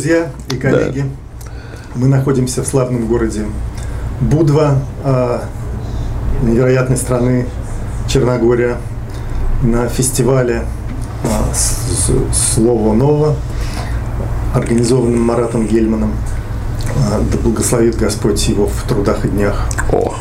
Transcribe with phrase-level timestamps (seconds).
[0.00, 1.04] друзья и коллеги,
[1.94, 3.44] мы находимся в славном городе
[4.22, 5.40] Будва, э,
[6.42, 7.44] невероятной страны
[8.08, 8.78] Черногория,
[9.62, 10.62] на фестивале
[11.52, 12.10] с-
[12.54, 13.36] «Слово ново»,
[14.54, 16.12] организованном Маратом Гельманом.
[16.96, 19.68] Э, Да благословит Господь его в трудах и днях.
[19.92, 20.14] О,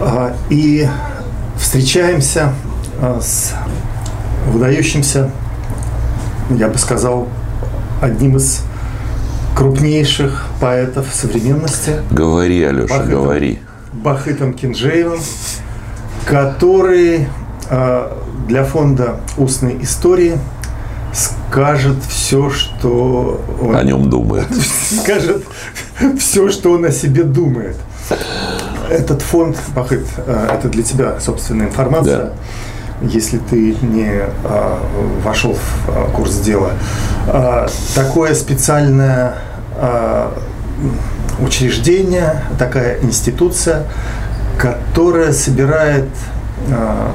[0.00, 0.86] А, И
[1.58, 2.52] встречаемся
[3.00, 3.52] а, с
[4.52, 5.30] выдающимся,
[6.50, 7.26] я бы сказал,
[8.02, 8.60] одним из
[9.56, 13.10] крупнейших поэтов современности, говори, Алеша, Бахытом.
[13.10, 13.58] говори.
[13.92, 15.20] Бахытом Кинджеевым,
[16.24, 17.26] который
[17.68, 18.18] а,
[18.48, 20.38] для фонда устной истории
[21.12, 24.46] скажет все, что он О нем думает.
[25.02, 25.44] скажет
[26.18, 27.76] все, что он о себе думает.
[28.90, 32.32] Этот фонд, Бахыт, э, это для тебя собственная информация.
[33.02, 34.78] Если ты не э,
[35.24, 36.72] вошел в э, курс дела.
[37.26, 39.34] Э, Такое специальное
[39.76, 40.28] э,
[41.40, 43.84] учреждение, такая институция,
[44.58, 46.08] которая собирает
[46.68, 47.08] э,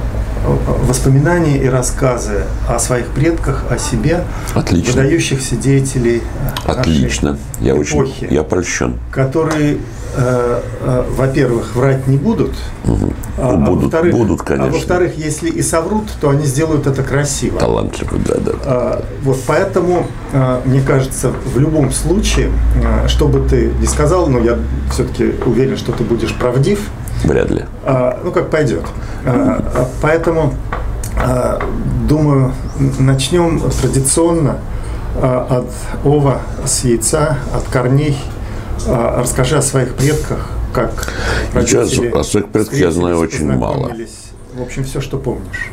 [0.88, 5.02] воспоминания и рассказы о своих предках, о себе, Отлично.
[5.02, 6.22] выдающихся деятелей
[6.66, 7.38] Отлично.
[7.60, 8.96] Я очень, эпохи, я польщен.
[9.12, 9.78] которые,
[10.16, 12.54] э, э, во-первых, врать не будут,
[12.86, 14.72] а, Ну, а будут- во-вторых, будут, а конечно.
[14.74, 17.60] во-вторых, если и соврут, то они сделают это красиво.
[17.60, 18.52] Талантливый, да, да.
[18.66, 22.50] А, Вот поэтому, а, мне кажется, в любом случае,
[22.84, 24.58] а, что бы ты ни сказал, но я
[24.92, 26.80] все-таки уверен, что ты будешь правдив,
[27.28, 27.66] Вряд ли.
[27.86, 28.84] а, ну как пойдет.
[29.26, 30.54] А, а, Поэтому,
[31.18, 31.60] а,
[32.08, 32.54] думаю,
[33.00, 34.60] начнем традиционно
[35.16, 38.18] а, от ова с яйца, от корней.
[38.88, 41.12] А, Расскажи о своих предках, как
[41.54, 43.92] родители о своих предках я знаю очень мало.
[44.56, 45.70] В общем, все, что помнишь.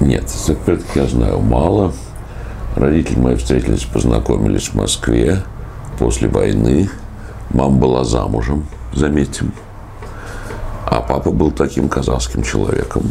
[0.00, 1.92] Нет, своих предков я знаю мало.
[2.76, 5.42] Родители мои встретились, познакомились в Москве
[5.98, 6.88] после войны.
[7.50, 9.52] Мама была замужем, заметим.
[10.86, 13.10] А папа был таким казахским человеком,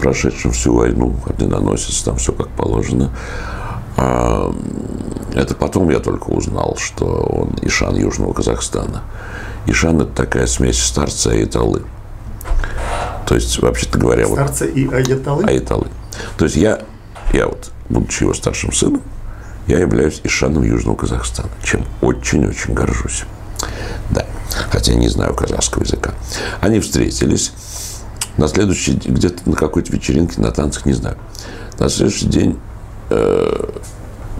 [0.00, 3.10] прошедшим всю войну, орденоносец, там все как положено.
[3.96, 4.54] А,
[5.34, 9.02] это потом я только узнал, что он Ишан Южного Казахстана.
[9.66, 11.82] Ишан– это такая смесь старца и талы.
[13.26, 15.44] То есть, вообще-то говоря, вот Старцы и аяталы.
[15.44, 15.88] Айталы.
[16.36, 16.80] То есть я,
[17.32, 19.02] я вот, будучи его старшим сыном,
[19.66, 23.24] я являюсь Ишаном Южного Казахстана, чем очень-очень горжусь.
[24.10, 24.26] Да,
[24.70, 26.14] хотя не знаю казахского языка.
[26.60, 27.52] Они встретились
[28.36, 31.16] на следующий день, где-то на какой-то вечеринке, на танцах, не знаю.
[31.78, 32.58] На следующий день
[33.10, 33.70] э,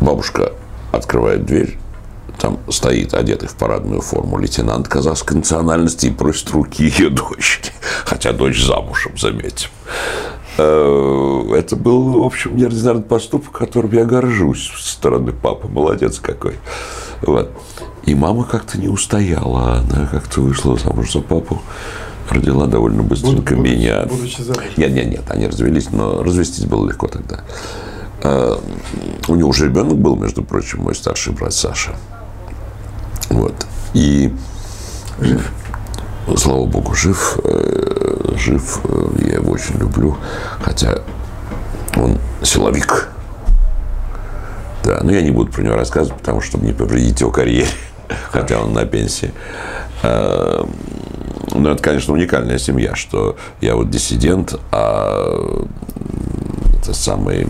[0.00, 0.52] бабушка
[0.92, 1.78] открывает дверь,
[2.38, 7.72] там стоит одетый в парадную форму лейтенант казахской национальности и просит руки ее дочери.
[8.04, 9.70] Хотя дочь замужем, заметим.
[10.58, 15.68] Э, Это был, в общем, неординарный поступок, которым я горжусь со стороны папы.
[15.68, 16.58] Молодец какой.
[17.22, 17.50] Вот.
[18.06, 19.78] И мама как-то не устояла.
[19.90, 21.60] Она как-то вышла замуж за папу.
[22.30, 24.06] Родила довольно быстренько будучи- меня.
[24.06, 24.40] будучи.
[24.76, 27.40] Нет, нет, нет, они развелись, но развестись было легко тогда.
[28.22, 28.56] Э,
[29.28, 31.94] У него уже ребенок был, между прочим, мой старший брат Саша.
[33.30, 33.54] Вот.
[33.94, 34.32] И
[36.36, 40.16] слава богу, жив, э, жив, э, я его очень люблю,
[40.60, 41.00] хотя
[41.96, 43.08] он силовик.
[44.84, 47.68] Да, но я не буду про него рассказывать, потому что чтобы не повредить его карьере,
[48.30, 49.32] хотя он на пенсии.
[50.02, 50.64] Э,
[51.54, 55.64] Ну, это, конечно, уникальная семья, что я вот диссидент, а
[56.82, 57.46] это самый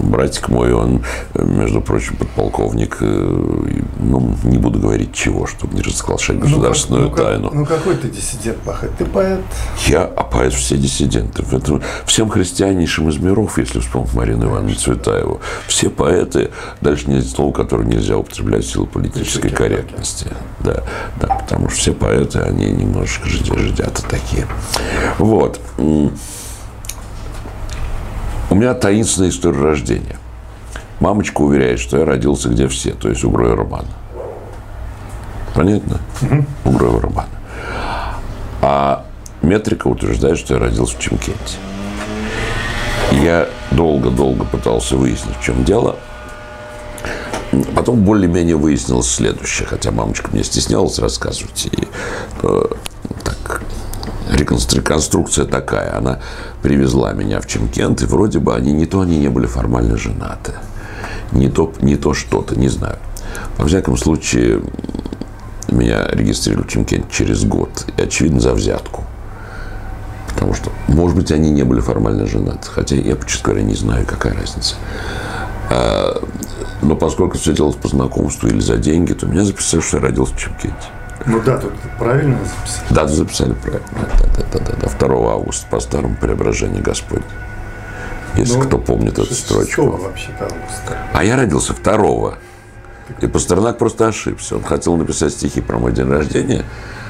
[0.00, 1.02] братик мой, он,
[1.34, 7.24] между прочим, подполковник, э, ну, не буду говорить чего, чтобы не разглашать государственную ну, как-
[7.24, 7.50] тайну.
[7.52, 8.94] Ну, какой ты диссидент, Бахыт?
[8.98, 9.40] Ты поэт.
[9.86, 11.42] Я, а поэт все диссиденты.
[11.42, 16.50] В этом- всем христианнейшим из миров, если вспомнить Марину Ивановну Цветаеву, все поэты,
[16.82, 20.26] дальше нет слова, которое нельзя употреблять в силу политической Политической корректности.
[20.60, 20.82] Да,
[21.20, 24.46] да, потому что все поэты, они немножечко жидя- жидята такие.
[25.18, 25.58] Вот.
[25.78, 26.10] У
[28.54, 30.16] меня таинственная история рождения.
[31.00, 33.88] Мамочка уверяет, что я родился где все, то есть у Гроя Романа.
[35.54, 36.00] Понятно?
[36.64, 37.28] У Гроя Романа.
[38.62, 39.04] А
[39.42, 41.58] метрика утверждает, что я родился в Чемкенте.
[43.12, 45.96] Я долго-долго пытался выяснить, в чем дело.
[47.74, 51.66] Потом более-менее выяснилось следующее, хотя мамочка мне стеснялась рассказывать.
[51.66, 51.88] И,
[52.42, 52.64] э,
[53.22, 53.62] так,
[54.30, 55.96] реконструкция такая.
[55.96, 56.20] Она
[56.62, 60.52] привезла меня в Чемкент, и вроде бы они не то они не были формально женаты,
[61.32, 62.96] не то, не то что-то, не знаю.
[63.58, 64.62] Во всяком случае,
[65.72, 67.86] меня регистрировали в Чемкенте через год.
[67.96, 69.04] И, очевидно, за взятку.
[70.28, 72.68] Потому что, может быть, они не были формально женаты.
[72.70, 74.76] Хотя я, честно говоря, не знаю, какая разница.
[75.70, 76.22] А,
[76.82, 80.34] Но поскольку все делалось по знакомству или за деньги, то меня записали, что я родился
[80.34, 80.76] в Чемкенте.
[81.26, 82.94] Ну да, тут правильно записали.
[82.94, 83.86] Дату записали правильно.
[83.92, 85.06] Да, да, да, да, да.
[85.06, 87.22] 2 августа по старому преображению Господь.
[88.34, 89.90] Если Ну, кто помнит эту строчку.
[89.90, 90.96] вообще-то августа.
[91.12, 92.38] А я родился второго.
[93.20, 94.56] И Пастернак просто ошибся.
[94.56, 96.64] Он хотел написать стихи про мой день рождения,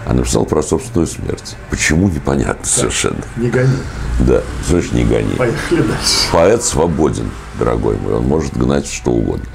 [0.06, 1.56] а написал про собственную смерть.
[1.70, 3.22] Почему, непонятно совершенно.
[3.36, 3.76] Не гони.
[4.20, 5.34] Да, слышь, не гони.
[5.36, 6.28] Поехали дальше.
[6.32, 8.14] Поэт свободен, дорогой мой.
[8.14, 9.46] Он может гнать что угодно.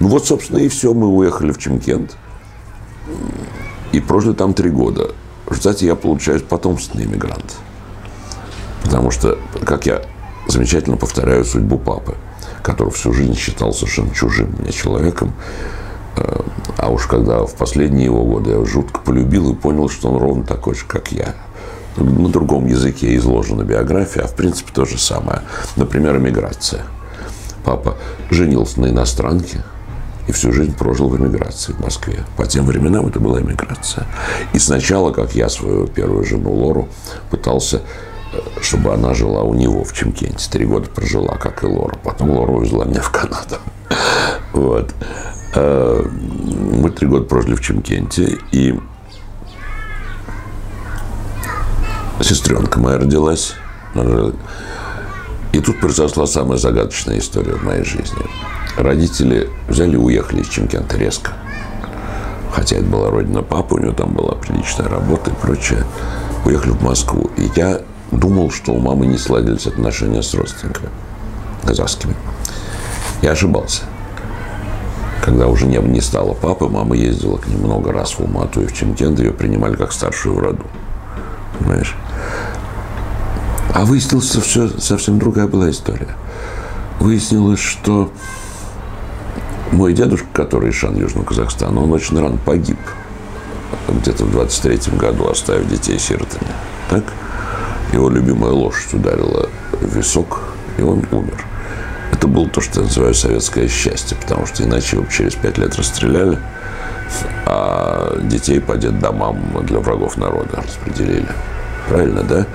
[0.00, 0.94] Ну вот, собственно, и все.
[0.94, 2.16] Мы уехали в Чемкент.
[3.92, 5.10] И прожили там три года.
[5.54, 7.56] Результате я получаюсь потомственный иммигрант.
[8.82, 10.02] Потому что, как я
[10.48, 12.16] замечательно повторяю судьбу папы,
[12.64, 15.34] который всю жизнь считал совершенно чужим мне человеком,
[16.16, 16.40] э,
[16.78, 20.44] а уж когда в последние его годы я жутко полюбил и понял, что он ровно
[20.44, 21.34] такой же, как я.
[21.96, 25.42] На другом языке изложена биография, а в принципе то же самое.
[25.76, 26.82] Например, эмиграция.
[27.64, 27.96] Папа
[28.30, 29.62] женился на иностранке
[30.26, 32.24] и всю жизнь прожил в эмиграции в Москве.
[32.36, 34.06] По тем временам это была эмиграция.
[34.54, 36.88] И сначала, как я свою первую жену Лору
[37.30, 37.82] пытался
[38.60, 40.50] чтобы она жила у него в Чемкенте.
[40.50, 41.96] Три года прожила, как и Лора.
[42.02, 43.56] Потом Лора увезла меня в Канаду.
[44.52, 44.94] Вот.
[45.54, 48.78] Э, Мы три года прожили в Чемкенте, и
[52.20, 53.54] сестренка моя родилась.
[55.52, 58.22] И тут произошла самая загадочная история в моей жизни.
[58.76, 61.32] Родители взяли и уехали из Чемкента резко.
[62.52, 65.84] Хотя это была родина папы, у него там была приличная работа и прочее.
[66.44, 67.30] Уехали в Москву.
[67.36, 67.80] И я
[68.10, 70.90] думал, что у мамы не сладились отношения с родственниками
[71.64, 72.14] казахскими.
[73.22, 73.82] Я ошибался.
[75.22, 78.66] Когда уже не, не стало папы, мама ездила к ним много раз в Умату и
[78.66, 80.64] в Чемкент, ее принимали как старшую в роду.
[81.58, 81.94] Понимаешь?
[83.72, 86.14] А выяснилось, что все совсем другая была история.
[87.00, 88.12] Выяснилось, что
[89.72, 92.78] мой дедушка, который из Шан Южного Казахстана, он очень рано погиб.
[93.88, 96.46] Где-то в 23-м году, оставив детей сиротами.
[96.90, 97.04] Так?
[97.94, 100.40] Его любимая лошадь ударила в висок,
[100.78, 101.44] и он умер.
[102.10, 105.76] Это было то, что я называю советское счастье, потому что иначе его через пять лет
[105.76, 106.40] расстреляли,
[107.46, 111.28] а детей по детдомам для врагов народа распределили.
[111.88, 112.46] Правильно, да?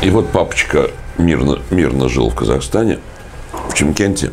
[0.00, 0.88] И вот папочка
[1.18, 2.98] мирно, мирно жил в Казахстане,
[3.68, 4.32] в Чемкенте.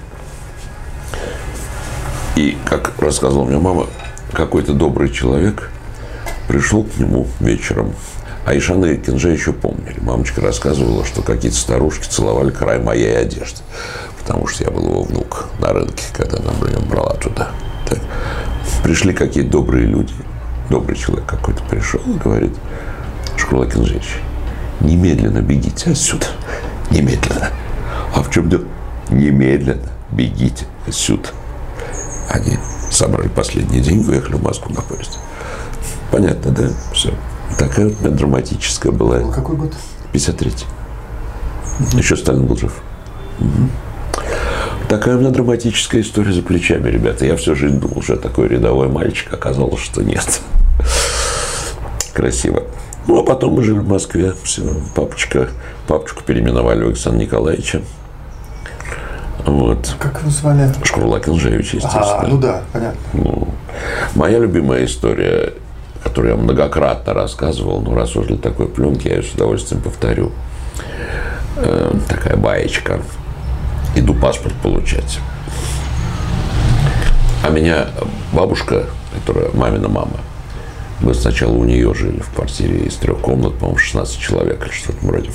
[2.38, 3.88] И, как рассказывала мне мама,
[4.32, 5.70] какой-то добрый человек
[6.48, 7.94] пришел к нему вечером.
[8.46, 10.00] А Ишана и Кинже еще помнили.
[10.02, 13.62] Мамочка рассказывала, что какие-то старушки целовали край моей одежды.
[14.20, 17.52] Потому что я был его внук на рынке, когда она меня брала туда.
[17.88, 18.00] Так.
[18.84, 20.14] Пришли какие-то добрые люди.
[20.70, 22.54] Добрый человек какой-то пришел и говорит,
[23.38, 24.18] Шкула Кинжевич,
[24.82, 26.28] немедленно бегите отсюда.
[26.90, 27.50] Немедленно.
[28.14, 28.66] А в чем дело?
[29.10, 31.30] Немедленно бегите отсюда.
[32.30, 32.58] Они
[32.92, 35.18] собрали последние деньги, уехали в Москву на поезде.
[36.12, 36.70] Понятно, да?
[36.94, 37.14] Все.
[37.58, 39.20] Такая вот у меня драматическая была.
[39.32, 39.74] Какой год?
[40.14, 41.98] 53-й.
[41.98, 42.74] Еще Сталин был жив.
[43.40, 43.70] Мгм.
[44.90, 47.26] Такая у меня драматическая история за плечами, ребята.
[47.26, 49.34] Я всю жизнь думал, что я такой рядовой мальчик.
[49.34, 50.42] Оказалось, что нет.
[52.14, 52.64] Красиво.
[53.08, 54.34] Ну, а потом мы жили в Москве.
[54.96, 55.50] Папочка,
[55.88, 57.82] папочку переименовали в Александра Николаевича.
[59.46, 59.96] Вот.
[60.00, 60.72] Как его звали?
[60.84, 62.20] Шкула Кинжевич, естественно.
[62.20, 63.00] А, ну да, понятно.
[63.14, 63.48] Ну,
[64.16, 65.54] моя любимая история,
[66.04, 70.32] которую я многократно рассказывал, но раз уж для такой пленки, я ее с удовольствием повторю.
[71.56, 73.02] Э, такая баечка.
[73.96, 75.20] Иду паспорт получать.
[77.44, 77.88] А меня
[78.32, 80.18] бабушка, которая мамина мама,
[81.02, 84.94] мы сначала у нее жили в квартире из трех комнат, по-моему, 16 человек или что-то
[84.94, 85.30] в этом роде.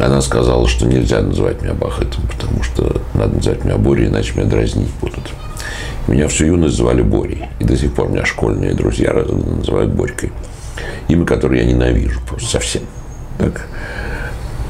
[0.00, 4.46] Она сказала, что нельзя называть меня Бахытом, потому что надо называть меня Борей, иначе меня
[4.46, 5.30] дразнить будут.
[6.06, 7.46] Меня всю юность звали Борей.
[7.58, 10.32] И до сих пор меня школьные друзья называют Борькой.
[11.08, 12.82] Имя, которое я ненавижу просто совсем.
[13.38, 13.66] Так?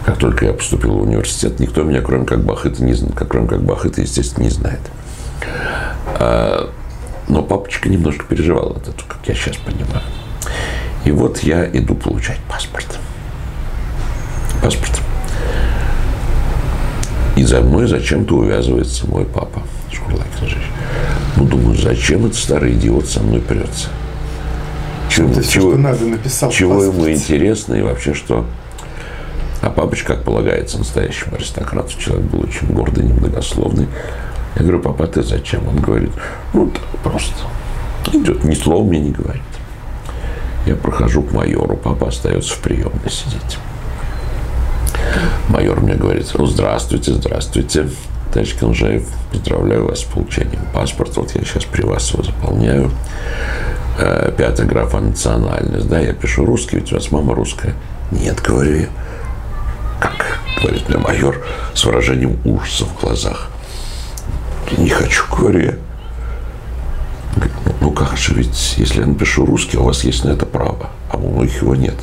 [0.05, 3.49] Как только я поступил в университет, никто меня, кроме как Бахыта, не, зн- как, кроме
[3.49, 4.81] как Бахыта, естественно, не знает.
[6.21, 6.71] А,
[7.29, 10.03] но папочка немножко переживал этого, как я сейчас понимаю.
[11.05, 12.99] И вот я иду получать паспорт.
[14.63, 15.01] Паспорт.
[17.37, 19.63] И за мной зачем-то увязывается мой папа,
[19.97, 20.65] Шкурлак Княжевич.
[21.37, 23.89] Ну, думаю, зачем этот старый идиот со мной прется?
[25.09, 26.51] Чего, все, чего- что надо, написал.
[26.51, 28.45] чего ему интересно и вообще что?
[29.63, 33.89] А папочка, как полагается, настоящему аристократу, человек был очень гордый, немногословный.
[34.57, 35.67] Я говорю, папа, ты зачем?
[35.69, 36.11] Он говорит,
[36.53, 37.35] ну, так просто.
[38.13, 39.43] Идет, ни слова мне не говорит.
[40.67, 43.59] Я прохожу к майору, папа остается в приемной сидеть.
[45.49, 47.89] Майор мне говорит, ну, здравствуйте, здравствуйте.
[48.37, 51.23] Товарищ Конжаев, поздравляю вас с получением паспорта.
[51.23, 52.91] Вот я сейчас при вас его заполняю.
[53.99, 55.89] Э, пятая графа национальность.
[55.89, 57.73] Да, я пишу русский, ведь у вас мама русская.
[58.11, 58.89] Нет, говорю я.
[59.99, 60.39] Как?
[60.61, 63.49] Говорит мне майор с выражением ужаса в глазах.
[64.77, 65.75] Не хочу, говорю я.
[67.37, 67.43] Ну,
[67.81, 71.17] ну как же, ведь если я напишу русский, у вас есть на это право, а
[71.17, 71.97] у многих его нет.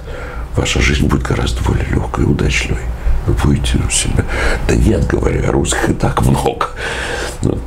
[0.56, 2.82] Ваша жизнь будет гораздо более легкой и удачливой.
[3.26, 4.26] Вы у себя.
[4.68, 6.68] Да нет, говорю, русских и так много.
[7.42, 7.58] Ну,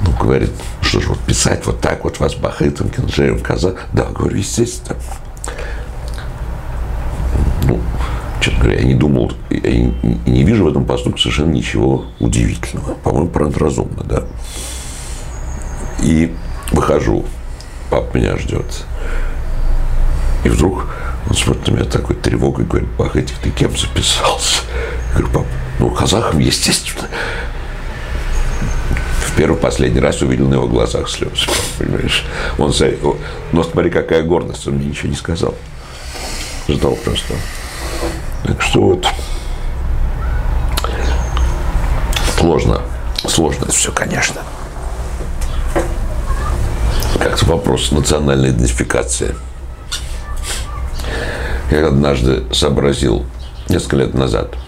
[0.00, 3.76] ну, говорит, что же вот писать вот так вот вас Бахытом, Кинжеем, Каза.
[3.92, 4.98] Да, говорю, естественно.
[7.64, 7.80] Ну,
[8.40, 12.94] честно говоря, я не думал, я не, вижу в этом поступке совершенно ничего удивительного.
[12.94, 14.24] По-моему, правда, разумно, да.
[16.02, 16.34] И
[16.72, 17.24] выхожу,
[17.90, 18.84] папа меня ждет.
[20.44, 20.88] И вдруг
[21.28, 24.62] он смотрит на меня такой тревогой, говорит, Бахатик, ты кем записался?
[25.14, 25.46] Я говорю, пап,
[25.78, 27.08] ну, казахом, естественно
[29.32, 31.46] в первый последний раз увидел на его глазах слезы.
[31.78, 32.24] Понимаешь?
[32.58, 32.72] Он,
[33.52, 35.54] но смотри, какая гордость, он мне ничего не сказал.
[36.68, 37.34] Ждал просто.
[38.44, 39.06] Так что вот
[42.38, 42.82] сложно,
[43.26, 44.42] сложно это все, конечно.
[47.18, 49.34] Как-то вопрос национальной идентификации.
[51.70, 53.24] Я однажды сообразил
[53.68, 54.54] несколько лет назад–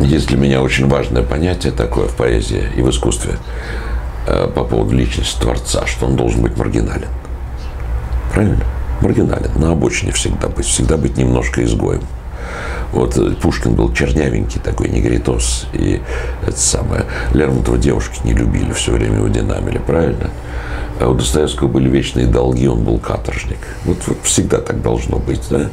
[0.00, 3.38] есть для меня очень важное понятие такое в поэзии и в искусстве
[4.26, 7.08] э, по поводу личности Творца, что он должен быть маргинален.
[8.32, 8.64] Правильно?
[9.00, 9.50] Маргинален.
[9.56, 10.66] На обочине всегда быть.
[10.66, 12.02] Всегда быть немножко изгоем.
[12.92, 15.66] Вот э, Пушкин был чернявенький такой, негритос.
[15.72, 16.00] И
[16.46, 17.04] это самое.
[17.32, 20.30] Лермонтова девушки не любили, все время его динамили, правильно?
[21.00, 23.58] А у Достоевского были вечные долги, он был каторжник.
[23.84, 25.68] Вот, вот всегда так должно быть, да?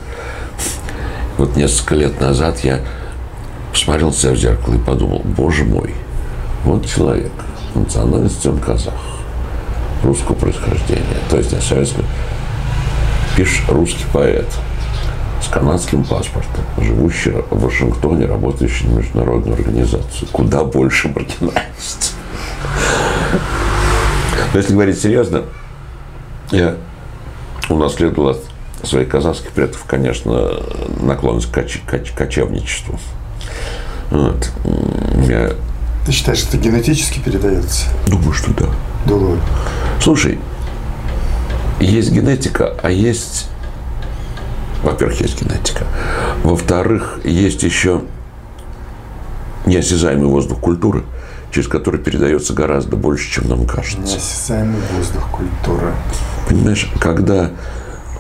[1.37, 2.79] Вот несколько лет назад я
[3.71, 5.93] посмотрел себя в зеркало и подумал, боже мой,
[6.63, 7.31] вот человек,
[7.75, 8.93] национальности он казах,
[10.03, 12.03] русского происхождения, то есть не советского,
[13.35, 14.47] пишет русский поэт
[15.41, 20.27] с канадским паспортом, живущий в Вашингтоне, работающий на международную организацию.
[20.31, 22.13] Куда больше маргинальности.
[24.53, 25.43] Но если говорить серьезно,
[26.51, 26.75] я
[27.69, 28.39] унаследовал от
[28.83, 30.61] своих казахских предков, конечно,
[31.01, 32.99] наклонность к, коч- коч- кочевничеству.
[34.09, 34.51] Вот.
[35.27, 35.51] Я...
[36.05, 37.87] Ты считаешь, что это генетически передается?
[38.07, 38.65] Думаю, что да.
[39.05, 39.39] Думаю.
[40.01, 40.39] Слушай,
[41.79, 43.47] есть генетика, а есть...
[44.83, 45.85] Во-первых, есть генетика.
[46.43, 48.01] Во-вторых, есть еще
[49.65, 51.03] неосязаемый воздух культуры,
[51.51, 54.15] через который передается гораздо больше, чем нам кажется.
[54.15, 55.93] Неосязаемый воздух культуры.
[56.47, 57.51] Понимаешь, когда...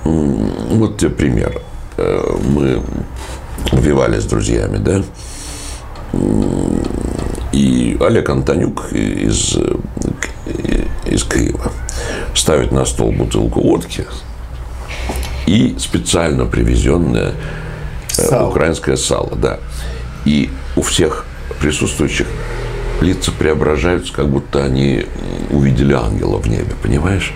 [0.03, 1.61] Вот тебе пример.
[1.97, 2.81] Э, мы
[3.71, 5.03] убивали с друзьями, да?
[7.51, 9.57] И Олег Антонюк из,
[11.05, 11.71] из Киева
[12.33, 14.05] ставит на стол бутылку водки
[15.49, 17.33] и специально привезенное
[18.17, 18.49] э, сало.
[18.49, 19.59] украинское сало, да.
[20.23, 21.25] И у всех
[21.59, 22.27] присутствующих
[23.01, 25.07] лица преображаются, как будто они
[25.49, 27.33] увидели ангела в небе, понимаешь?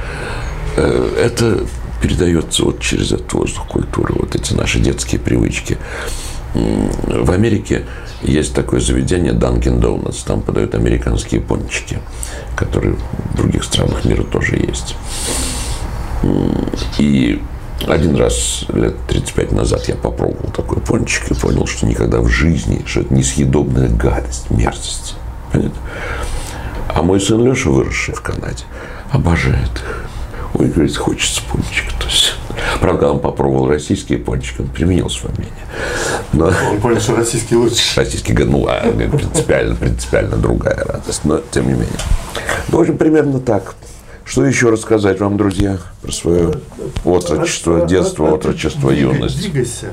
[0.78, 1.66] Э, это
[2.04, 5.80] передается вот через этот воздух культуры, вот эти наши детские привычки.
[6.54, 7.84] В Америке
[8.22, 10.24] есть такое заведение Dunkin' Donuts.
[10.24, 11.98] Там подают американские пончики,
[12.56, 12.96] которые
[13.32, 14.96] в других странах мира тоже есть.
[17.00, 17.42] И
[17.88, 22.84] один раз лет 35 назад я попробовал такой пончик и понял, что никогда в жизни,
[22.86, 25.16] что это несъедобная гадость, мерзость.
[25.52, 25.80] Понятно?
[26.88, 28.64] А мой сын Леша, выросший в Канаде,
[29.12, 30.06] обожает их.
[30.54, 31.92] Ой, говорит, хочется пончик.
[32.00, 32.36] То есть,
[32.80, 35.54] правда, когда он попробовал российские пончики, он применил свое мнение.
[36.32, 36.52] Но...
[36.72, 38.00] Он понял, что российский лучше.
[38.00, 41.22] Российский, ну, а, принципиально, принципиально другая радость.
[41.24, 41.90] Но, тем не менее.
[42.70, 43.76] Ну, в общем, примерно так.
[44.26, 46.54] Что еще рассказать вам, друзья, про свое
[47.04, 49.38] отрочество, детство, отрочество, юность?
[49.38, 49.92] Двигайся,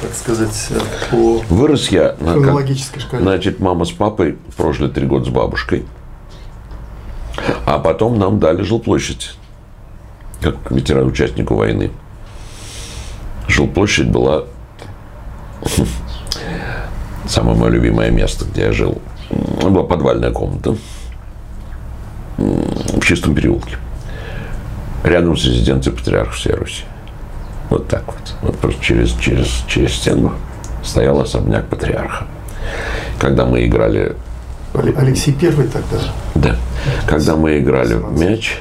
[0.00, 0.68] так сказать,
[1.10, 3.22] по Вырос я, хронологической шкале.
[3.22, 5.84] Значит, мама с папой прожили три года с бабушкой.
[7.66, 9.34] А потом нам дали жилплощадь
[10.40, 11.90] как ветеран участнику войны.
[13.48, 14.44] Жилплощадь была
[17.26, 19.00] самое мое любимое место, где я жил.
[19.30, 20.76] Была подвальная комната
[22.38, 23.76] в чистом переулке.
[25.04, 26.84] Рядом с резиденцией патриарха всей Руси.
[27.70, 28.34] Вот так вот.
[28.42, 30.32] Вот просто через, через, через стену
[30.82, 32.26] стоял особняк патриарха.
[33.18, 34.16] Когда мы играли...
[34.74, 35.98] Алексей Первый тогда?
[36.34, 36.56] Да.
[37.06, 38.60] Когда мы играли в мяч,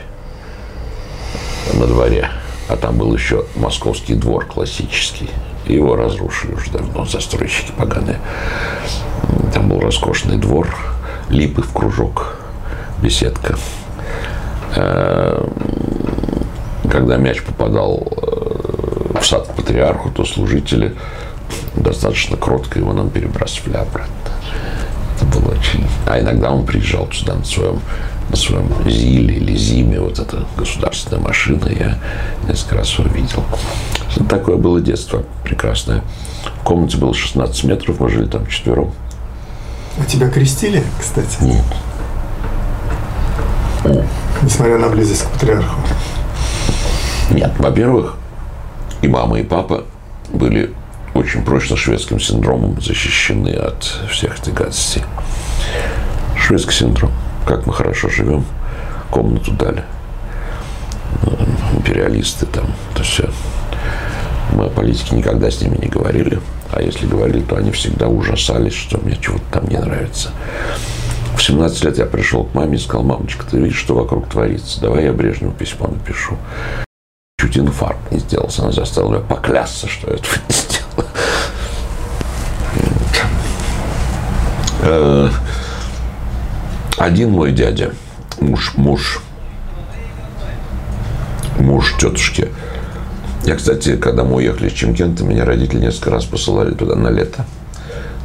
[1.73, 2.29] на дворе.
[2.69, 5.29] А там был еще московский двор классический.
[5.67, 8.19] Его разрушили уже давно, застройщики поганые.
[9.53, 10.73] Там был роскошный двор,
[11.29, 12.37] липы в кружок,
[13.01, 13.57] беседка.
[14.75, 15.45] Э,
[16.89, 20.95] когда мяч попадал э, в сад патриарху, то служители
[21.75, 24.13] достаточно кротко его нам перебрасывали обратно.
[25.15, 25.85] Это было очень...
[26.05, 27.79] А иногда он приезжал сюда на своем,
[28.29, 31.97] на своем ЗИЛе или ЗИМе, вот эта государственная машина, я
[32.47, 33.43] несколько раз его видел.
[34.29, 36.03] Такое было детство прекрасное.
[36.61, 38.93] В комнате было 16 метров, мы жили там четвером.
[39.99, 41.43] А тебя крестили, кстати?
[41.43, 41.63] Нет.
[44.41, 45.79] Несмотря на близость к патриарху.
[47.31, 48.15] Нет, во-первых,
[49.01, 49.83] и мама, и папа
[50.31, 50.73] были
[51.13, 55.03] очень прочно шведским синдромом защищены от всех этих гадостей.
[56.37, 57.11] Шведский синдром.
[57.45, 58.45] Как мы хорошо живем.
[59.09, 59.83] Комнату дали.
[61.73, 63.29] Империалисты там, то все.
[64.53, 66.39] Мы о политике никогда с ними не говорили.
[66.71, 70.29] А если говорили, то они всегда ужасались, что мне чего-то там не нравится.
[71.37, 74.81] В 17 лет я пришел к маме и сказал, мамочка, ты видишь, что вокруг творится?
[74.81, 76.35] Давай я Брежневу письмо напишу.
[77.39, 78.63] Чуть инфаркт не сделался.
[78.63, 81.09] Она заставила меня поклясться, что я этого не сделал.
[84.81, 85.29] Э,
[86.97, 87.93] один мой дядя,
[88.39, 89.21] муж, муж,
[91.59, 92.51] муж тетушки.
[93.45, 97.45] Я, кстати, когда мы уехали из Чемкента, меня родители несколько раз посылали туда на лето.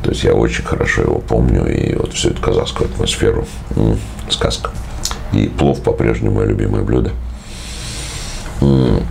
[0.03, 3.47] То есть я очень хорошо его помню, и вот всю эту казахскую атмосферу.
[3.77, 4.71] М-м, сказка.
[5.33, 7.13] И плов по-прежнему мое любимое блюдо.
[8.61, 9.05] М-м.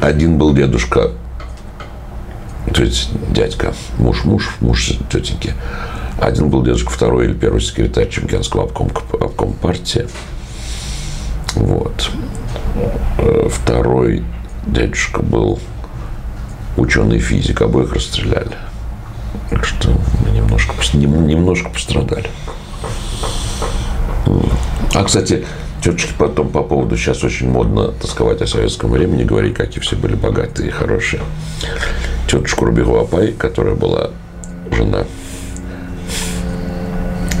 [0.00, 1.10] Один был дедушка,
[2.72, 5.54] то есть дядька, муж, муж, муж тетеньки.
[6.18, 10.08] Один был дедушка, второй или первый секретарь Чемкенского обком, обком партии.
[11.54, 12.10] Вот.
[13.18, 14.24] Э, второй
[14.66, 15.58] дядюшка был
[16.76, 18.56] ученый физик, обоих расстреляли.
[19.64, 19.90] Что
[20.22, 22.28] мы немножко, немножко пострадали.
[24.94, 25.44] А, кстати,
[25.82, 30.14] тетушки потом по поводу, сейчас очень модно тосковать о советском времени, говорить, какие все были
[30.14, 31.22] богатые и хорошие.
[32.28, 34.10] Тетушку Рубиху Апай, которая была
[34.70, 35.04] жена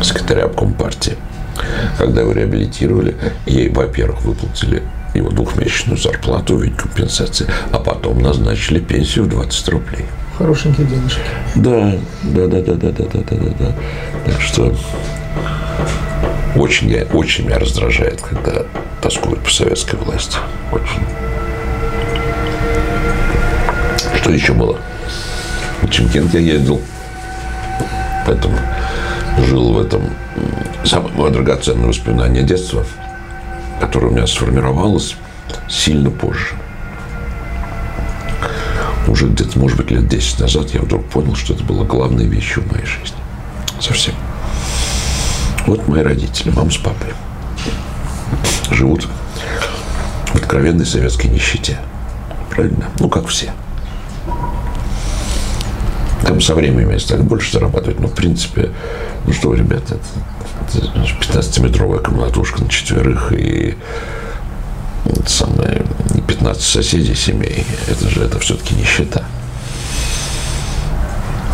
[0.02, 1.16] секретаря партии,
[1.98, 4.82] когда его реабилитировали, ей, во-первых, выплатили
[5.14, 10.06] его двухмесячную зарплату в виде компенсации, а потом назначили пенсию в 20 рублей.
[10.38, 11.20] Хорошенькие денежки.
[11.54, 11.92] Да,
[12.24, 13.72] да, да, да, да, да, да, да, да, да.
[14.26, 14.74] Так что
[16.56, 18.62] очень, я, очень меня раздражает, когда
[19.00, 20.36] тоскуют по советской власти.
[20.72, 21.04] Очень.
[24.20, 24.78] Что еще было?
[25.82, 26.80] В Чемкент я ездил,
[28.26, 28.58] поэтому
[29.46, 30.02] жил в этом
[30.84, 32.84] самое мое драгоценное воспоминание детства,
[33.80, 35.14] которое у меня сформировалось
[35.68, 36.54] сильно позже
[39.08, 42.62] уже где-то, может быть, лет 10 назад я вдруг понял, что это было главной вещью
[42.62, 43.16] в моей жизни.
[43.80, 44.14] Совсем.
[45.66, 47.12] Вот мои родители, мама с папой,
[48.70, 49.08] живут
[50.26, 51.78] в откровенной советской нищете.
[52.50, 52.86] Правильно?
[52.98, 53.52] Ну, как все.
[56.24, 58.70] Там со временем стали больше зарабатывать, но, в принципе,
[59.26, 59.96] ну что, ребята,
[60.72, 63.76] это, это 15-метровая комнатушка на четверых и
[65.04, 65.84] это самое,
[66.26, 69.24] 15 соседей семей, это же это все-таки нищета.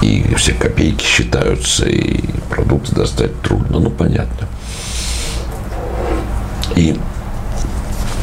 [0.02, 4.48] И все копейки считаются, и продукты достать трудно, ну понятно.
[6.76, 6.98] И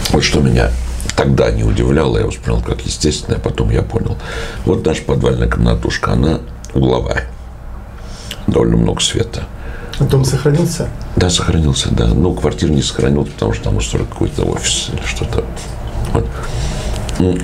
[0.10, 0.72] вот что меня
[1.16, 4.18] тогда не удивляло, я воспринял как естественное, а потом я понял.
[4.66, 6.40] Вот наша подвальная комнатушка, она
[6.74, 7.28] угловая.
[8.48, 9.44] Довольно много света.
[10.00, 10.90] А дом сохранился?
[11.16, 12.08] Да, сохранился, да.
[12.08, 15.44] Но квартира не сохранилась, потому что там устроили какой-то офис или что-то.
[17.20, 17.42] Вот.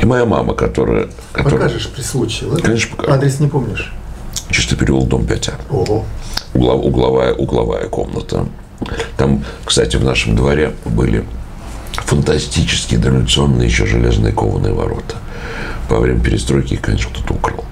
[0.00, 1.08] И моя мама, которая...
[1.32, 1.60] которая...
[1.60, 2.64] Покажешь при случае, ладно?
[2.64, 3.12] Конечно, покажу.
[3.12, 3.92] Адрес не помнишь?
[4.50, 5.54] Чисто переулок, дом 5А.
[5.70, 6.04] Ого.
[6.54, 8.46] Углов, угловая, угловая комната.
[9.16, 11.24] Там, кстати, в нашем дворе были
[11.92, 15.16] фантастические дореволюционные еще железные кованые ворота.
[15.88, 17.64] Во время перестройки их, конечно, кто-то украл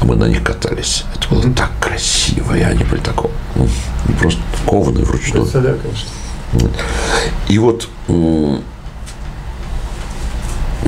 [0.00, 1.04] а мы на них катались.
[1.14, 3.68] Это было так красиво, и они были такого, ну,
[4.20, 5.46] просто кованые вручную.
[5.46, 6.08] Да, конечно.
[7.48, 8.60] И вот ну,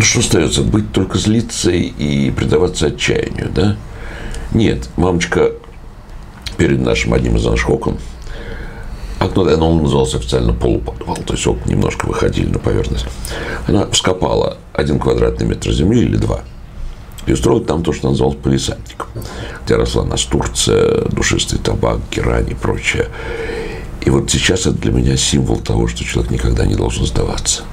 [0.00, 0.62] что остается?
[0.62, 3.76] Быть только злиться и предаваться отчаянию, да?
[4.52, 5.52] Нет, мамочка
[6.56, 7.98] перед нашим одним из наших окон,
[9.18, 13.06] окно, оно называлось официально полуподвал, то есть окна немножко выходили на поверхность.
[13.66, 16.42] Она вскопала один квадратный метр земли или два–
[17.26, 19.08] и устроил там то, что называлось полисадником,
[19.64, 23.08] где росла настурция, душистый табак, герань и прочее.
[24.06, 27.64] И вот сейчас это для меня символ того, что человек никогда не должен сдаваться.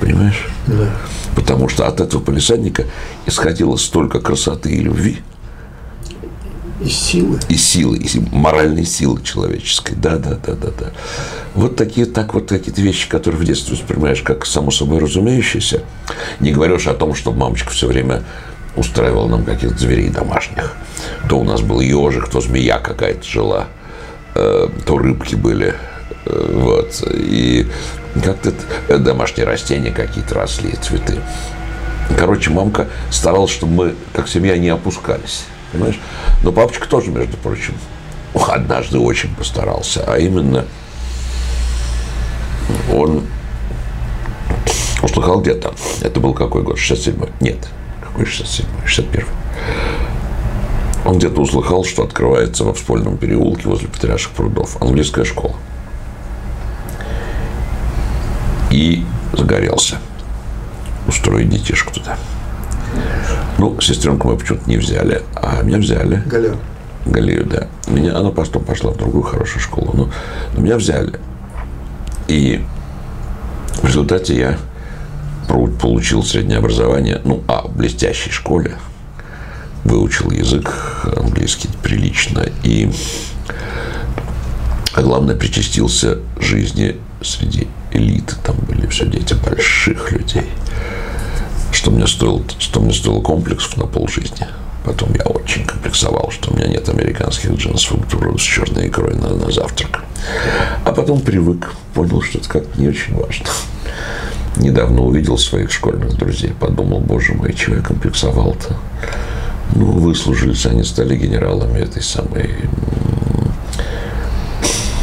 [0.00, 0.46] Понимаешь?
[0.68, 0.88] Да.
[1.34, 2.84] Потому что от этого полисадника
[3.26, 5.18] исходило столько красоты и любви.
[6.80, 7.40] И силы.
[7.48, 9.96] И силы, и моральной силы человеческой.
[9.96, 10.92] Да, да, да, да, да.
[11.56, 15.82] Вот такие, так вот такие вещи, которые в детстве воспринимаешь как само собой разумеющиеся.
[16.38, 18.22] Не говоришь о том, что мамочка все время
[18.76, 20.76] устраивала нам каких-то зверей домашних.
[21.28, 23.66] То у нас был ежик, то змея какая-то жила,
[24.86, 25.74] то рыбки были.
[26.24, 27.02] Э, вот.
[27.12, 27.68] И
[28.22, 28.52] как-то
[28.98, 31.18] домашние растения какие-то росли, цветы.
[32.16, 35.44] Короче, мамка старалась, чтобы мы, как семья, не опускались.
[35.72, 36.00] Понимаешь?
[36.42, 37.74] Но папочка тоже, между прочим,
[38.34, 40.04] однажды очень постарался.
[40.06, 40.64] А именно,
[42.92, 43.26] он
[45.02, 47.44] услыхал где-то, это был какой год, 67-й?
[47.44, 47.68] Нет,
[48.02, 48.86] какой 67-й?
[48.86, 49.24] 61-й.
[51.08, 55.54] Он где-то услыхал, что открывается во вспольном переулке возле Петряшек прудов английская школа.
[58.70, 59.96] И загорелся
[61.06, 62.18] устроить детишку туда.
[63.56, 66.22] Ну, сестренку мы почему-то не взяли, а меня взяли.
[66.26, 66.58] Галею.
[67.06, 67.68] Галею, да.
[67.86, 70.10] Меня, она потом пошла в другую хорошую школу, но,
[70.54, 71.18] но меня взяли.
[72.26, 72.62] И
[73.80, 74.58] в результате я
[75.80, 78.76] получил среднее образование, ну, а, в блестящей школе,
[79.88, 80.72] выучил язык
[81.16, 82.90] английский прилично и,
[84.96, 88.34] главное, причастился жизни среди элиты.
[88.44, 90.44] Там были все дети больших людей
[91.78, 94.46] что мне стоило, что мне стоило комплексов на полжизни.
[94.84, 97.98] Потом я очень комплексовал, что у меня нет американских джинсов
[98.38, 100.02] с черной икрой на, на завтрак.
[100.84, 103.46] А потом привык, понял, что это как-то не очень важно.
[104.56, 108.76] Недавно увидел своих школьных друзей, подумал, боже мой, чего я комплексовал-то?
[109.74, 112.54] Ну, выслужились, они стали генералами этой самой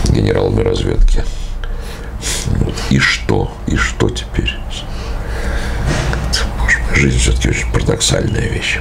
[0.09, 1.23] генералами разведки.
[2.89, 3.51] И что?
[3.67, 4.55] И что теперь?
[6.95, 8.79] жизнь все-таки очень парадоксальная вещь.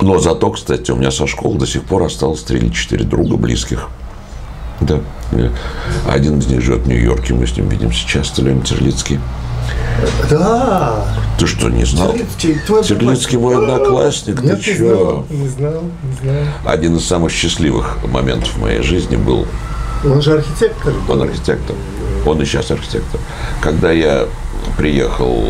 [0.00, 3.36] Но зато, кстати, у меня со школы до сих пор осталось три или четыре друга
[3.36, 3.88] близких.
[4.80, 5.00] Да.
[6.08, 9.18] Один из них живет в Нью-Йорке, мы с ним видимся часто, Леонид Терлицкий.
[10.30, 11.04] Да.
[11.38, 12.14] Ты что, не знал?
[12.38, 16.44] Терлицкий мой одноклассник, Нет, ты не знал, не знал, не знал.
[16.64, 19.46] Один из самых счастливых моментов в моей жизни был
[20.04, 20.94] Он же архитектор.
[21.08, 21.76] он архитектор.
[22.24, 23.20] Он и сейчас архитектор.
[23.60, 24.26] Когда я
[24.76, 25.44] приехал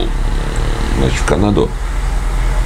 [0.98, 1.68] значит, в Канаду,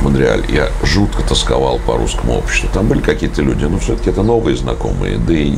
[0.02, 2.70] Монреаль, я жутко тосковал по русскому обществу.
[2.72, 5.56] Там были какие-то люди, но все-таки это новые знакомые, да и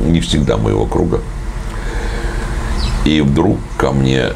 [0.00, 1.20] не всегда моего круга.
[3.04, 4.30] И вдруг ко мне,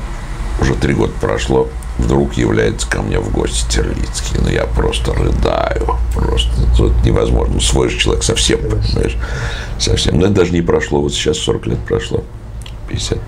[0.61, 1.69] уже три года прошло,
[1.99, 4.39] вдруг является ко мне в гости Терлицкий.
[4.41, 5.97] Ну, я просто рыдаю.
[6.15, 7.55] Просто тут невозможно.
[7.55, 9.17] Ну, свой же человек совсем, понимаешь?
[9.79, 10.19] Совсем.
[10.19, 11.01] Но это даже не прошло.
[11.01, 12.25] Вот сейчас 40 лет прошло.
[12.89, 13.19] 50.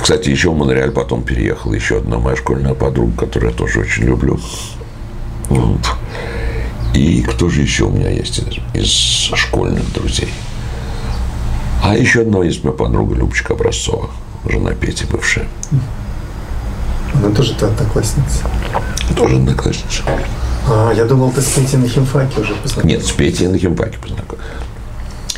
[0.00, 4.04] Кстати, еще в Монреаль потом переехала еще одна моя школьная подруга, которую я тоже очень
[4.04, 4.38] люблю.
[5.48, 5.80] Вот.
[6.94, 8.90] И кто же еще у меня есть из, из
[9.38, 10.28] школьных друзей?
[11.82, 14.10] А еще одна есть моя подруга Любочка Образцова,
[14.48, 15.46] жена Пети бывшая.
[17.14, 18.44] Она тоже та одноклассница.
[19.16, 20.02] Тоже одноклассница.
[20.68, 22.86] А, я думал, ты с Петей на химфаке уже познакомился.
[22.86, 24.50] Нет, с Петей на химпаке познакомился.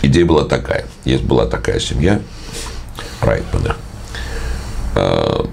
[0.02, 0.86] Идея была такая.
[1.04, 2.20] Есть была такая семья
[3.20, 3.76] Райтмана,
[4.94, 5.44] э,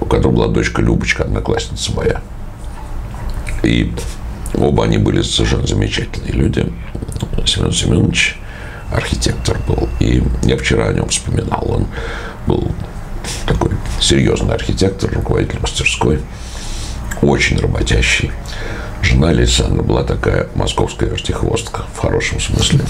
[0.00, 2.20] у которой была дочка Любочка, одноклассница моя.
[3.62, 3.92] И
[4.54, 6.72] оба они были совершенно замечательные люди.
[7.46, 8.38] Семен Семенович
[8.92, 9.88] архитектор был.
[9.98, 11.64] И я вчера о нем вспоминал.
[11.68, 11.86] Он
[12.46, 12.70] был
[13.46, 13.72] такой
[14.04, 16.20] серьезный архитектор, руководитель мастерской,
[17.22, 18.30] очень работящий.
[19.02, 22.80] Жена Александра была такая московская вертихвостка, в хорошем смысле.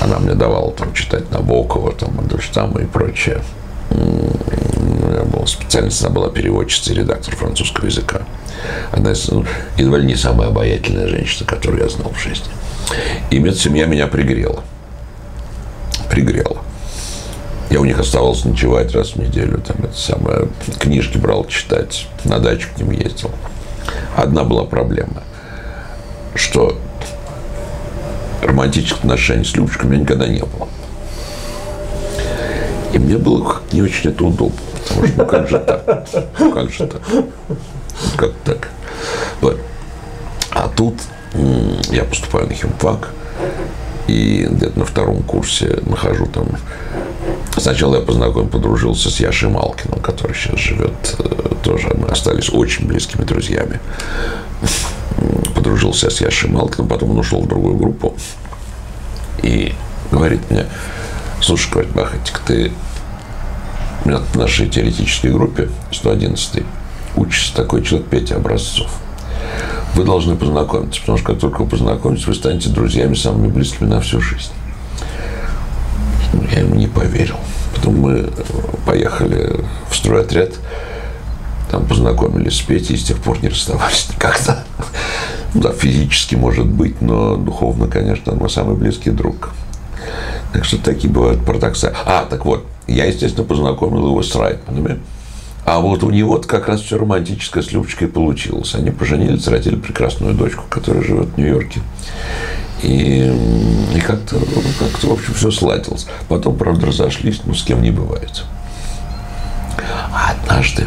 [0.00, 3.42] Она мне давала там читать Набокова, там, Мандельштама и прочее.
[3.90, 4.30] М,
[5.12, 8.20] Я был специальность, она была переводчица и редактор французского языка.
[8.92, 9.44] Одна из, ну,
[9.78, 12.46] едва ли не самая обаятельная женщина, которую я знал в жизни.
[13.30, 14.62] И эта семья меня пригрела.
[16.10, 16.57] Пригрела.
[17.70, 22.38] Я у них оставался ночевать раз в неделю, там это самое, книжки брал читать, на
[22.38, 23.30] дачу к ним ездил.
[24.16, 25.22] Одна была проблема,
[26.34, 26.78] что
[28.42, 30.68] романтических отношений с Любочкой у меня никогда не было.
[32.94, 34.56] И мне было не очень это удобно,
[34.88, 36.06] потому что ну как же так?
[36.38, 37.02] Ну как же так?
[38.16, 38.68] Как так?
[39.42, 39.60] Вот.
[40.50, 40.94] А тут
[41.90, 43.10] я поступаю на химфак,
[44.06, 46.48] и где-то на втором курсе нахожу там
[47.58, 51.90] Сначала я познакомился, подружился с Яшей Малкиным, который сейчас живет э, тоже.
[51.94, 53.80] Мы остались очень близкими друзьями.
[55.54, 58.14] Подружился с Яшей Малкиным, потом он ушел в другую группу.
[59.42, 59.74] И
[60.12, 60.66] говорит мне,
[61.40, 62.72] слушай, говорит, Бахатик, ты
[64.04, 66.62] в нашей теоретической группе 111
[67.16, 68.90] учится такой человек Петя Образцов.
[69.94, 74.00] вы должны познакомиться, потому что как только вы познакомитесь, вы станете друзьями самыми близкими на
[74.00, 74.52] всю жизнь.
[76.52, 77.36] Я ему не поверил.
[77.74, 78.30] Потом мы
[78.86, 80.52] поехали в стройотряд,
[81.70, 84.64] там познакомились с Петей и с тех пор не расставались никогда.
[85.54, 89.50] Да, физически может быть, но духовно, конечно, он мой самый близкий друг.
[90.52, 91.92] Так что такие бывают парадоксы.
[92.06, 95.00] А, так вот, я, естественно, познакомил его с Райтманами.
[95.64, 98.74] А вот у него как раз все романтическое с Любочкой получилось.
[98.74, 101.80] Они поженились, родили прекрасную дочку, которая живет в Нью-Йорке.
[102.82, 103.32] И,
[103.94, 104.36] и как-то,
[104.78, 106.06] как-то, в общем, все сладилось.
[106.28, 108.44] Потом, правда, разошлись, но с кем не бывает.
[110.12, 110.86] А однажды,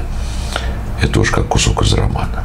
[1.01, 2.43] это уж как кусок из романа,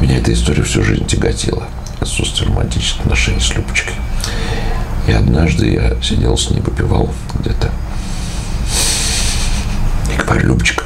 [0.00, 1.64] меня эта история всю жизнь тяготила.
[2.00, 3.94] Отсутствие романтических отношений с Любочкой.
[5.06, 7.70] И однажды я сидел с ней, выпивал где-то.
[10.12, 10.84] И говорю, Любочка,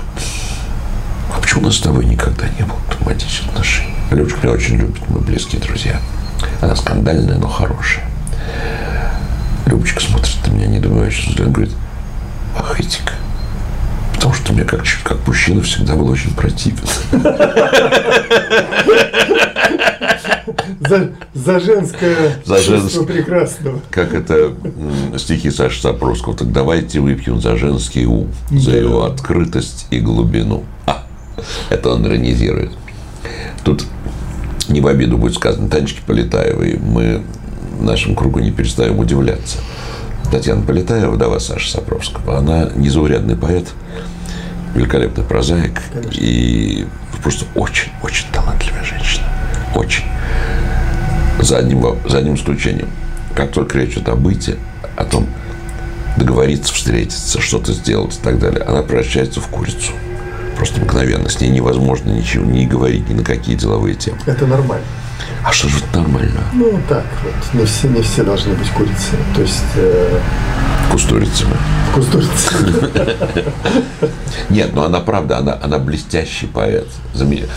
[1.32, 3.94] а почему у нас с тобой никогда не было романтических отношений?
[4.10, 6.00] Любочка меня очень любит, мы близкие друзья.
[6.64, 8.06] Она скандальная, но хорошая.
[9.66, 11.74] Любочка смотрит на меня недоумевающим взглядом, говорит,
[12.56, 13.12] ах, Этик,
[14.14, 16.78] потому что мне как, как мужчина всегда был очень противен.
[20.88, 23.80] За, за женское за женское прекрасного.
[23.90, 24.54] Как это
[25.18, 26.34] стихи Саши Сапровского.
[26.34, 28.76] Так давайте выпьем за женский ум, за да.
[28.78, 30.64] его открытость и глубину.
[30.86, 31.04] А,
[31.68, 32.72] это он иронизирует.
[33.64, 33.84] Тут
[34.74, 36.78] не в обиду будет сказано Танечке Полетаевой.
[36.78, 37.22] Мы
[37.80, 39.58] нашем кругу не перестаем удивляться.
[40.32, 43.68] Татьяна Полетаева, вдова Саши Сапровского, она незаурядный поэт,
[44.74, 46.20] великолепный прозаик Конечно.
[46.20, 46.86] и
[47.22, 49.26] просто очень-очень талантливая женщина.
[49.76, 50.04] Очень.
[51.40, 52.88] За одним, за одним исключением.
[53.36, 54.56] Как только речь идет о быте,
[54.96, 55.28] о том,
[56.16, 59.92] договориться, встретиться, что-то сделать и так далее, она превращается в курицу.
[60.56, 61.28] Просто мгновенно.
[61.28, 64.18] С ней невозможно ничего не говорить ни на какие деловые темы.
[64.26, 64.86] Это нормально.
[65.44, 66.40] А что же нормально?
[66.52, 67.34] Ну, так вот.
[67.52, 69.22] Не все, не все должны быть курицами.
[69.34, 69.64] То есть...
[69.76, 70.20] Э...
[70.90, 71.54] Кустурицами.
[71.94, 72.72] Кустурицами.
[74.50, 76.86] Нет, но она правда, она, она блестящий поэт.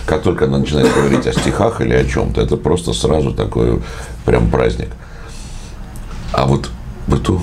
[0.05, 3.81] Как только она начинает говорить о стихах или о чем-то, это просто сразу такой
[4.25, 4.89] прям праздник.
[6.33, 6.69] А вот
[7.07, 7.41] быту...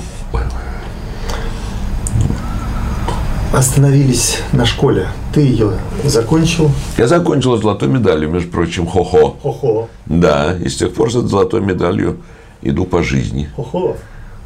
[3.54, 5.06] Остановились на школе.
[5.32, 6.72] Ты ее закончил?
[6.98, 9.36] Я закончил золотой медалью, между прочим, хо-хо.
[9.40, 9.88] Хо-хо.
[10.06, 12.18] Да, и с тех пор с золотой медалью
[12.62, 13.48] иду по жизни.
[13.54, 13.96] Хо-хо.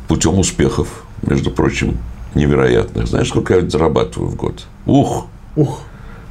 [0.09, 1.97] Путем успехов, между прочим,
[2.35, 3.07] невероятных.
[3.07, 4.66] Знаешь, сколько я зарабатываю в год?
[4.85, 5.27] Ух!
[5.57, 5.81] Ух!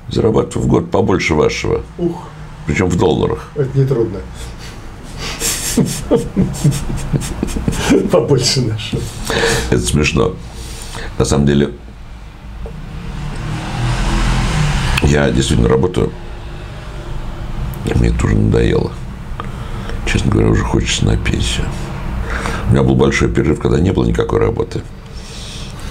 [0.09, 1.81] Зарабатываю в год побольше вашего.
[1.97, 2.27] Ух!
[2.67, 3.49] Причем в долларах.
[3.55, 4.19] Это нетрудно.
[8.11, 9.01] Побольше нашего.
[9.71, 10.33] Это смешно.
[11.17, 11.71] На самом деле,
[15.07, 16.11] я действительно работаю.
[17.85, 18.91] И мне тоже надоело.
[20.05, 21.65] Честно говоря, уже хочется на пенсию.
[22.67, 24.81] У меня был большой перерыв, когда не было никакой работы.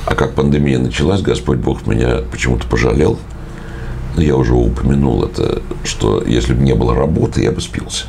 [0.05, 3.19] А как пандемия началась, Господь Бог меня почему-то пожалел.
[4.15, 8.07] Но я уже упомянул это, что если бы не было работы, я бы спился.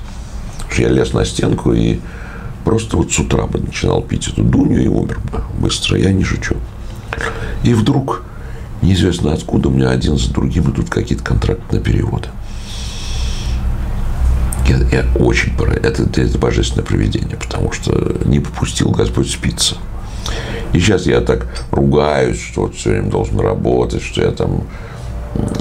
[0.58, 2.00] Потому что я лез на стенку и
[2.66, 5.98] просто вот с утра бы начинал пить эту дунью и умер бы быстро.
[5.98, 6.56] Я не шучу.
[7.64, 8.24] И вдруг,
[8.82, 12.28] неизвестно откуда, у меня один за другим идут какие-то контракты на переводы.
[14.68, 19.78] Я, я очень это, это божественное проведение, потому что не попустил Господь спиться.
[20.74, 24.64] И сейчас я так ругаюсь, что вот все время должен работать, что я там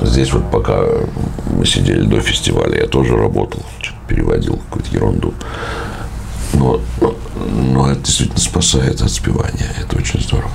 [0.02, 0.82] здесь вот пока
[1.56, 3.62] мы сидели до фестиваля, я тоже работал,
[4.08, 5.34] переводил какую-то ерунду.
[6.54, 7.14] Но, но,
[7.72, 9.68] но это действительно спасает от спивания.
[9.80, 10.50] Это очень здорово.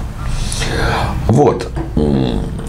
[1.28, 1.72] Вот.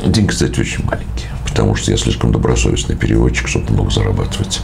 [0.05, 4.61] День, кстати, очень маленький, потому что я слишком добросовестный переводчик, чтобы много зарабатывать.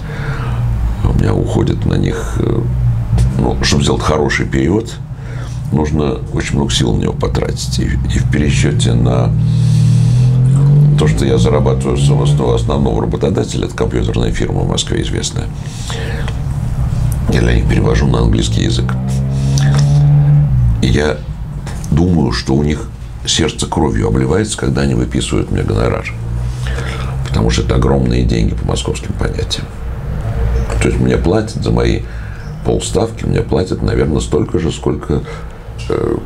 [1.04, 2.60] У меня уходит на них, э,
[3.38, 4.92] ну, чтобы сделать хороший перевод,
[5.72, 7.78] нужно очень много сил на него потратить.
[7.78, 9.32] И, и в пересчете на
[10.98, 12.10] то, что я зарабатываю с
[12.54, 15.46] основного работодателя, это компьютерная фирма в Москве известная.
[17.32, 18.92] Я для них перевожу на английский язык.
[20.82, 21.18] И я
[21.90, 22.88] думаю, что у них
[23.28, 26.12] сердце кровью обливается, когда они выписывают мне гонорар.
[27.26, 29.66] Потому что это огромные деньги по московским понятиям.
[30.80, 32.02] То есть мне платят за мои
[32.64, 35.22] полставки, мне платят, наверное, столько же, сколько
[35.88, 36.16] э,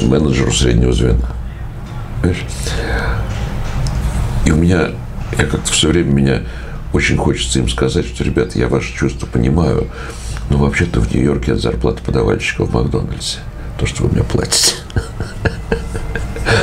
[0.00, 1.30] менеджеру среднего звена.
[2.20, 2.44] Понимаешь?
[4.44, 4.90] И у меня,
[5.36, 6.40] я как-то все время меня
[6.92, 9.88] очень хочется им сказать, что, ребята, я ваши чувства понимаю,
[10.50, 13.38] но вообще-то в Нью-Йорке от зарплаты подавальщика в Макдональдсе.
[13.78, 14.74] То, что вы мне платите.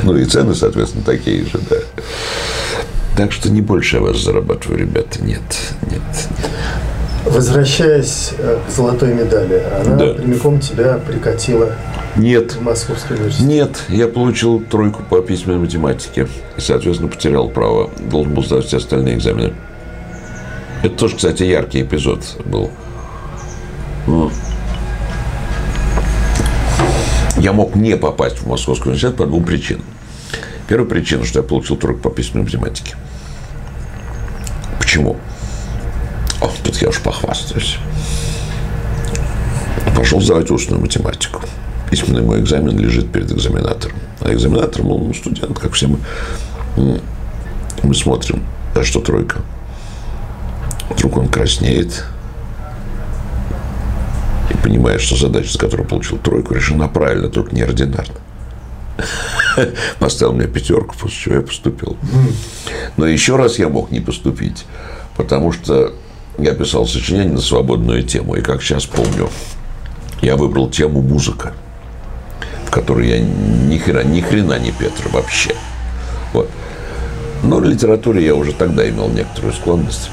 [0.04, 1.78] Ну и цены, соответственно, такие же, да.
[3.18, 5.24] Так что не больше я вас зарабатываю, ребята.
[5.24, 5.42] Нет,
[5.90, 6.02] нет.
[7.26, 10.14] Возвращаясь э, к золотой медали, она да.
[10.14, 11.72] прямиком тебя прикатила
[12.16, 12.54] нет.
[12.54, 13.48] в Московский университет?
[13.48, 17.90] Нет, я получил тройку по письменной математике и, соответственно, потерял право.
[18.12, 19.54] Должен был сдать все остальные экзамены.
[20.84, 22.70] Это тоже, кстати, яркий эпизод был.
[27.46, 29.86] Я мог не попасть в Московский университет по двум причинам.
[30.68, 32.96] Первая причина, что я получил тройку по письменной математике.
[34.80, 35.18] Почему?
[36.42, 37.78] О, тут я уж похвастаюсь.
[39.96, 41.44] Пошел сдавать устную математику.
[41.92, 43.96] Письменный мой экзамен лежит перед экзаменатором.
[44.22, 47.00] А экзаменатор, ну, студент, как все мы,
[47.84, 49.42] мы смотрим, а что тройка.
[50.90, 52.06] Вдруг он краснеет,
[54.66, 58.16] и понимает, что задача, за которую получил тройку, решена правильно, только неординарно.
[60.00, 61.98] Поставил мне пятерку, после чего я поступил.
[62.98, 64.66] Но еще раз я мог не поступить,
[65.18, 65.94] потому что
[66.38, 68.36] я писал сочинение на свободную тему.
[68.36, 69.30] И как сейчас помню,
[70.22, 71.54] я выбрал тему музыка,
[72.66, 75.56] в которой я ни хрена, ни хрена не Петр вообще.
[76.34, 76.50] Вот.
[77.44, 80.10] Но в литературе я уже тогда имел некоторую склонность.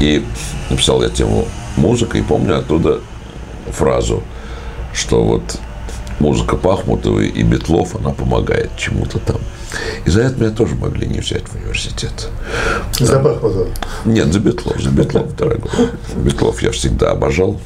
[0.00, 0.24] И
[0.68, 1.46] написал я тему
[1.76, 3.00] музыка, и помню оттуда
[3.74, 4.22] фразу,
[4.92, 5.58] что вот
[6.20, 9.36] музыка Пахмутовой и Бетлов, она помогает чему-то там.
[10.04, 12.28] И за это меня тоже могли не взять в университет.
[12.98, 13.68] За Пахмутова?
[14.04, 15.70] Нет, за Бетлов, за Бетлов, дорогой.
[16.16, 17.60] Бетлов я всегда обожал.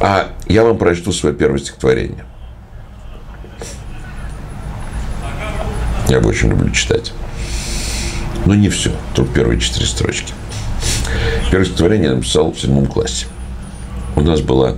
[0.00, 2.24] А я вам прочту свое первое стихотворение.
[6.08, 7.12] Я его очень люблю читать.
[8.44, 10.34] Но не все, только первые четыре строчки.
[11.50, 13.26] Первое стихотворение я написал в седьмом классе.
[14.16, 14.76] У нас была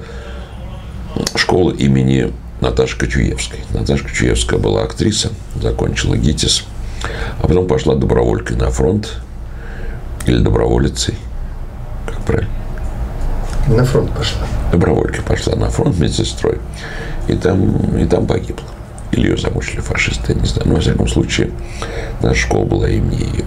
[1.34, 3.60] школа имени Наташи Кочуевской.
[3.72, 6.64] Наташа Кочуевская была актриса, закончила ГИТИС,
[7.42, 9.20] а потом пошла доброволькой на фронт
[10.26, 11.14] или доброволицей.
[12.06, 12.50] Как правильно?
[13.68, 14.46] На фронт пошла.
[14.72, 16.58] Доброволька пошла на фронт медсестрой.
[17.28, 18.64] И там, и там погибла.
[19.12, 20.68] Или ее замучили фашисты, я не знаю.
[20.68, 21.50] Но, во всяком случае,
[22.22, 23.44] наша школа была имени ее.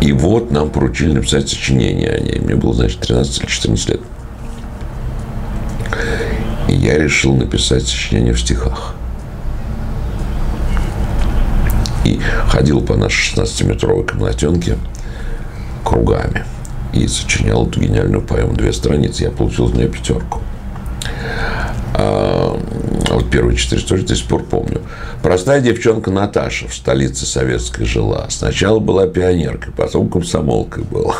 [0.00, 2.38] И вот нам поручили написать сочинение о ней.
[2.40, 4.00] Мне было, значит, 13 или 14 лет.
[6.74, 8.96] И я решил написать сочинение в стихах.
[12.04, 14.76] И ходил по нашей 16-метровой комнатенке
[15.84, 16.44] кругами.
[16.92, 19.22] И сочинял эту гениальную поэму «Две страницы».
[19.22, 20.40] Я получил за нее пятерку.
[21.94, 22.60] А,
[23.08, 24.80] вот первые четыре строчки до сих пор помню.
[25.22, 28.26] Простая девчонка Наташа в столице советской жила.
[28.30, 31.14] Сначала была пионеркой, потом комсомолкой была.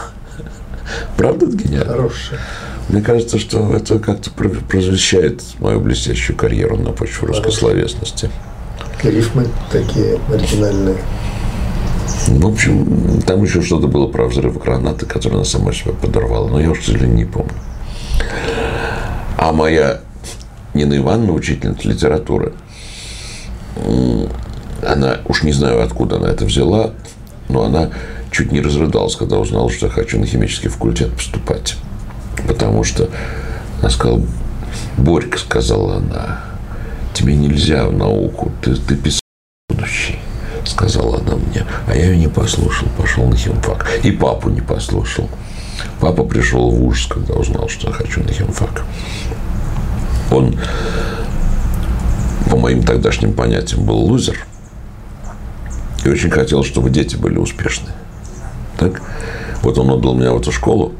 [1.16, 1.92] Правда это гениально?
[1.92, 2.40] Хорошая.
[2.88, 8.30] Мне кажется, что это как-то просвещает мою блестящую карьеру на почве русской словесности.
[9.02, 10.96] Рифмы такие оригинальные.
[12.28, 16.48] В общем, там еще что-то было про взрыв гранаты, который она сама себя подорвала.
[16.48, 17.52] Но я уж, к сожалению, не помню.
[19.36, 20.00] А моя
[20.72, 22.52] Нина Ивановна, учительница литературы,
[24.86, 26.90] она, уж не знаю, откуда она это взяла,
[27.48, 27.90] но она
[28.30, 31.76] чуть не разрыдалась, когда узнала, что я хочу на химический факультет поступать.
[32.46, 33.08] Потому что
[33.80, 34.22] она сказала,
[34.96, 36.40] Борька, сказала она,
[37.14, 39.20] тебе нельзя в науку, ты, ты писатель
[39.68, 40.18] будущий,
[40.64, 41.64] сказала она мне.
[41.86, 43.86] А я ее не послушал, пошел на химфак.
[44.02, 45.28] И папу не послушал.
[46.00, 48.84] Папа пришел в ужас, когда узнал, что я хочу на химфак.
[50.30, 50.58] Он,
[52.50, 54.46] по моим тогдашним понятиям, был лузер.
[56.04, 57.88] И очень хотел, чтобы дети были успешны.
[58.78, 59.00] Так?
[59.62, 60.92] Вот он отдал меня в эту школу,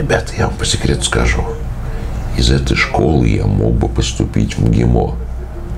[0.00, 1.44] Ребята, я вам по секрету скажу.
[2.38, 5.14] Из этой школы я мог бы поступить в МГИМО,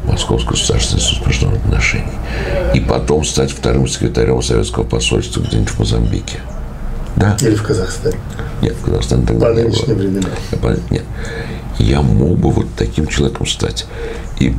[0.05, 2.13] Московский государственный суд международных отношений,
[2.73, 6.39] и потом стать вторым секретарем советского посольства где-нибудь в Мозамбике.
[7.17, 7.37] Да?
[7.41, 8.17] Или в Казахстане?
[8.63, 9.95] Нет, в Казахстане тогда по не было.
[9.95, 10.29] времена.
[10.91, 11.05] Нет.
[11.81, 13.87] Я мог бы вот таким человеком стать.
[14.39, 14.55] И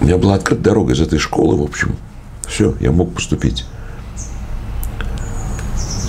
[0.00, 1.94] у меня была открыта дорога из этой школы, в общем.
[2.48, 3.66] Все, я мог поступить.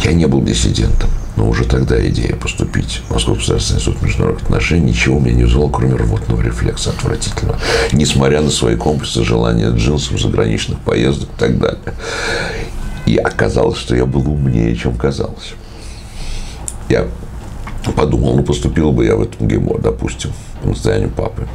[0.04, 1.12] Я не был диссидентом.
[1.38, 5.70] Но уже тогда идея поступить в Московский государственный суд международных отношений ничего меня не вызвало,
[5.70, 7.60] кроме рвотного рефлекса отвратительного.
[7.92, 11.94] Несмотря на свои комплексы, желания джинсов, заграничных поездок и так далее.
[13.06, 15.54] И оказалось, что я был умнее, чем казалось.
[16.90, 17.06] Я
[17.96, 20.32] подумал, ну, поступил бы я в этом ГИМО, допустим,
[20.62, 21.48] по настоянию папы.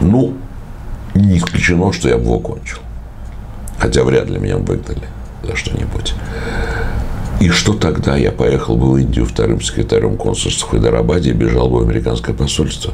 [0.00, 0.38] Ну,
[1.14, 2.78] не исключено, что я бы его кончил.
[3.78, 5.06] Хотя вряд ли меня выгнали
[5.42, 6.14] за что-нибудь.
[7.40, 8.16] И что тогда?
[8.16, 12.34] Я поехал бы в Индию вторым секретарем консульства в Хайдарабаде и бежал бы в американское
[12.34, 12.92] посольство.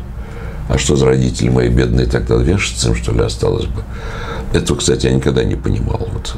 [0.69, 3.83] А что за родители мои бедные тогда вешаться им, что ли, осталось бы?
[4.53, 6.09] Этого, кстати, я никогда не понимал.
[6.13, 6.37] Вот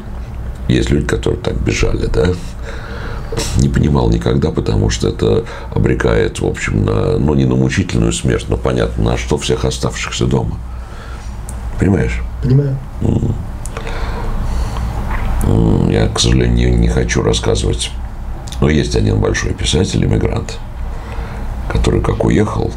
[0.69, 2.29] есть люди, которые так бежали, да?
[3.59, 5.45] не понимал никогда, потому что это
[5.75, 10.27] обрекает, в общем, на, ну, не на мучительную смерть, но понятно, на что всех оставшихся
[10.27, 10.59] дома.
[11.79, 12.21] Понимаешь?
[12.43, 12.77] Понимаю.
[15.91, 17.91] Я, к сожалению, не хочу рассказывать.
[18.61, 20.59] Но есть один большой писатель, иммигрант,
[21.73, 22.73] который как уехал,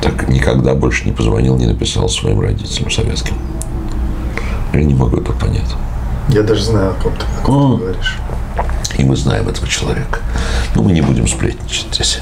[0.00, 3.34] так никогда больше не позвонил, не написал своим родителям советским.
[4.72, 5.74] Я не могу это понять.
[6.28, 8.18] Я даже знаю, о ком ты, о ком ты говоришь.
[8.96, 10.20] И мы знаем этого человека.
[10.74, 12.20] Но мы не будем сплетничать здесь.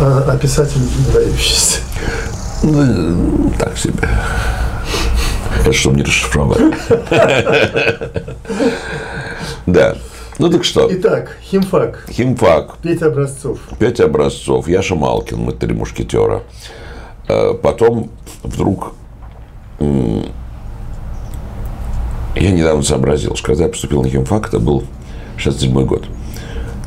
[0.00, 1.78] А, а писатель выдающийся?
[2.62, 4.08] Ну, так себе.
[5.60, 6.60] Это чтобы не расшифровать.
[9.66, 9.96] Да.
[10.38, 10.88] Ну так что?
[10.90, 12.06] Итак, химфак.
[12.10, 12.78] Химфак.
[12.82, 13.58] Петя Образцов.
[13.78, 16.42] Петя Образцов, Яша Малкин, мы три мушкетера.
[17.28, 18.10] Э, потом
[18.42, 18.94] вдруг
[22.38, 24.84] я недавно сообразил, что когда я поступил на химфак, это был
[25.36, 26.04] 67 год.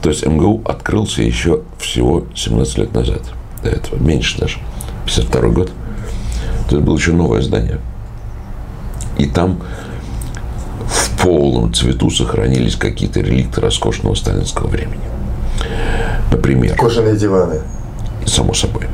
[0.01, 3.21] То есть МГУ открылся еще всего 17 лет назад.
[3.63, 3.99] До этого.
[3.99, 4.59] Меньше даже.
[5.05, 5.71] 52 год.
[6.69, 7.79] То есть было еще новое здание.
[9.21, 9.61] И там
[10.79, 15.03] в полном цвету сохранились какие-то реликты роскошного сталинского времени.
[16.31, 16.75] Например...
[16.75, 17.61] Кожаные диваны.
[18.25, 18.87] Само собой.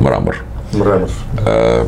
[0.00, 0.38] Мрамор.
[0.72, 1.10] Мрамор.
[1.44, 1.86] Э,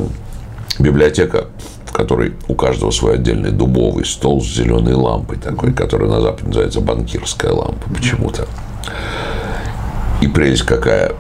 [0.78, 1.46] библиотека
[1.86, 6.48] в которой у каждого свой отдельный дубовый стол с зеленой лампой такой, который на Западе
[6.48, 8.46] называется банкирская лампа почему-то.
[10.20, 11.14] И прелесть какая.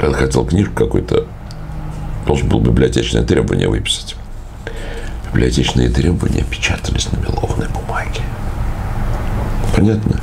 [0.00, 1.26] Я хотел книжку какой-то,
[2.26, 4.16] должен был библиотечное требование выписать.
[5.32, 8.22] Библиотечные требования печатались на мелованной бумаге.
[9.74, 10.20] Понятно?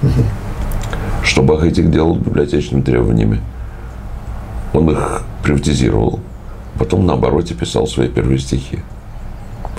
[1.24, 3.42] Что Бах этих делал библиотечными требованиями?
[4.74, 6.20] Он их приватизировал.
[6.78, 8.80] Потом на обороте писал свои первые стихи.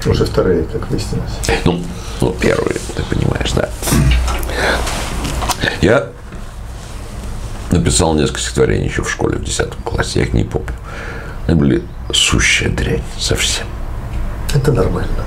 [0.07, 1.33] Уже вторые, как выяснилось.
[1.65, 1.81] Ну,
[2.21, 3.69] ну, первые, ты понимаешь, да.
[5.83, 6.07] Я
[7.71, 10.73] написал несколько стихотворений еще в школе в 10 классе, я их не помню.
[11.47, 13.67] Они были сущая дрянь совсем.
[14.57, 15.23] Это нормально.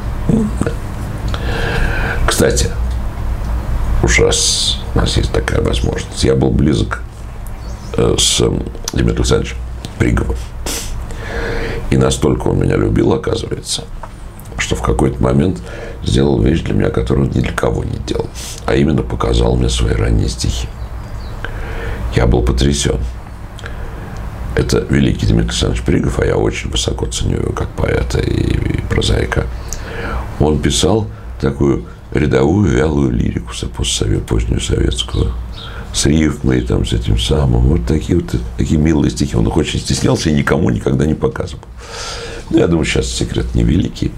[2.27, 2.67] Кстати,
[4.01, 7.03] уж раз у нас есть такая возможность, я был близок
[7.95, 8.39] э, с
[8.91, 9.57] Дмитрием Александровичем
[9.99, 10.36] Приговым.
[11.91, 13.84] И настолько он меня любил, оказывается,
[14.57, 15.61] что в какой-то момент
[16.03, 18.30] сделал вещь для меня, которую ни для кого не делал.
[18.65, 20.67] А именно показал мне свои ранние стихи.
[22.15, 22.97] Я был потрясен.
[24.55, 28.81] Это великий Дмитрий Александрович Пригов, а я очень высоко ценю его как поэта и, и
[28.89, 29.45] прозаика.
[30.39, 31.07] Он писал
[31.39, 35.33] такую рядовую вялую лирику постсовет, позднюю советскую
[35.93, 37.61] с рифмой, там, с этим самым.
[37.61, 39.35] Вот такие вот такие милые стихи.
[39.35, 41.63] Он их очень стеснялся и никому никогда не показывал.
[42.49, 44.11] Ну, я думаю, сейчас секрет невеликий.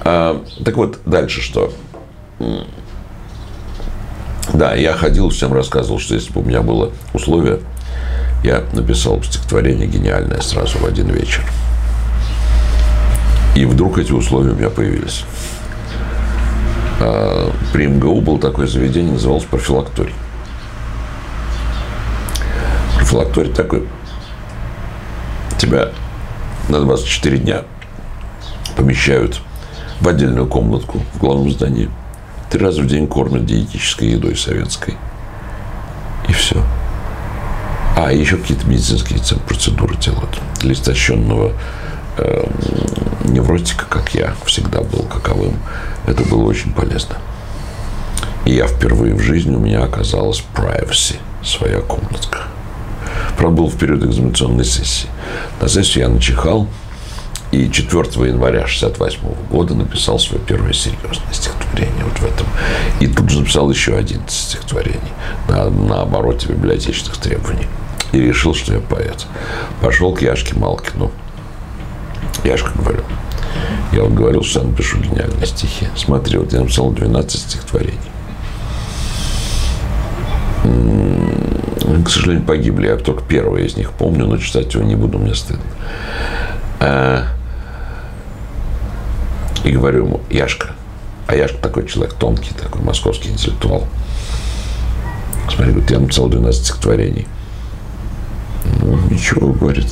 [0.00, 1.72] А, так вот, дальше что?
[4.52, 7.60] Да, я ходил, всем рассказывал, что если бы у меня было условие,
[8.44, 11.42] я написал стихотворение гениальное сразу в один вечер.
[13.56, 15.24] И вдруг эти условия у меня появились.
[17.00, 20.12] А, при МГУ было такое заведение, называлось профилакторий.
[22.98, 23.88] Профилакторий такой.
[25.56, 25.88] Тебя
[26.68, 27.62] на 24 дня
[28.76, 29.40] помещают
[30.00, 31.88] в отдельную комнатку в главном здании.
[32.50, 34.96] Три раза в день кормят диетической едой советской.
[36.28, 36.62] И все.
[37.96, 40.40] А, еще какие-то медицинские процедуры делают.
[40.60, 41.52] Для истощенного
[42.16, 42.44] э,
[43.24, 45.58] невротика, как я всегда был каковым,
[46.06, 47.16] это было очень полезно.
[48.44, 52.40] И я впервые в жизни у меня оказалась privacy, своя комнатка.
[53.38, 55.08] Правда, был в период экзаменационной сессии.
[55.60, 56.68] На сессию я начихал,
[57.52, 59.20] и 4 января 68
[59.50, 62.46] года написал свое первое серьезное стихотворение вот в этом.
[63.00, 65.00] И тут же написал еще 11 стихотворений
[65.48, 67.68] на, на обороте библиотечных требований.
[68.14, 69.26] И решил, что я поэт.
[69.82, 71.10] Пошел к Яшке Малкину.
[72.44, 73.02] Яшка говорил,
[73.92, 75.88] я вот говорил, что я напишу гениальные стихи.
[75.96, 77.98] Смотри, вот я написал 12 стихотворений.
[82.04, 82.86] К сожалению, погибли.
[82.86, 85.64] Я только первое из них помню, но читать его не буду, мне стыдно.
[86.78, 87.24] А,
[89.64, 90.68] и говорю ему, Яшка,
[91.26, 93.88] а Яшка такой человек тонкий, такой московский интеллектуал.
[95.48, 97.26] Смотри, говорит, я написал 12 стихотворений.
[98.80, 99.86] Ну, ничего, говорит.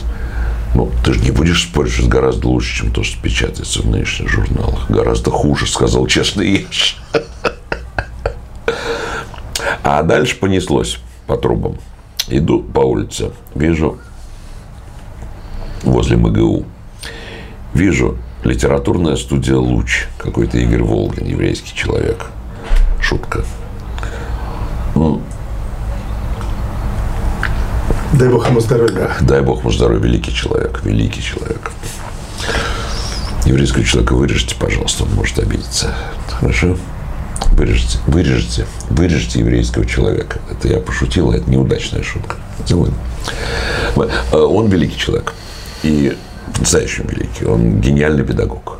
[0.75, 3.87] Ну, ты же не будешь спорить, что это гораздо лучше, чем то, что печатается в
[3.87, 4.91] нынешних журналах.
[4.91, 7.03] Гораздо хуже, сказал честный Яш.
[9.83, 11.77] А дальше понеслось по трубам.
[12.29, 13.99] Иду по улице, вижу
[15.83, 16.65] возле МГУ,
[17.75, 20.07] вижу Литературная студия «Луч».
[20.19, 22.27] Какой-то Игорь Волгин, еврейский человек.
[23.01, 23.45] Шутка.
[28.13, 29.11] Дай Бог ему здоровья.
[29.23, 30.01] Дай Бог ему здоровья.
[30.01, 30.81] Великий человек.
[30.85, 31.73] Великий человек.
[33.47, 35.95] Еврейского человека вырежьте, пожалуйста, он может обидеться.
[36.29, 36.77] Хорошо?
[37.53, 40.41] Вырежьте, вырежьте, вырежьте еврейского человека.
[40.51, 42.37] Это я пошутил, а это неудачная шутка.
[42.67, 42.95] Делаем.
[43.97, 45.35] Э, он великий человек.
[45.83, 46.17] И
[46.55, 47.45] по-настоящему великий.
[47.47, 48.79] Он гениальный педагог.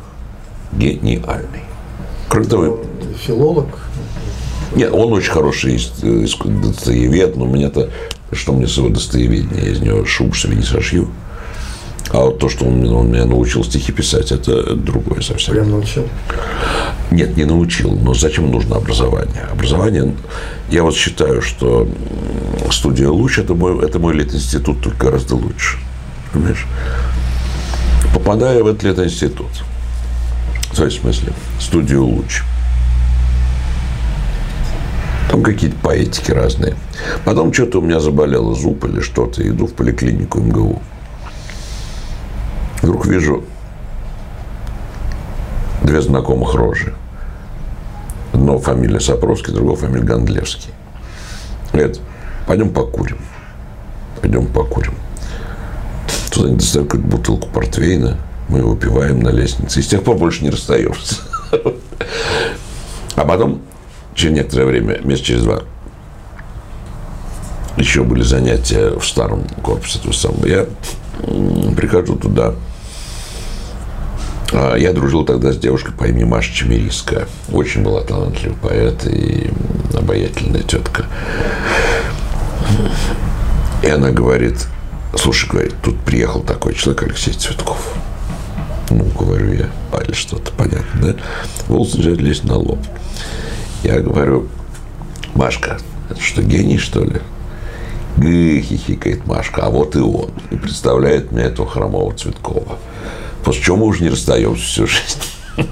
[0.71, 1.63] Гениальный.
[2.29, 2.79] Кроме того...
[3.25, 3.67] Филолог?
[4.75, 7.89] Нет, он очень хороший достоевед, но мне-то,
[8.35, 11.09] что мне с его достоеведения, я из него шубу себе не сошью.
[12.09, 15.55] А вот то, что он, он меня научил стихи писать, это другое совсем.
[15.55, 16.07] Прям научил?
[17.11, 17.91] Нет, не научил.
[17.91, 19.43] Но зачем нужно образование?
[19.51, 20.13] Образование,
[20.69, 21.87] я вот считаю, что
[22.71, 25.77] студия «Луч» это мой, это мой лет-институт, только гораздо лучше.
[26.31, 26.65] Понимаешь?
[28.13, 29.49] Попадая в этот лет-институт,
[30.71, 32.43] в смысле, студию «Луч»,
[35.33, 36.75] там какие-то поэтики разные.
[37.25, 39.41] Потом что-то у меня заболело зуб или что-то.
[39.41, 40.79] Иду в поликлинику МГУ.
[42.83, 43.43] Вдруг вижу
[45.81, 46.93] две знакомых рожи.
[48.31, 50.69] Одно фамилия Сапровский, другое фамилия Гондлевский.
[51.71, 51.99] Говорят,
[52.45, 53.17] пойдем покурим.
[54.21, 54.93] Пойдем покурим.
[56.29, 58.19] Тут они достают какую-то бутылку портвейна.
[58.49, 59.79] Мы его выпиваем на лестнице.
[59.79, 61.15] И с тех пор больше не расстаемся.
[63.15, 63.61] А потом,
[64.15, 65.61] через некоторое время, месяц через два,
[67.77, 69.99] еще были занятия в старом корпусе.
[69.99, 70.45] То самого.
[70.45, 70.67] Я
[71.75, 72.53] прихожу туда,
[74.51, 77.27] а, я дружил тогда с девушкой по имени Маша Чемерийская.
[77.51, 79.49] Очень была талантливый поэт и
[79.93, 81.05] обаятельная тетка.
[83.81, 84.67] И она говорит,
[85.17, 87.93] слушай, говорит, тут приехал такой человек, Алексей Цветков.
[88.89, 89.69] Ну, говорю я,
[90.03, 91.15] или что-то понятно, да?
[91.67, 92.79] Волосы начинают лезть на лоб.
[93.83, 94.47] Я говорю,
[95.35, 95.77] Машка,
[96.09, 97.19] это что, гений, что ли?
[98.15, 100.31] Гы, хихикает Машка, а вот и он.
[100.51, 102.79] И представляет мне этого хромого Цветкова.
[103.43, 105.21] После чего мы уже не расстаемся всю жизнь.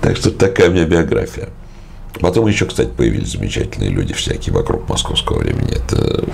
[0.00, 1.48] Так что такая у меня биография.
[2.20, 5.74] Потом еще, кстати, появились замечательные люди всякие вокруг московского времени.
[5.74, 6.24] Это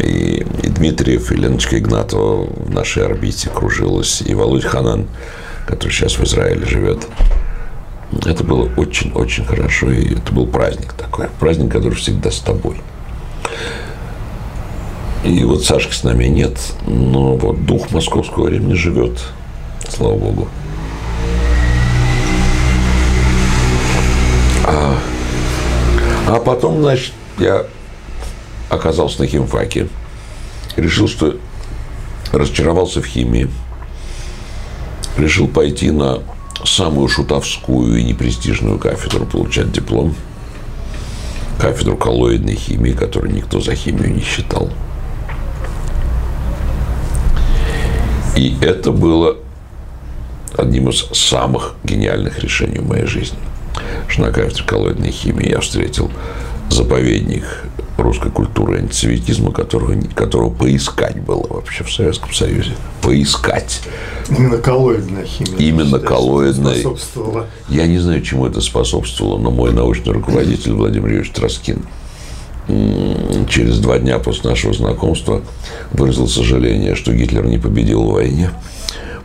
[0.00, 5.08] и, и Дмитриев, и Леночка Игнатова в нашей орбите кружилась, и Володь Ханан,
[5.66, 7.08] который сейчас в Израиле живет.
[8.24, 11.28] Это было очень-очень хорошо, и это был праздник такой.
[11.40, 12.80] Праздник, который всегда с тобой.
[15.24, 19.20] И вот Сашки с нами нет, но вот дух московского времени живет,
[19.88, 20.48] слава богу.
[24.64, 24.98] А,
[26.28, 27.66] а потом, значит, я
[28.68, 29.88] оказался на химфаке.
[30.76, 31.36] Решил, что
[32.32, 33.48] разочаровался в химии.
[35.16, 36.22] Решил пойти на
[36.64, 40.14] самую шутовскую и непрестижную кафедру, получать диплом.
[41.58, 44.70] Кафедру коллоидной химии, которую никто за химию не считал.
[48.36, 49.36] И это было
[50.56, 53.38] одним из самых гениальных решений в моей жизни.
[54.08, 56.10] Что на кафедре коллоидной химии я встретил
[56.68, 57.44] заповедник
[57.96, 62.72] русской культуры антисоветизма, которого, которого поискать было вообще в Советском Союзе.
[63.02, 63.80] Поискать.
[64.28, 65.56] Именно коллоидная химия.
[65.58, 66.76] Именно коллоидная.
[67.68, 71.82] Я не знаю, чему это способствовало, но мой научный руководитель Владимир Юрьевич Троскин
[73.48, 75.42] через два дня после нашего знакомства
[75.92, 78.50] выразил сожаление, что Гитлер не победил в войне,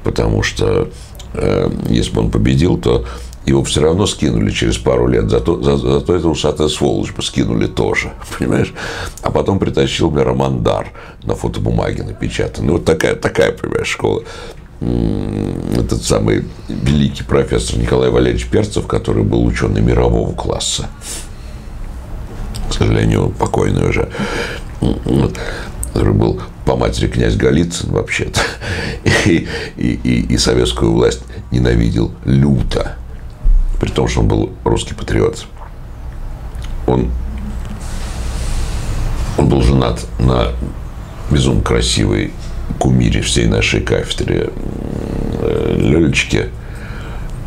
[0.03, 0.89] потому что
[1.33, 3.05] э, если бы он победил, то
[3.45, 7.67] его все равно скинули через пару лет, зато, за, зато это усатая сволочь бы скинули
[7.67, 8.73] тоже, понимаешь?
[9.21, 10.91] А потом притащил мне роман «Дар»
[11.23, 12.73] на фотобумаге напечатанный.
[12.73, 14.23] Вот такая, такая, понимаешь, школа.
[14.81, 20.87] Этот самый великий профессор Николай Валерьевич Перцев, который был ученый мирового класса,
[22.69, 24.09] к сожалению, покойный уже,
[25.93, 28.41] который был по матери князь Голицын вообще-то,
[29.25, 31.21] и, и, и, и советскую власть
[31.51, 32.95] ненавидел люто,
[33.81, 35.45] при том, что он был русский патриот.
[36.87, 37.11] Он,
[39.37, 40.53] он был женат на
[41.29, 42.31] безумно красивой
[42.79, 44.51] кумире всей нашей кафедре
[45.77, 46.47] Лёлечке–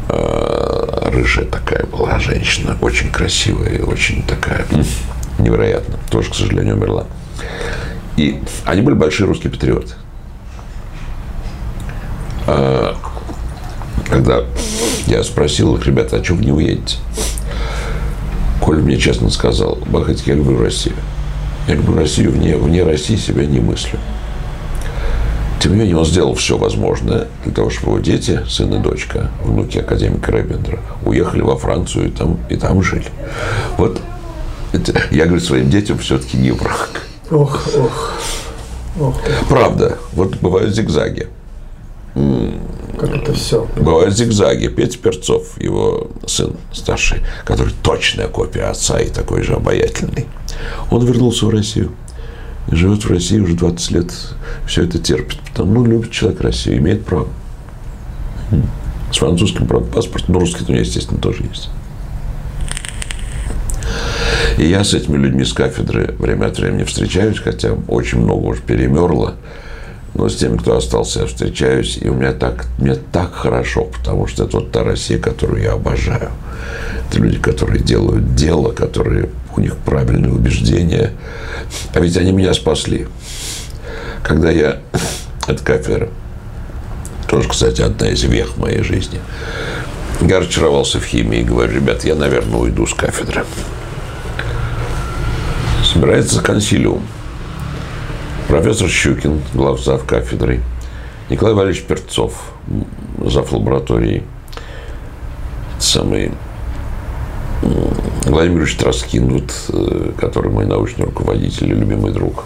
[0.09, 4.66] Э, рыжая такая была женщина, очень красивая, очень такая
[5.39, 5.99] невероятно.
[6.11, 7.07] Тоже, к сожалению, умерла.
[8.16, 9.95] И они были большие русские патриоты.
[14.09, 14.44] Когда
[15.07, 16.96] я спросил их, ребята, а что вы не уедете?
[18.61, 20.96] Коля мне честно сказал, Бахатик, я люблю Россию.
[21.68, 23.98] Я люблю Россию, вне, вне России себя не мыслю.
[25.61, 29.30] Тем не менее, он сделал все возможное для того, чтобы его дети, сын и дочка,
[29.42, 33.07] внуки академика Рейбендера, уехали во Францию и там, и там жили.
[33.78, 34.00] Вот
[35.11, 37.02] Я говорю своим детям все-таки не враг.
[37.30, 38.12] Ох, ох.
[39.00, 39.14] ох.
[39.48, 41.28] Правда, вот бывают зигзаги.
[42.99, 43.68] Как это все.
[43.76, 44.68] Бывают зигзаги.
[44.68, 50.26] Петя Перцов, его сын старший, который точная копия отца и такой же обаятельный.
[50.90, 51.92] Он вернулся в Россию.
[52.70, 54.12] Живет в России уже 20 лет.
[54.66, 55.38] Все это терпит.
[55.40, 57.28] Потому, ну, любит человек Россию, имеет право.
[59.12, 60.34] С французским, правда, паспортом.
[60.34, 61.70] Но русский у меня, естественно, тоже есть.
[64.59, 68.62] И я с этими людьми с кафедры время от времени встречаюсь, хотя очень много уже
[68.62, 69.34] перемерло.
[70.14, 74.28] Но с теми, кто остался, я встречаюсь, и у меня так, мне так хорошо, потому
[74.28, 76.30] что это вот та Россия, которую я обожаю.
[77.08, 81.12] Это люди, которые делают дело, которые у них правильные убеждения.
[81.92, 83.08] А ведь они меня спасли.
[84.22, 84.78] Когда я...
[85.46, 86.08] Это кафедра.
[87.28, 89.20] Тоже, кстати, одна из вех моей жизни.
[90.20, 93.44] Я разочаровался в химии и говорю, ребят, я, наверное, уйду с кафедры.
[95.84, 97.02] Собирается консилиум.
[98.49, 100.61] Профессор Щукин, главзав кафедры,
[101.30, 102.53] Николай Валерьевич Перцов,
[103.24, 103.53] зав.
[103.53, 104.22] лаборатории,
[105.78, 106.32] самый
[108.26, 112.45] Владимир Ильич Троскин, вот, э, который мой научный руководитель и любимый друг.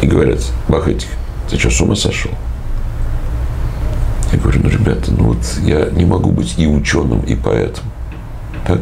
[0.00, 1.08] И говорят, Бахатик,
[1.50, 2.30] ты что, с ума сошел?
[4.32, 7.84] Я говорю, ну, ребята, ну вот я не могу быть и ученым, и поэтом.
[8.66, 8.80] Так?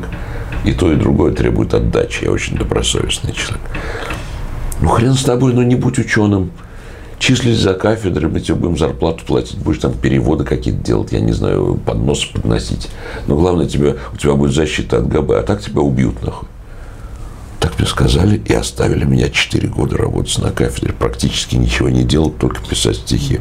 [0.65, 2.25] И то, и другое требует отдачи.
[2.25, 3.61] Я очень добросовестный человек.
[4.81, 6.51] Ну, хрен с тобой, ну не будь ученым.
[7.19, 11.33] Числись за кафедрой, мы тебе будем зарплату платить, будешь там переводы какие-то делать, я не
[11.33, 12.89] знаю, поднос подносить.
[13.27, 16.49] Но главное, тебе, у тебя будет защита от ГБ, а так тебя убьют нахуй.
[17.61, 20.95] Так мне сказали и оставили меня 4 года работать на кафедре.
[20.95, 23.39] Практически ничего не делал, только писать стихи.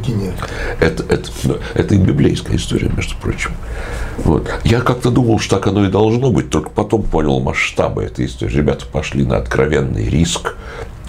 [0.78, 3.52] Это, это, ну, это и библейская история, между прочим.
[4.18, 4.46] Вот.
[4.62, 8.56] Я как-то думал, что так оно и должно быть, только потом понял масштабы этой истории.
[8.56, 10.54] Ребята пошли на откровенный риск,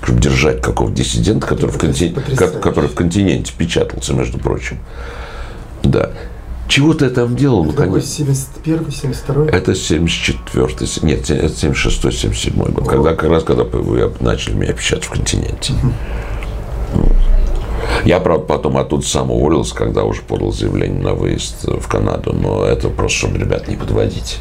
[0.01, 2.15] чтобы держать какого-то диссидента, который в, контин...
[2.15, 4.79] который в континенте печатался, между прочим.
[5.83, 6.11] Да.
[6.71, 7.65] Чего ты там делал?
[7.65, 10.67] Это какой, 71 72 Это 74
[11.01, 12.87] нет, это 76 77 год.
[12.87, 13.65] Когда, как раз, когда
[14.21, 15.73] начали меня печатать в континенте.
[18.05, 22.31] Я, правда, потом оттуда сам уволился, когда уже подал заявление на выезд в Канаду.
[22.31, 24.39] Но это просто, чтобы ребят не подводить.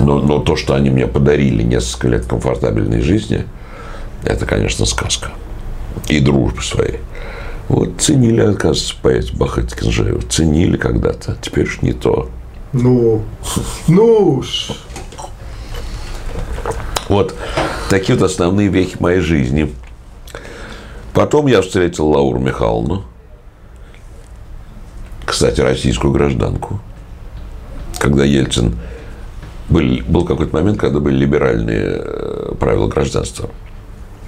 [0.00, 3.44] Но, но то, что они мне подарили несколько лет комфортабельной жизни,
[4.24, 5.30] это, конечно, сказка.
[6.08, 6.98] И дружбы своей.
[7.68, 10.22] Вот ценили, оказывается, поэт Бахат Кинжаева.
[10.22, 12.30] Ценили когда-то, теперь уж не то.
[12.72, 13.22] Ну,
[13.88, 14.70] ну уж.
[17.08, 17.34] Вот
[17.88, 19.74] такие вот основные вехи моей жизни.
[21.12, 23.04] Потом я встретил Лауру Михайловну,
[25.24, 26.80] кстати, российскую гражданку.
[27.98, 28.78] Когда Ельцин
[29.68, 33.50] был, был какой-то момент, когда были либеральные э, правила гражданства.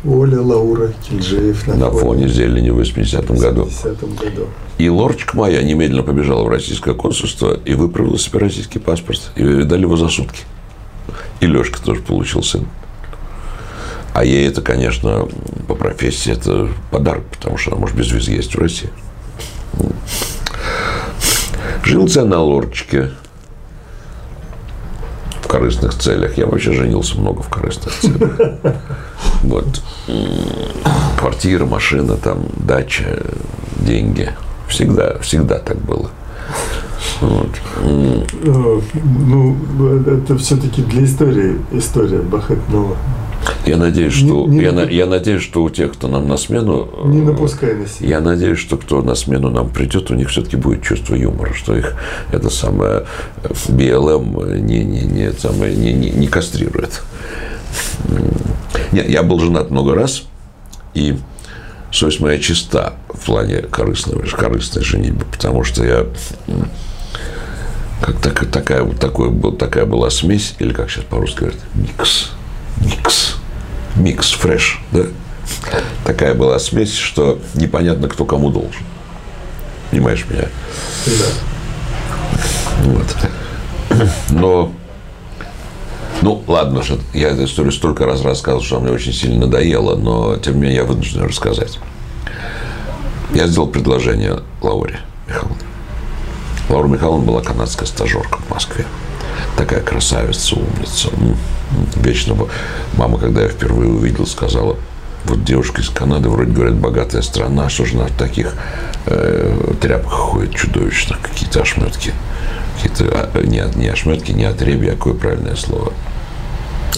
[0.07, 3.65] Оля Лаура Кильджеев на, на фоне, фоне зелени в 80-м году.
[3.65, 4.47] 80 году.
[4.79, 9.31] И лорчик моя немедленно побежала в российское консульство и выправила себе российский паспорт.
[9.37, 10.45] И дали его за сутки.
[11.41, 12.67] И Лешка тоже получил сын.
[14.15, 15.29] А ей это, конечно,
[15.69, 18.91] по профессии это подарок, потому что она может без визы есть в России.
[21.85, 23.11] Жил я на лорчике
[25.43, 26.39] в корыстных целях.
[26.39, 28.57] Я вообще женился много в корыстных целях.
[29.43, 29.83] Вот.
[31.19, 33.23] Квартира, машина, там, дача,
[33.81, 34.31] деньги.
[34.69, 36.11] Всегда, всегда так было.
[37.21, 37.51] Вот.
[38.45, 39.57] Ну,
[40.07, 42.97] это все-таки для истории история Бахатнова.
[43.67, 46.89] Я надеюсь, что не, не я, я надеюсь, что у тех, кто нам на смену,
[47.05, 48.09] не напускай на себя.
[48.09, 51.77] Я надеюсь, что кто на смену нам придет, у них все-таки будет чувство юмора, что
[51.77, 51.95] их
[52.33, 53.05] это самое
[53.69, 57.03] БЛМ не не не самое не, не, не кастрирует.
[58.93, 60.25] Нет, я был женат много раз,
[60.95, 61.19] и
[61.93, 66.07] совесть моя чиста в плане корыстной, корыстной женитьбы, потому что я
[68.01, 72.31] как так, такая, такой, был, такая была смесь, или как сейчас по-русски говорят, микс,
[72.81, 73.37] микс,
[73.97, 75.05] микс, фреш, да?
[76.05, 78.83] Такая была смесь, что непонятно, кто кому должен.
[79.91, 80.49] Понимаешь меня?
[81.07, 81.25] Да.
[82.85, 83.17] Вот.
[84.31, 84.73] Но
[86.23, 90.37] ну, ладно, что я эту историю столько раз рассказывал, что мне очень сильно надоело, но
[90.37, 91.79] тем не менее я вынужден рассказать.
[93.33, 95.57] Я сделал предложение Лауре Михайловне.
[96.69, 98.85] Лаура Михайловна была канадская стажерка в Москве.
[99.57, 101.09] Такая красавица, умница.
[101.97, 102.37] Вечно
[102.95, 104.77] Мама, когда я впервые увидел, сказала,
[105.25, 108.55] Вот девушка из Канады, вроде говорят, богатая страна, что же она в таких
[109.07, 112.13] э, тряпках ходит чудовищных, какие-то ошметки.
[112.77, 115.93] Какие-то, а, не, не ошметки, не отребья, а какое правильное слово?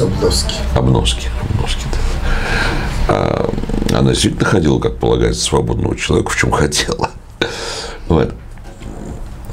[0.01, 0.55] Обноски.
[0.75, 1.99] Обноски, обноски, да.
[3.09, 3.51] А,
[3.93, 7.11] она действительно ходила, как полагается, свободного человека, в чем хотела.
[8.09, 8.35] Вот.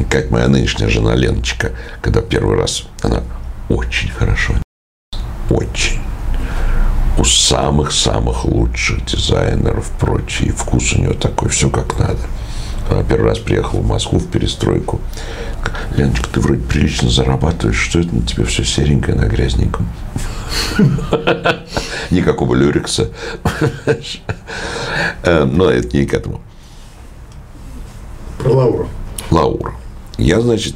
[0.10, 1.72] Как моя нынешняя жена Леночка,
[2.02, 3.22] когда первый раз, она
[3.70, 4.54] очень хорошо,
[5.50, 6.00] очень
[7.18, 10.50] у самых-самых лучших дизайнеров, прочее.
[10.50, 12.20] И вкус у нее такой, все как надо.
[13.08, 15.00] Первый раз приехала в Москву в перестройку.
[15.96, 19.88] Леночка, ты вроде прилично зарабатываешь, что это на тебе все серенькое на грязненьком?
[22.10, 23.12] Никакого люрикса.
[25.24, 26.42] Э, но это не к этому.
[28.40, 28.90] Про Лауру.
[29.30, 29.74] Лаура.
[30.18, 30.76] Я, значит,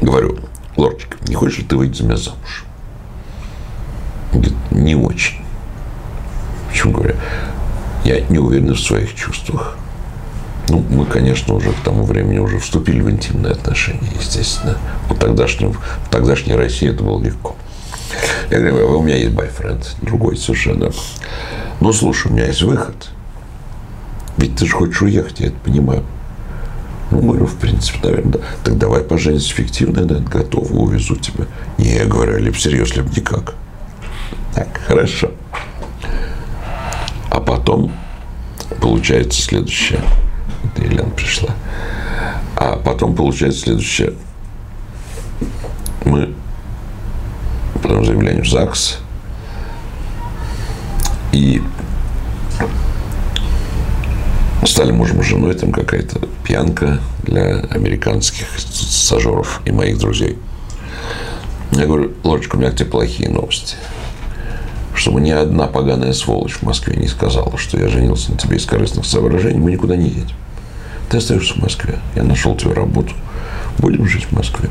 [0.00, 0.38] говорю,
[0.76, 2.64] Лорчик, не хочешь ли ты выйти за меня замуж?
[4.32, 5.38] говорит, не очень.
[6.68, 7.16] Почему говорю?
[8.04, 9.76] Я не уверен в своих чувствах.
[10.68, 14.76] Ну, мы, конечно, уже к тому времени уже вступили в интимные отношения, естественно.
[15.08, 17.56] Вот тогдашнем, в тогдашней России это было легко.
[18.50, 20.90] Я говорю, у меня есть байфренд, другой совершенно.
[21.80, 23.08] Ну, слушай, у меня есть выход.
[24.36, 26.04] Ведь ты же хочешь уехать, я это понимаю.
[27.10, 28.38] Ну, говорю, в принципе, наверное, да.
[28.64, 31.46] Так давай поженимся фиктивно, да, готово, увезу тебя.
[31.78, 33.54] Не, говорю, либо всерьез, либо никак.
[34.54, 35.30] Так, хорошо.
[37.30, 37.92] А потом
[38.80, 40.00] получается следующее.
[40.84, 41.50] Елена пришла.
[42.56, 44.14] А потом получается следующее.
[46.04, 46.34] Мы
[47.82, 48.98] потом заявление в ЗАГС.
[51.32, 51.62] И
[54.64, 60.38] стали мужем и женой, там какая-то пьянка для американских стажеров и моих друзей.
[61.72, 63.76] Я говорю, Лодочка, у меня к тебе плохие новости.
[64.94, 68.66] Чтобы ни одна поганая сволочь в Москве не сказала, что я женился на тебе из
[68.66, 70.36] корыстных соображений, мы никуда не едем.
[71.10, 71.98] Ты остаешься в Москве.
[72.14, 73.12] Я нашел тебе работу.
[73.78, 74.68] Будем жить в Москве.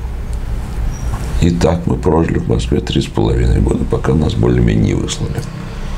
[1.41, 5.31] И так мы прожили в Москве три с половиной года, пока нас более-менее не выслали.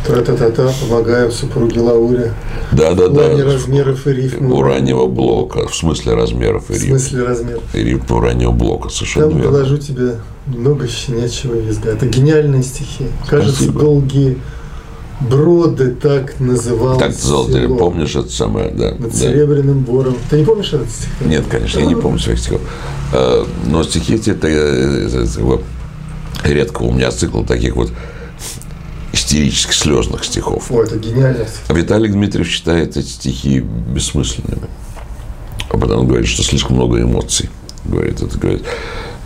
[0.05, 2.33] Та-та-та-та, помогаю супруге Лауре.
[2.71, 3.43] Да, да, В да.
[3.43, 4.53] размеров и рифма.
[4.55, 6.87] У раннего блока, в смысле размеров и В рифм.
[6.87, 7.63] смысле размеров.
[7.73, 9.51] И рифм у раннего блока, совершенно Там верно.
[9.51, 10.15] положу тебе
[10.47, 11.89] много щенячьего языка.
[11.89, 13.07] Это гениальные стихи.
[13.27, 13.79] Кажется, Спасибо.
[13.81, 14.37] долгие
[15.19, 18.91] броды так называлось Так, золото, село помнишь это самое, да.
[18.91, 19.17] Над да.
[19.17, 20.15] Серебряным бором.
[20.29, 21.09] Ты не помнишь этот стих?
[21.25, 22.61] Нет, конечно, я не помню своих стихов.
[23.13, 25.63] Э, Но стихи эти, это, э, вот
[26.43, 27.91] редко у меня цикл таких вот
[29.11, 30.71] истерически слезных стихов.
[30.71, 31.61] О, это гениальный стих.
[31.67, 34.67] А Виталий Дмитриев считает эти стихи бессмысленными.
[35.69, 37.49] А потом он говорит, что слишком много эмоций.
[37.85, 38.63] Говорит, это говорит.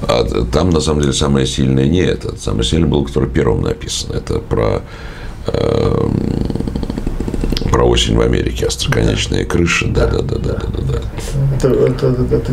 [0.01, 2.37] А там, на самом деле, самое сильное не это.
[2.37, 4.13] Самое сильное было, которое первым написано.
[4.15, 4.81] Это про, э,
[7.71, 9.87] про осень в Америке, остроконечные крыши.
[9.87, 10.99] Да, да, да, да, да, да, да.
[11.57, 12.51] Это, это, это, это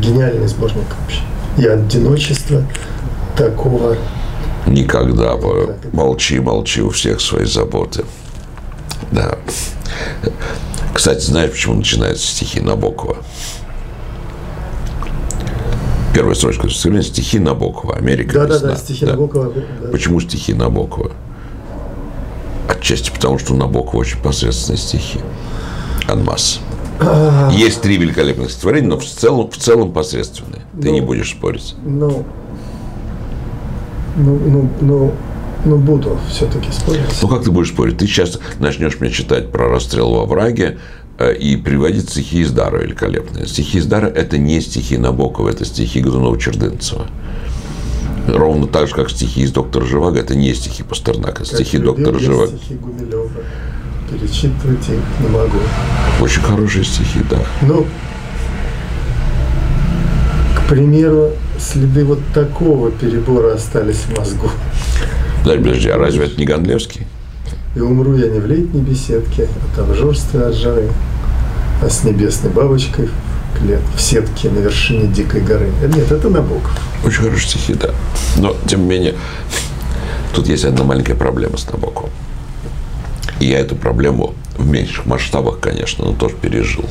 [0.00, 1.20] гениальный сборник вообще.
[1.56, 2.62] И одиночество
[3.36, 3.96] такого.
[4.66, 5.36] Никогда.
[5.36, 8.04] по- Молчи, молчи, у всех свои заботы.
[9.10, 9.36] Да.
[10.94, 13.16] Кстати, знаешь, почему начинаются стихи Набокова?
[16.12, 17.96] Первая строчка стихи Набокова.
[17.96, 18.68] Америка Да, да, весна».
[18.70, 19.52] да, стихи Набокова.
[19.82, 19.88] да.
[19.90, 21.12] Почему стихи Набокова?
[22.88, 25.20] Отчасти потому, что у Набокова очень посредственные стихи.
[26.06, 26.60] Анмас.
[27.52, 30.62] Есть три великолепных стихотворения, но в целом, в целом посредственные.
[30.80, 31.74] Ты Ну, не будешь спорить.
[31.84, 32.24] Ну,
[34.16, 35.12] ну, ну, ну,
[35.66, 37.02] ну буду все-таки спорить.
[37.20, 37.98] Ну, как ты будешь спорить?
[37.98, 40.78] Ты сейчас начнешь мне читать про расстрел во враге
[41.18, 43.46] э, и приводить стихи из Дара великолепные.
[43.46, 47.06] Стихи из Дара– это не стихи Набокова, это стихи Годунова-Чердынцева.
[48.28, 52.18] Ровно так же, как стихи из «Доктора Живаго»– это не стихи Пастернака, это стихи «Доктора
[52.18, 52.48] Живаго».
[52.48, 53.30] стихи Гумилева.
[54.10, 55.58] Перечитывать их не могу.
[56.20, 57.38] Очень хорошие стихи, да.
[57.62, 57.86] Ну,
[60.56, 64.50] к примеру, следы вот такого перебора остались в мозгу.
[65.42, 67.06] Подожди, подожди, а разве это не Гондлевский?
[67.74, 70.90] И умру я не в летней беседке, а там жорстве от жары,
[71.82, 73.08] а с небесной бабочкой
[73.58, 75.70] в клет, в сетке на вершине дикой горы.
[75.82, 76.70] Э, Нет, это Набоков.
[77.04, 77.90] Очень хорошие стихи, да.
[78.36, 79.14] Но, тем не менее,
[80.34, 82.10] тут есть одна маленькая проблема с Набоковым.
[83.40, 86.84] И я эту проблему в меньших масштабах, конечно, но тоже пережил.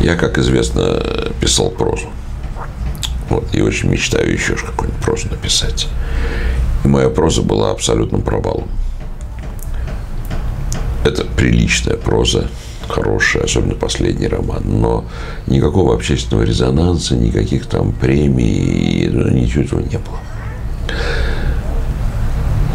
[0.00, 1.02] Я, как известно,
[1.40, 2.08] писал прозу.
[3.30, 5.88] Вот, и очень мечтаю еще какую-нибудь прозу написать.
[6.84, 8.68] И моя проза была абсолютным провалом.
[11.04, 12.48] Это приличная проза,
[12.88, 15.04] хорошая, особенно последний роман, но
[15.46, 20.18] никакого общественного резонанса, никаких там премий, ну, ничего этого не было.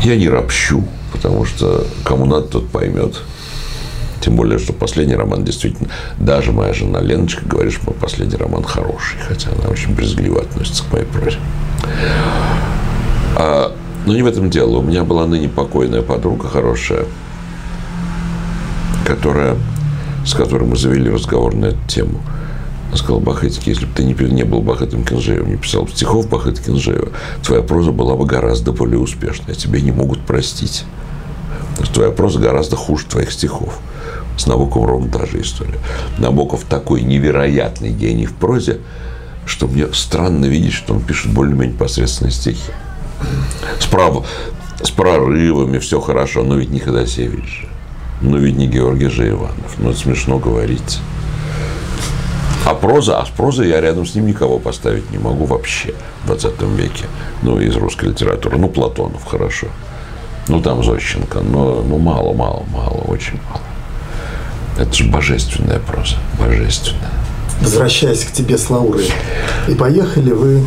[0.03, 3.21] Я не ропщу, потому что кому надо, тот поймет.
[4.21, 5.89] Тем более, что последний роман действительно...
[6.17, 10.83] Даже моя жена Леночка говорит, что мой последний роман хороший, хотя она очень брезгливо относится
[10.83, 11.37] к моей прозе.
[13.35, 14.77] А, но не в этом дело.
[14.77, 17.05] У меня была ныне покойная подруга хорошая,
[19.05, 19.55] которая,
[20.25, 22.19] с которой мы завели разговор на эту тему.
[22.87, 26.61] Она сказала, Бахетик, если бы ты не, не был Бахетом Кинжеевым, не писал стихов Бахета
[26.61, 27.09] Кинжеева,
[27.43, 29.55] твоя проза была бы гораздо более успешной.
[29.55, 30.85] Тебе не могут простить.
[31.93, 33.79] Твоя проза гораздо хуже твоих стихов.
[34.37, 35.79] С Набоковым ровно та же история.
[36.17, 38.79] Набоков такой невероятный гений в прозе,
[39.45, 42.71] что мне странно видеть, что он пишет более-менее посредственные стихи.
[43.79, 44.25] Справа,
[44.81, 47.66] с прорывами все хорошо, но ведь не Ходосевич
[48.21, 48.29] же.
[48.29, 49.75] Ну, ведь не Георгий же Иванов.
[49.77, 50.99] Ну, это смешно говорить.
[52.65, 55.93] А проза, а с прозой я рядом с ним никого поставить не могу вообще
[56.23, 57.05] в 20 веке.
[57.41, 58.57] Ну, из русской литературы.
[58.57, 59.67] Ну, Платонов, хорошо.
[60.47, 61.39] Ну, там Зощенко.
[61.39, 63.61] Но ну, мало, мало, мало, очень мало.
[64.77, 67.09] Это же божественная проза, божественная.
[67.61, 69.09] Возвращаясь к тебе с Лаурой,
[69.67, 70.63] и поехали вы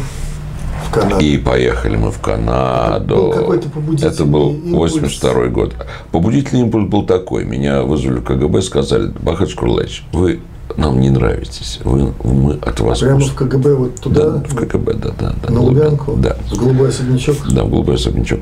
[0.91, 1.25] в Канаду.
[1.25, 3.15] И поехали мы в Канаду.
[3.15, 5.75] Это был какой-то побудительный Это был 82 год.
[6.11, 7.45] Побудительный импульс был такой.
[7.45, 10.41] Меня вызвали в КГБ, сказали, Бахач Курлач, вы
[10.77, 11.81] нам не нравитесь.
[11.85, 13.01] Вы, мы от вас...
[13.01, 14.31] Прямо в КГБ вот туда?
[14.31, 15.11] Да, в КГБ, да.
[15.19, 16.17] да, да на Лубянку?
[16.17, 16.37] Да.
[16.51, 17.37] В голубой особнячок?
[17.51, 18.41] Да, в голубой особнячок.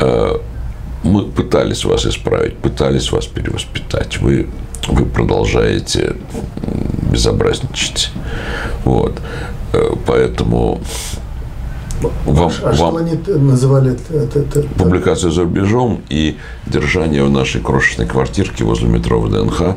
[0.00, 0.36] Э,
[1.02, 4.18] мы пытались вас исправить, пытались вас перевоспитать.
[4.20, 4.46] Вы
[4.88, 6.16] вы продолжаете
[7.10, 8.10] безобразничать.
[8.84, 9.20] Вот.
[9.72, 10.80] Э, поэтому
[12.24, 16.36] вам, а что вам они называли это, это, публикация за рубежом и
[16.66, 19.76] держание в нашей крошечной квартирке возле метро ВДНХ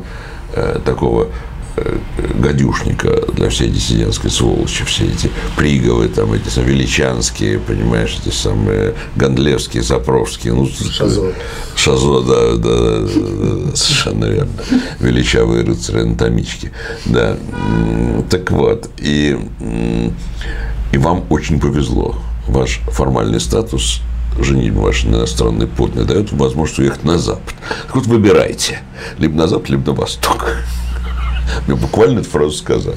[0.54, 1.28] э, такого
[1.76, 1.98] Э,
[2.38, 8.94] гадюшника для всей диссидентской сволочи, все эти приговы, там эти там, величанские, понимаешь, эти самые
[9.16, 11.32] Гондлевские, Запровские, ну, Шазо.
[11.74, 14.52] Шазо, да, да, да, совершенно верно.
[15.00, 16.70] Величавые рыцари анатомички.
[17.06, 17.36] Да.
[18.30, 19.36] Так вот, и,
[20.94, 22.14] и вам очень повезло.
[22.46, 24.00] Ваш формальный статус
[24.38, 27.54] женитьба ваш иностранный подданный дает возможность уехать на Запад.
[27.86, 28.78] Так вот, выбирайте.
[29.18, 30.56] Либо на Запад, либо на Восток.
[31.66, 32.96] Мне буквально эту фразу сказали.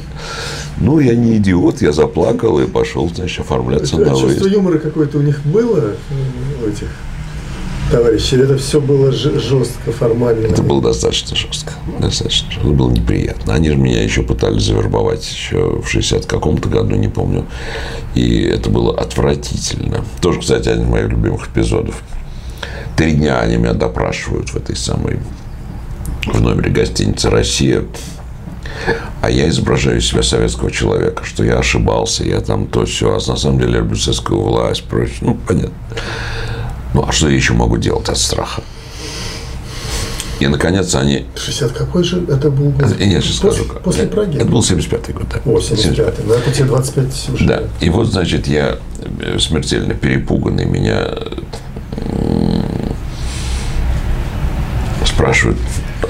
[0.78, 4.39] Ну, я не идиот, я заплакал и пошел, значит, оформляться Это, на выезд.
[4.39, 5.95] Чувство юмора какое-то у них было
[6.64, 6.89] у этих
[7.91, 8.38] товарищей?
[8.38, 10.47] Это все было жестко, формально?
[10.47, 11.73] Это было достаточно жестко.
[11.99, 12.67] Достаточно жестко.
[12.67, 13.53] Это было неприятно.
[13.53, 17.45] Они же меня еще пытались завербовать еще в 60 каком-то году, не помню.
[18.15, 20.03] И это было отвратительно.
[20.21, 22.01] Тоже, кстати, один из моих любимых эпизодов.
[22.95, 25.19] Три дня они меня допрашивают в этой самой
[26.25, 27.83] в номере гостиницы «Россия».
[29.21, 33.35] А я изображаю себя советского человека, что я ошибался, я там то все, а на
[33.35, 35.17] самом деле люблю советскую власть, прочее.
[35.21, 35.73] Ну, понятно.
[36.93, 38.61] Ну, а что я еще могу делать от страха?
[40.39, 41.25] И, наконец, они...
[41.35, 42.91] 60 какой же это был год?
[42.91, 43.79] Это, я сейчас после, скажу.
[43.79, 44.38] После Праги?
[44.38, 45.39] Это был 75-й год, да.
[45.51, 46.23] О, 75-й.
[46.25, 47.47] Ну, это тебе 25 уже.
[47.47, 47.63] Да.
[47.79, 48.77] И вот, значит, я
[49.39, 51.07] смертельно перепуганный, меня
[55.05, 55.57] спрашивают,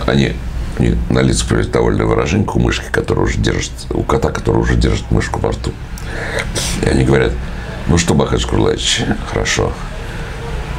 [0.06, 0.34] они
[0.80, 4.76] и на лицах появляется довольное выражение у мышки, которая уже держит, у кота, который уже
[4.76, 5.72] держит мышку во рту.
[6.84, 7.32] И они говорят,
[7.88, 9.72] ну что, Бахач Курлаевич, хорошо,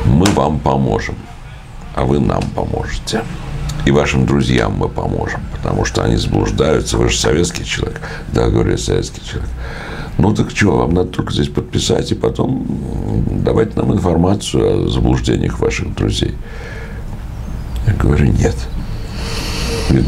[0.04, 1.14] мы вам поможем,
[1.94, 3.22] а вы нам поможете.
[3.84, 6.98] И вашим друзьям мы поможем, потому что они заблуждаются.
[6.98, 8.00] Вы же советский человек.
[8.32, 9.48] Да, говорю, я советский человек.
[10.18, 12.66] Ну так что, вам надо только здесь подписать и потом
[13.44, 16.34] давать нам информацию о заблуждениях ваших друзей.
[17.86, 18.56] Я говорю, нет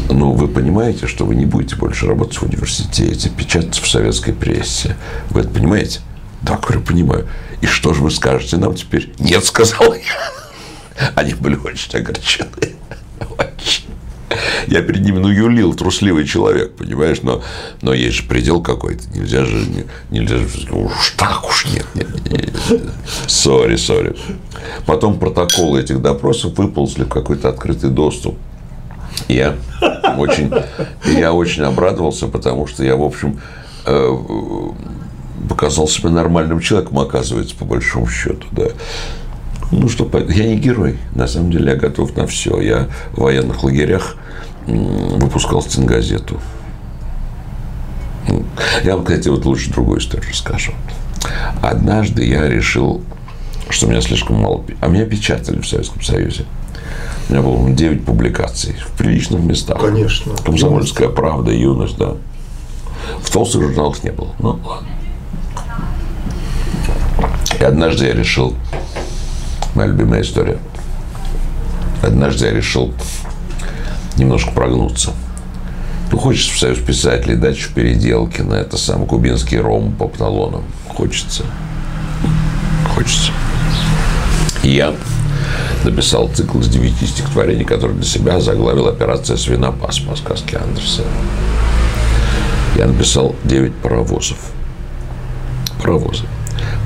[0.09, 4.95] ну, вы понимаете, что вы не будете больше работать в университете, печататься в советской прессе.
[5.29, 5.99] Вы это понимаете?
[6.41, 7.27] Да, говорю, понимаю.
[7.61, 9.13] И что же вы скажете нам теперь?
[9.19, 11.11] Нет, сказал я.
[11.15, 12.75] Они были очень огорчены.
[13.37, 13.85] Очень.
[14.67, 17.43] Я перед ними, ну, юлил, трусливый человек, понимаешь, но,
[17.81, 19.03] но есть же предел какой-то.
[19.09, 19.65] Нельзя же,
[20.09, 21.85] нельзя же, уж так уж нет.
[23.27, 24.15] Сори, сори.
[24.85, 28.37] Потом протоколы этих допросов выползли в какой-то открытый доступ
[29.27, 29.55] я
[30.17, 30.51] очень,
[31.05, 33.39] я очень обрадовался, потому что я, в общем,
[33.85, 34.17] э,
[35.47, 38.67] показал себя нормальным человеком, оказывается, по большому счету, да.
[39.71, 42.59] Ну что, я не герой, на самом деле я готов на все.
[42.59, 44.17] Я в военных лагерях
[44.67, 46.39] выпускал стенгазету.
[48.83, 50.73] Я вам, кстати, вот лучше другую историю расскажу.
[51.61, 53.01] Однажды я решил,
[53.69, 54.63] что меня слишком мало...
[54.81, 56.45] А меня печатали в Советском Союзе.
[57.29, 59.79] У меня было 9 публикаций в приличных местах.
[59.79, 60.33] Конечно.
[60.43, 61.15] Комсомольская юность.
[61.15, 62.15] правда, юность, да.
[63.21, 64.29] В толстых журналах не было.
[64.39, 64.87] Ну, ладно.
[67.61, 68.55] И однажды я решил,
[69.75, 70.57] моя любимая история,
[72.01, 72.91] однажды я решил
[74.17, 75.11] немножко прогнуться.
[76.11, 80.63] Ну, хочется в Союз писателей дать в переделке на это сам кубинский ром по пнолонам.
[80.87, 81.43] Хочется.
[82.95, 83.31] Хочется.
[84.63, 84.95] И я
[85.83, 91.05] написал цикл из девяти стихотворений, который для себя заглавил «Операция «Свинопас» по сказке Андерсена.
[92.75, 94.39] Я написал девять паровозов.
[95.79, 96.25] Паровозы.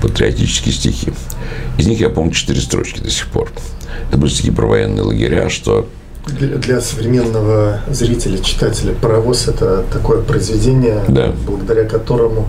[0.05, 1.11] Патриотические стихи.
[1.79, 3.51] Из них я помню четыре строчки до сих пор.
[4.07, 5.89] Это были стихи про военные лагеря, что
[6.27, 11.33] для, для современного зрителя, читателя «Паровоз»– это такое произведение, Да.
[11.47, 12.47] благодаря которому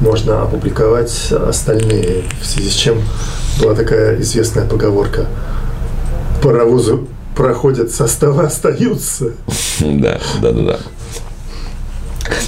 [0.00, 3.02] можно опубликовать остальные, в связи с чем
[3.60, 5.26] была такая известная поговорка
[6.42, 7.00] «Паровозы
[7.34, 9.32] проходят, составы остаются».
[9.80, 10.78] Да, да, да, да.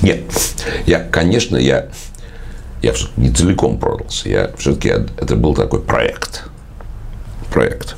[0.01, 0.20] Нет,
[0.86, 1.88] я, конечно, я,
[2.83, 4.29] я всё- не целиком продался.
[4.29, 6.45] Я все-таки это был такой проект.
[7.53, 7.97] Проект.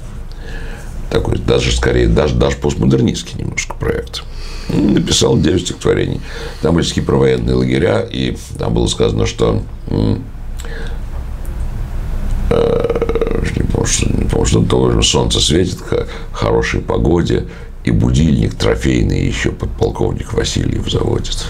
[1.11, 4.22] Такой, даже скорее, даже, даже постмодернистский немножко проект.
[4.68, 6.20] Написал 9 стихотворений.
[6.62, 9.62] Там были стихи про военные лагеря, и там было сказано, что
[12.51, 17.47] э, не помню, что, не помню, что то солнце светит, х- хорошей погоде,
[17.85, 21.45] и будильник трофейный еще подполковник Васильев заводит.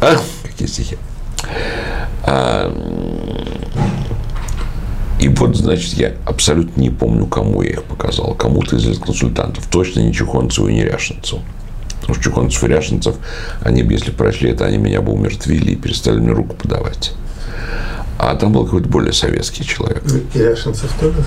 [0.00, 0.96] А, какие стихи.
[2.24, 2.72] А,
[5.20, 8.34] и вот, значит, я абсолютно не помню, кому я их показал.
[8.34, 9.66] Кому-то из консультантов.
[9.66, 11.42] Точно не Чухонцеву и не Ряшинцеву.
[12.00, 13.16] Потому что Чухонцев и Ряшинцев,
[13.62, 17.12] они бы, если прочли это, они меня бы умертвили и перестали мне руку подавать.
[18.18, 20.02] А там был какой-то более советский человек.
[20.34, 21.22] И Ряшинцев тоже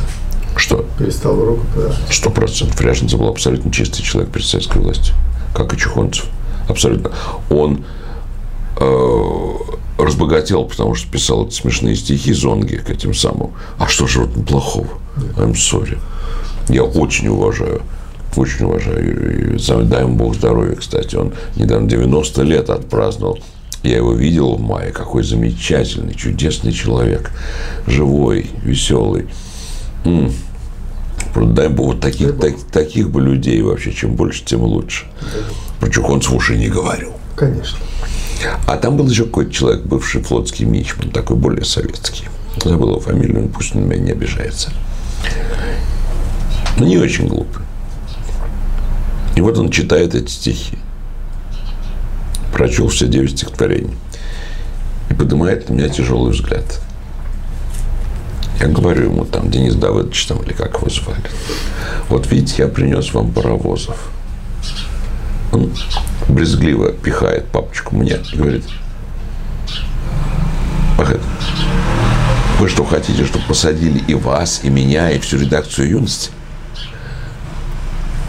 [0.56, 0.88] Что?
[0.98, 1.98] перестал руку подавать.
[2.10, 2.82] Сто процентов.
[2.82, 5.14] Ряшинцев был абсолютно чистый человек перед советской властью.
[5.56, 6.26] Как и Чухонцев.
[6.68, 7.12] Абсолютно.
[7.52, 7.86] Он
[8.80, 9.54] э,
[9.98, 13.52] разбогател, потому что писал эти смешные стихи Зонги к этим самым.
[13.78, 14.88] А что же в этом плохого?
[15.38, 15.98] I'm sorry.
[16.70, 17.82] Я очень уважаю.
[18.36, 19.56] Очень уважаю.
[19.56, 21.16] И сам- дай ему Бог здоровья, кстати.
[21.16, 23.40] Он недавно 90 лет отпраздновал.
[23.84, 24.92] Я его видел в мае.
[24.92, 27.32] Какой замечательный, чудесный человек.
[27.86, 29.28] Живой, веселый.
[30.06, 30.32] М.
[31.34, 35.06] Просто дай бог, вот таких, так- таких бы людей вообще, чем больше, тем лучше.
[35.80, 37.12] Про Чухонцев уж и не говорю.
[37.36, 37.80] Конечно.
[38.68, 42.26] А там был еще какой-то человек, бывший флотский мичман, такой более советский.
[42.64, 44.72] Забыл его фамилию, пусть он меня не обижается.
[46.78, 47.64] Но не очень глупый.
[49.36, 50.78] И вот он читает эти стихи.
[52.54, 53.96] Прочел все девять стихотворений.
[55.10, 56.80] И поднимает на меня тяжелый взгляд.
[58.60, 61.24] Я говорю ему, там, Денис Давыдович, там, или как его звали.
[62.10, 64.10] Вот видите, я принес вам паровозов.
[65.54, 65.72] Он
[66.28, 68.66] брезгливо пихает папочку мне и говорит,
[70.98, 71.24] «Ах, это,
[72.60, 76.32] вы что хотите, чтобы посадили и вас, и меня, и всю редакцию юности?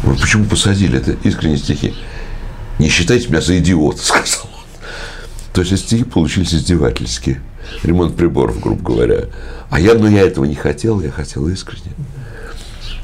[0.02, 0.98] Вы почему посадили?
[0.98, 1.94] Это искренние стихи.
[2.78, 4.64] Не считайте меня за идиота, сказал он.
[5.54, 7.40] То есть стихи получились издевательские.
[7.82, 9.28] Ремонт приборов, грубо говоря.
[9.70, 11.92] А я, ну, я этого не хотел, я хотел искренне.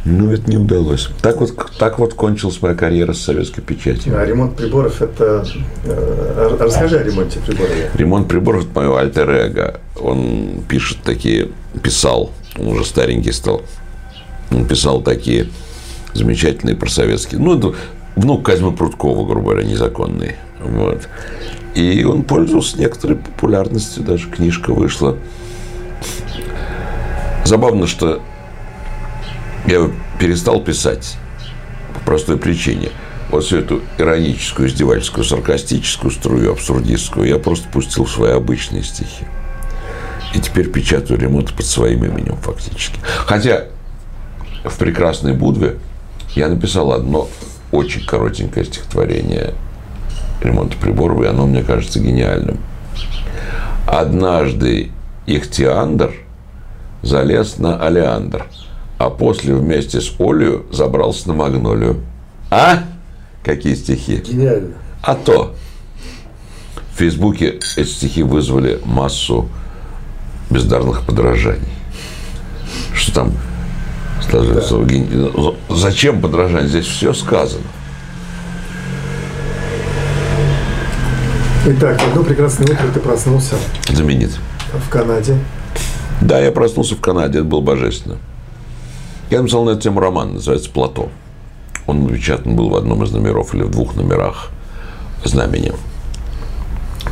[0.04, 1.10] Ну, это не удалось.
[1.20, 4.18] Так вот, так вот кончилась моя карьера с советской печатью.
[4.18, 5.44] А ремонт приборов– это…
[5.84, 7.70] э, Расскажи о ремонте приборов.
[7.94, 9.80] Ремонт приборов– это мое альтер-эго.
[10.00, 11.48] Он пишет такие,
[11.82, 13.62] писал, он уже старенький стал,
[14.50, 15.48] он писал такие
[16.14, 17.74] замечательные просоветские, ну, это
[18.16, 20.36] внук Казьмы Прудкова, грубо говоря, незаконный.
[20.60, 21.08] Вот.
[21.74, 25.16] И он пользовался некоторой популярностью, даже книжка вышла.
[27.44, 28.20] Забавно, что
[29.66, 31.16] я перестал писать
[31.94, 32.90] по простой причине.
[33.30, 39.24] Вот всю эту ироническую, издевательскую, саркастическую струю, абсурдистскую я просто пустил в свои обычные стихи.
[40.34, 42.98] И теперь печатаю ремонт под своим именем фактически.
[43.26, 43.66] Хотя
[44.64, 45.76] в «Прекрасной Будве»
[46.34, 47.28] я написал одно
[47.72, 49.54] очень коротенькое стихотворение
[50.40, 52.58] ремонта приборов, и оно мне кажется гениальным.
[53.86, 54.90] Однажды
[55.26, 56.12] Ихтиандр
[57.02, 58.46] залез на Алеандр,
[59.00, 62.02] а после вместе с Олью забрался на Магнолию.
[62.50, 62.80] А?
[63.42, 64.16] Какие стихи?
[64.16, 64.74] Гениально.
[65.02, 65.54] А то.
[66.92, 69.48] В Фейсбуке эти стихи вызвали массу
[70.50, 71.62] бездарных подражаний.
[72.94, 73.32] Что там?
[74.28, 74.76] сложится?
[74.82, 75.32] Ген-
[75.70, 76.68] Зачем подражание?
[76.68, 77.64] Здесь все сказано.
[81.66, 83.54] Итак, одно прекрасное утро ты проснулся
[83.88, 84.32] Знаменит.
[84.86, 85.38] в Канаде.
[86.20, 88.18] Да, я проснулся в Канаде, это было божественно.
[89.30, 91.08] Я написал на эту тему роман, называется «Плато».
[91.86, 94.50] Он напечатан был в одном из номеров или в двух номерах
[95.24, 95.72] «Знамени»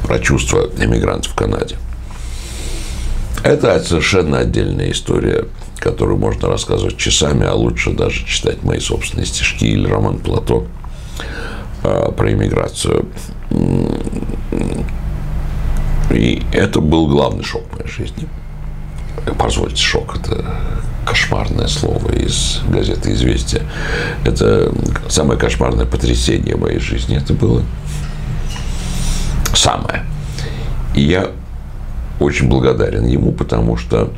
[0.03, 1.77] про чувства эмигрантов в Канаде.
[3.45, 5.47] Это совершенно отдельная история
[5.79, 10.67] которую можно рассказывать часами, а лучше даже читать мои собственные стишки или роман Плато
[11.83, 13.07] а, про иммиграцию.
[16.11, 18.29] И это был главный шок в моей жизни.
[19.39, 20.45] Позвольте, шок– это
[21.09, 23.63] кошмарное слово из газеты «Известия».
[24.25, 24.73] Это
[25.09, 27.17] самое кошмарное потрясение в моей жизни.
[27.17, 27.63] Это было
[29.55, 30.05] самое.
[30.95, 31.31] И я
[32.21, 34.13] очень благодарен ему, потому что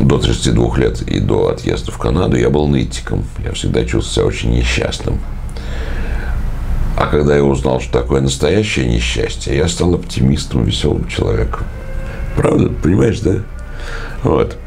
[0.00, 3.24] до 32 лет и до отъезда в Канаду я был нытиком.
[3.44, 5.20] Я всегда чувствовал себя очень несчастным.
[6.96, 11.64] А когда я узнал, что такое настоящее несчастье, я стал оптимистом, веселым человеком.
[12.36, 12.68] Правда?
[12.68, 13.42] Понимаешь, да?
[14.24, 14.58] Вот.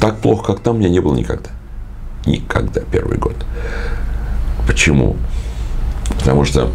[0.00, 1.50] Так плохо, как там, мне не было никогда.
[2.26, 3.36] Никогда первый год.
[4.66, 5.16] Почему?
[6.18, 6.70] Потому что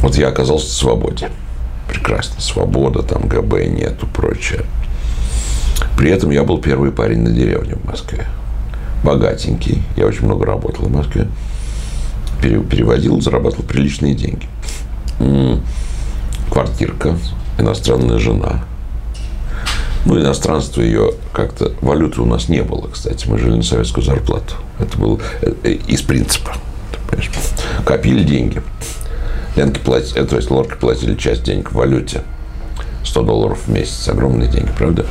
[0.00, 1.30] вот я оказался в свободе.
[1.88, 2.40] Прекрасно.
[2.40, 4.64] Свобода, там ГБ нету, прочее.
[5.96, 8.26] При этом я был первый парень на деревне в Москве.
[9.02, 9.82] Богатенький.
[9.96, 11.26] Я очень много работал в Москве.
[12.42, 14.46] Переводил, зарабатывал приличные деньги.
[16.50, 17.16] Квартирка,
[17.58, 18.64] иностранная жена.
[20.06, 21.72] Ну, иностранство ее как-то...
[21.80, 23.26] Валюты у нас не было, кстати.
[23.28, 24.54] Мы жили на советскую зарплату.
[24.78, 26.52] Это было э, э, из принципа.
[27.84, 28.62] Копили деньги.
[29.56, 32.22] Ленки платили, то есть лорки платили часть денег в валюте.
[33.04, 34.08] 100 долларов в месяц.
[34.08, 35.06] Огромные деньги, правда?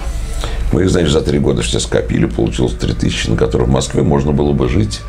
[0.71, 4.01] Мы их, знаешь, за три года все скопили, получилось 3 тысячи, на которых в Москве
[4.01, 5.01] можно было бы жить,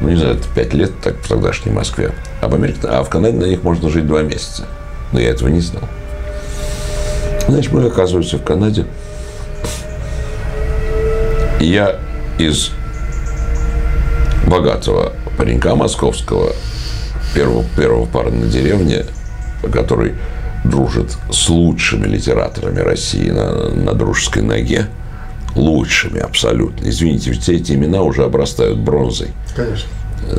[0.00, 2.12] ну, не знаю, это 5 лет так, в тогдашней Москве.
[2.40, 4.64] А в, Америке, а в Канаде на них можно жить 2 месяца.
[5.12, 5.84] Но я этого не знал.
[7.46, 8.86] Знаешь, мы оказываемся в Канаде.
[11.60, 12.00] Я
[12.38, 12.70] из
[14.46, 16.52] богатого паренька московского
[17.34, 19.04] первого, первого пара на деревне,
[19.70, 20.14] который
[20.64, 24.86] дружит с лучшими литераторами России на, на дружеской ноге,
[25.54, 26.88] лучшими абсолютно.
[26.88, 29.28] Извините, ведь все эти имена уже обрастают бронзой.
[29.54, 29.88] Конечно.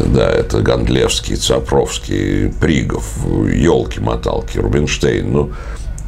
[0.07, 5.31] Да, это Гандлевский, Цапровский, Пригов, елки-моталки, Рубинштейн.
[5.31, 5.51] Ну,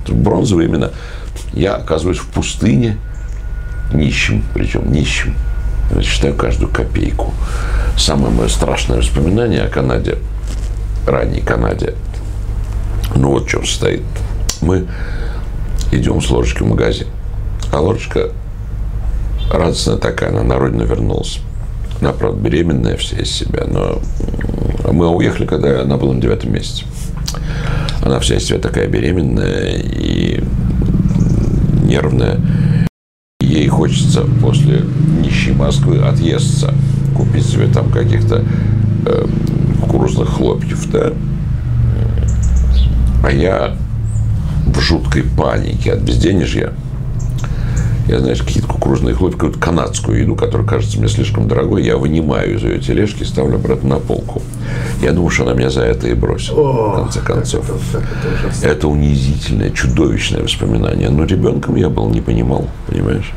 [0.08, 0.92] бронзовые имена.
[1.54, 2.98] Я оказываюсь в пустыне,
[3.92, 5.36] нищим, причем нищим.
[5.94, 7.34] Я считаю каждую копейку.
[7.98, 10.18] Самое мое страшное воспоминание о Канаде–
[11.06, 11.96] ранней Канаде.
[13.16, 14.02] Ну вот в чем состоит.
[14.62, 14.88] Мы
[15.92, 17.08] идем с ложечкой в магазин.
[17.72, 18.30] А ложечка
[19.52, 21.40] радостная такая, она на родину вернулась.
[22.02, 24.00] Она, правда, беременная вся из себя, но
[24.92, 26.86] мы уехали, когда она была на девятом месяце.
[28.02, 30.44] Она вся из себя такая беременная и
[31.84, 32.40] нервная.
[33.54, 34.84] Ей хочется после
[35.22, 36.74] нищей Москвы отъесться,
[37.16, 38.44] купить себе там каких-то
[39.06, 39.28] э,
[39.80, 41.14] кукурузных хлопьев, да.
[43.24, 43.76] А я
[44.66, 46.74] в жуткой панике от безденежья.
[48.08, 52.56] Я, знаешь, какие-то кукурузные хлопья, какую-то канадскую еду, которая кажется мне слишком дорогой, я вынимаю
[52.56, 54.42] из ее тележки, ставлю обратно на полку.
[55.02, 57.66] Я думаю, что она меня за это и бросит, О, в конце концов.
[57.66, 58.04] Это,
[58.48, 61.10] это, это унизительное, чудовищное воспоминание.
[61.10, 63.32] Но ребенком я был, не понимал, понимаешь?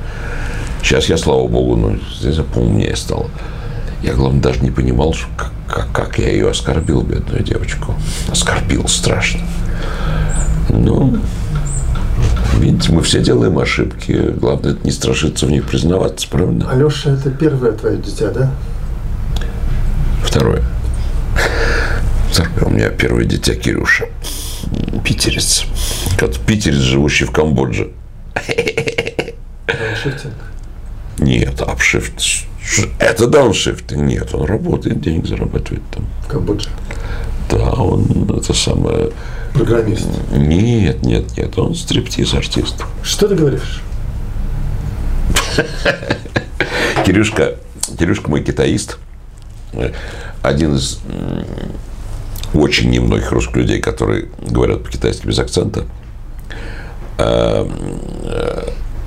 [0.83, 3.29] Сейчас я, слава богу, ну, здесь поумнее стал.
[4.03, 7.95] Я, главное, даже не понимал, что как, как, как я ее оскорбил, бедную девочку.
[8.31, 9.41] Оскорбил страшно.
[10.69, 11.19] Ну,
[12.59, 14.13] видите, мы все делаем ошибки.
[14.13, 16.69] Главное, это не страшиться в них признаваться, правда?
[16.71, 18.51] Алеша, это первое твое дитя, да?
[20.23, 20.63] Второе.
[22.61, 24.07] У меня первое дитя Кирюша.
[25.05, 25.65] Питерец.
[26.19, 27.91] Как питерец, живущий в Камбодже.
[29.67, 30.35] Дауншифтинг?
[31.19, 32.47] Нет, апшифт
[32.99, 33.93] это дауншифт.
[33.93, 36.05] Нет, он работает, денег зарабатывает там.
[36.25, 36.69] В Камбодже?
[37.51, 39.11] Да, он это самое...
[39.57, 40.07] Программист?
[40.31, 42.85] Нет, нет, нет, он стриптиз-артист.
[43.03, 43.83] Что ты говоришь?
[47.07, 47.55] Кирюшка,
[47.99, 48.99] Кирюшка мой китаист.
[50.43, 51.01] Один из
[52.53, 55.85] очень немногих русских людей, которые говорят по-китайски без акцента.
[57.19, 57.67] Э,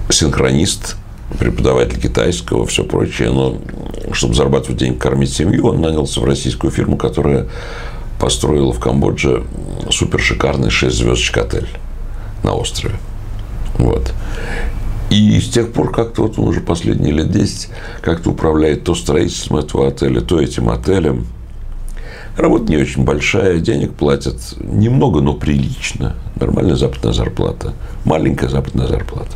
[0.10, 0.96] синхронист–
[1.38, 3.60] преподаватель китайского, все прочее, но
[4.12, 7.48] чтобы зарабатывать деньги, кормить семью, он нанялся в российскую фирму, которая
[8.20, 9.46] построила в Камбодже
[9.90, 11.68] супер шикарный 6 звездочек отель
[12.44, 12.96] на острове.
[13.78, 14.14] Вот.
[15.10, 17.70] И с тех пор как-то вот он уже последние лет 10
[18.02, 21.26] как-то управляет то строительством этого отеля, то этим отелем.
[22.38, 26.16] Работа не очень большая, денег платят немного, но прилично.
[26.36, 27.74] Нормальная западная зарплата,
[28.06, 29.32] маленькая западная зарплата.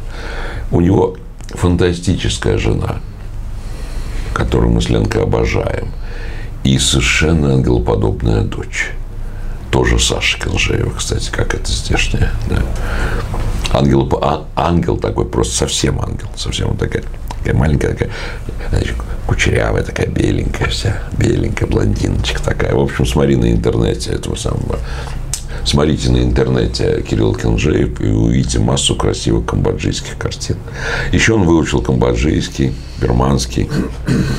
[0.72, 1.18] У него
[1.50, 2.98] фантастическая жена,
[4.34, 5.88] которую мы с Ленкой обожаем,
[6.64, 8.92] и совершенно ангелоподобная дочь.
[9.72, 12.32] Тоже Саша Конжеева, кстати, как это здешняя.
[12.50, 12.64] Да.
[13.72, 17.04] Ангел, а, ангел такой, просто совсем ангел, совсем вот такая.
[17.40, 18.10] Такая маленькая, такая,
[18.70, 18.96] значит,
[19.28, 22.74] кучерявая, такая беленькая вся, беленькая блондиночка такая.
[22.74, 24.80] В общем, смотри на интернете этого самого
[25.66, 30.58] Смотрите на интернете Кирилл Кинжеев и увидите массу красивых камбоджийских картин.
[31.12, 33.70] Еще он выучил камбоджийский, бирманский.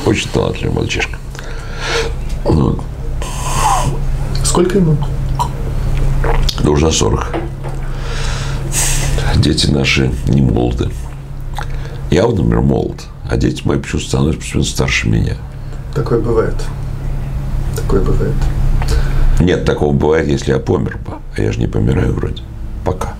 [0.06, 1.16] Очень талантливый мальчишка.
[2.44, 2.78] Ну.
[4.44, 4.96] Сколько ему?
[6.62, 7.36] Да уже 40.
[9.36, 10.90] Дети наши не молоды.
[12.10, 15.36] Я, например, молод, а дети мои почему-то становятся почему старше меня.
[15.94, 16.54] Такое бывает.
[17.76, 18.34] Такое бывает.
[19.40, 21.14] Нет, такого бывает, если я помер бы.
[21.36, 22.42] А я же не помираю вроде.
[22.84, 23.14] Пока.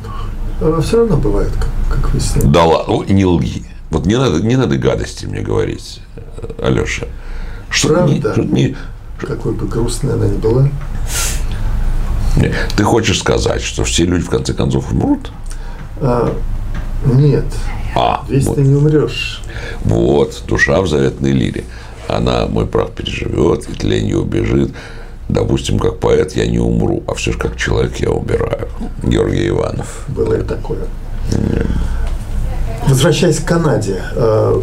[0.61, 2.49] А все равно бывает, как, как выяснилось.
[2.51, 3.65] Да ладно, не лги.
[3.91, 6.01] Вот не надо, не надо гадости мне говорить,
[6.63, 7.07] Алеша.
[7.69, 8.35] Что Правда?
[8.37, 8.77] Не, не...
[9.19, 10.69] Какой бы грустной она ни была.
[12.77, 15.31] Ты хочешь сказать, что все люди в конце концов умрут?
[16.01, 16.35] А,
[17.07, 17.45] нет.
[17.95, 18.57] А, Весь вот.
[18.57, 19.43] ты не умрешь.
[19.85, 21.65] Вот, душа в заветной лире.
[22.09, 24.75] Она, мой прах переживет, и тленью убежит
[25.29, 28.69] допустим, как поэт я не умру, а все же как человек я умираю.
[29.03, 30.05] Георгий Иванов.
[30.09, 30.87] Было и такое.
[31.33, 31.67] Нет.
[32.87, 34.61] Возвращаясь к Канаде, э,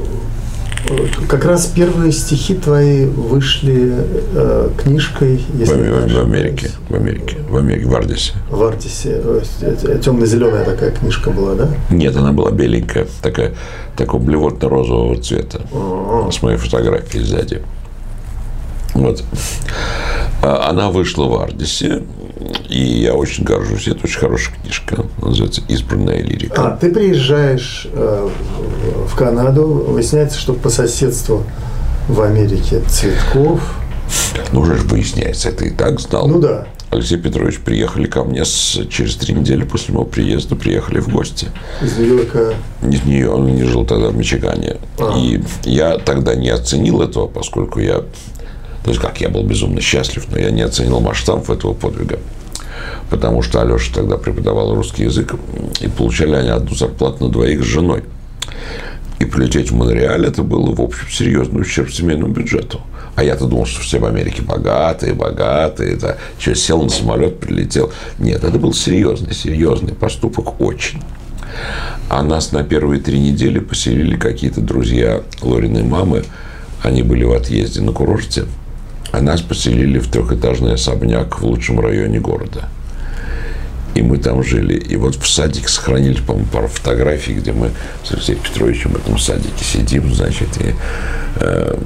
[1.27, 3.93] как раз первые стихи твои вышли
[4.33, 8.33] э, книжкой, если в, в, в Америке, в Америке, в Америке, в Ардисе.
[8.49, 9.21] В Ардисе.
[10.03, 11.69] Темно-зеленая такая книжка была, да?
[11.89, 13.53] Нет, она была беленькая, такая,
[13.95, 16.31] такого блевотно-розового цвета, А-а-а.
[16.31, 17.61] с моей фотографией сзади.
[18.93, 19.23] Вот.
[20.41, 22.03] А, она вышла в Ардисе,
[22.69, 23.87] и я очень горжусь.
[23.87, 25.05] Это очень хорошая книжка.
[25.21, 26.67] Называется «Избранная лирика».
[26.67, 28.29] А, ты приезжаешь э,
[29.07, 31.43] в Канаду, выясняется, что по соседству
[32.07, 33.59] в Америке Цветков.
[34.51, 36.27] Ну, уже выясняется, это и так знал.
[36.27, 36.67] Ну да.
[36.91, 41.47] Алексей Петрович приехали ко мне с, через три недели после моего приезда, приехали в гости.
[41.81, 42.53] Из Нью-Йорка?
[42.83, 44.75] Из нее он не жил тогда в Мичигане.
[44.99, 45.17] А.
[45.17, 48.03] И я тогда не оценил этого, поскольку я
[48.83, 52.19] то есть, как я был безумно счастлив, но я не оценил масштаб этого подвига.
[53.09, 55.35] Потому что Алеша тогда преподавал русский язык,
[55.81, 58.03] и получали они одну зарплату на двоих с женой.
[59.19, 62.81] И прилететь в Монреаль это было, в общем, серьезный ущерб семейному бюджету.
[63.15, 65.95] А я-то думал, что все в Америке богатые, богатые.
[65.97, 66.17] Да.
[66.39, 67.91] Что, сел на самолет, прилетел.
[68.17, 71.03] Нет, это был серьезный, серьезный поступок очень.
[72.09, 76.23] А нас на первые три недели поселили какие-то друзья Лориной мамы.
[76.81, 78.45] Они были в отъезде на курорте–
[79.11, 82.69] а нас поселили в трехэтажный особняк в лучшем районе города.
[83.93, 84.75] И мы там жили.
[84.75, 87.71] И вот в садике сохранили, по-моему, пару фотографий, где мы
[88.03, 90.73] с Алексеем Петровичем в этом садике сидим, значит, и,
[91.35, 91.77] э,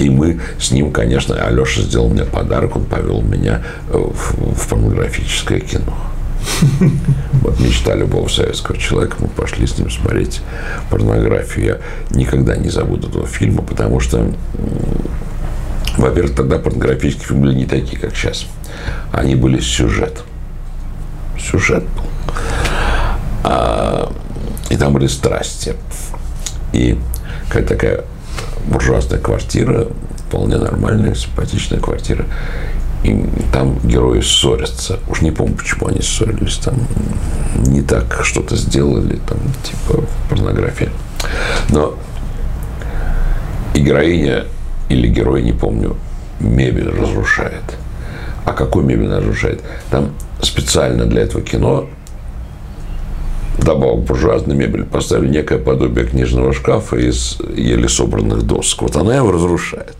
[0.00, 5.60] и мы с ним, конечно, Алеша сделал мне подарок, он повел меня в, в порнографическое
[5.60, 5.96] кино.
[7.42, 9.16] Вот мечта любого советского человека.
[9.20, 10.40] Мы пошли с ним смотреть
[10.90, 11.66] порнографию.
[11.66, 14.30] Я никогда не забуду этого фильма, потому что
[16.00, 18.46] во-первых, тогда порнографические фильмы были не такие, как сейчас.
[19.12, 20.22] Они были сюжет.
[21.38, 22.04] Сюжет был.
[23.44, 24.12] А,
[24.68, 25.74] и там были страсти.
[26.72, 26.98] И
[27.48, 28.04] какая такая
[28.66, 29.88] буржуазная квартира,
[30.28, 32.24] вполне нормальная, симпатичная квартира.
[33.02, 34.98] И там герои ссорятся.
[35.08, 36.56] Уж не помню, почему они ссорились.
[36.56, 36.74] Там
[37.56, 40.90] не так что-то сделали, там, типа порнография.
[41.70, 41.96] Но
[43.74, 44.44] и героиня
[44.90, 45.96] или герой, не помню,
[46.40, 47.62] мебель разрушает.
[48.44, 49.62] А какой мебель разрушает?
[49.90, 50.10] Там
[50.42, 51.88] специально для этого кино
[53.58, 58.82] добавок буржуазной мебель поставили некое подобие книжного шкафа из еле собранных досок.
[58.82, 59.96] Вот она его разрушает.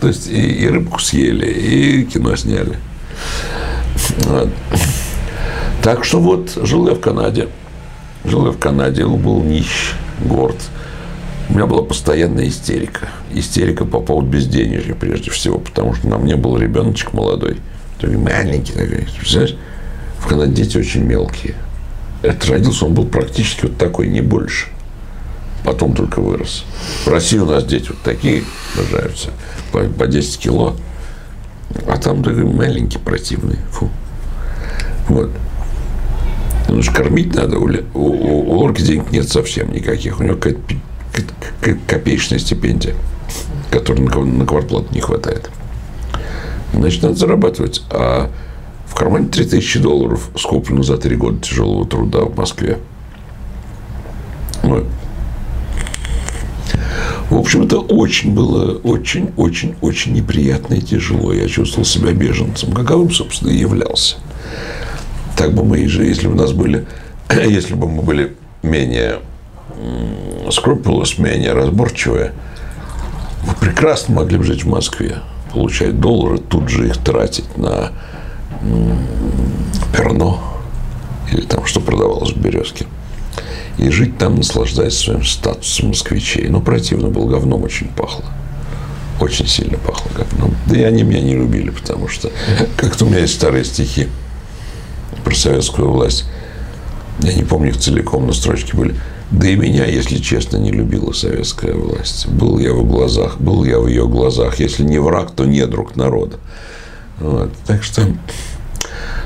[0.00, 2.78] То есть и, и рыбку съели, и кино сняли.
[4.26, 4.48] Вот.
[5.82, 7.48] Так что вот жил я в Канаде.
[8.24, 9.92] Жил я в Канаде, был нищ,
[10.24, 10.56] горд.
[11.48, 13.08] У меня была постоянная истерика.
[13.32, 17.58] Истерика по поводу безденежья, прежде всего, потому что на мне был ребеночек молодой,
[18.00, 19.56] такой маленький, такой, представляешь?
[20.18, 21.54] В Канаде дети очень мелкие.
[22.22, 24.68] Это родился, он был практически вот такой, не больше.
[25.64, 26.64] Потом только вырос.
[27.04, 28.42] В России у нас дети вот такие
[28.76, 29.30] рожаются,
[29.72, 30.76] по, по 10 кило.
[31.86, 33.58] А там такой маленький, противный.
[33.72, 33.90] Фу.
[35.08, 35.30] Вот.
[36.68, 37.58] Ну, кормить надо.
[37.58, 40.20] У, у, у Лорки денег нет совсем никаких.
[40.20, 40.60] У него какая-то
[41.86, 42.94] копеечная стипендия,
[43.70, 45.50] которой на квартплату не хватает.
[46.72, 47.82] Значит, надо зарабатывать.
[47.90, 48.30] А
[48.86, 52.78] в кармане 3000 долларов скоплено за три года тяжелого труда в Москве.
[54.62, 54.86] Вот.
[57.30, 61.32] В общем, это очень было, очень, очень, очень неприятно и тяжело.
[61.32, 64.16] Я чувствовал себя беженцем, каковым, собственно, и являлся.
[65.36, 66.86] Так бы мы и жили, если бы у нас были,
[67.30, 69.20] если бы мы были менее
[70.50, 72.32] скрупулос, менее разборчивые,
[73.42, 75.18] вы прекрасно могли бы жить в Москве,
[75.52, 77.90] получать доллары, тут же их тратить на
[79.92, 80.38] перно
[81.30, 82.86] или там что продавалось в Березке.
[83.78, 86.48] И жить там, наслаждаясь своим статусом москвичей.
[86.48, 88.24] Но противно было, говном очень пахло.
[89.20, 90.54] Очень сильно пахло говном.
[90.66, 92.30] Да и они меня не любили, потому что
[92.76, 94.08] как-то у меня есть старые стихи
[95.24, 96.26] про советскую власть.
[97.20, 98.94] Я не помню их целиком, но строчки были.
[99.30, 102.28] Да и меня, если честно, не любила советская власть.
[102.28, 104.60] Был я в глазах, был я в ее глазах.
[104.60, 106.38] Если не враг, то не друг народа.
[107.18, 107.50] Вот.
[107.66, 108.02] Так что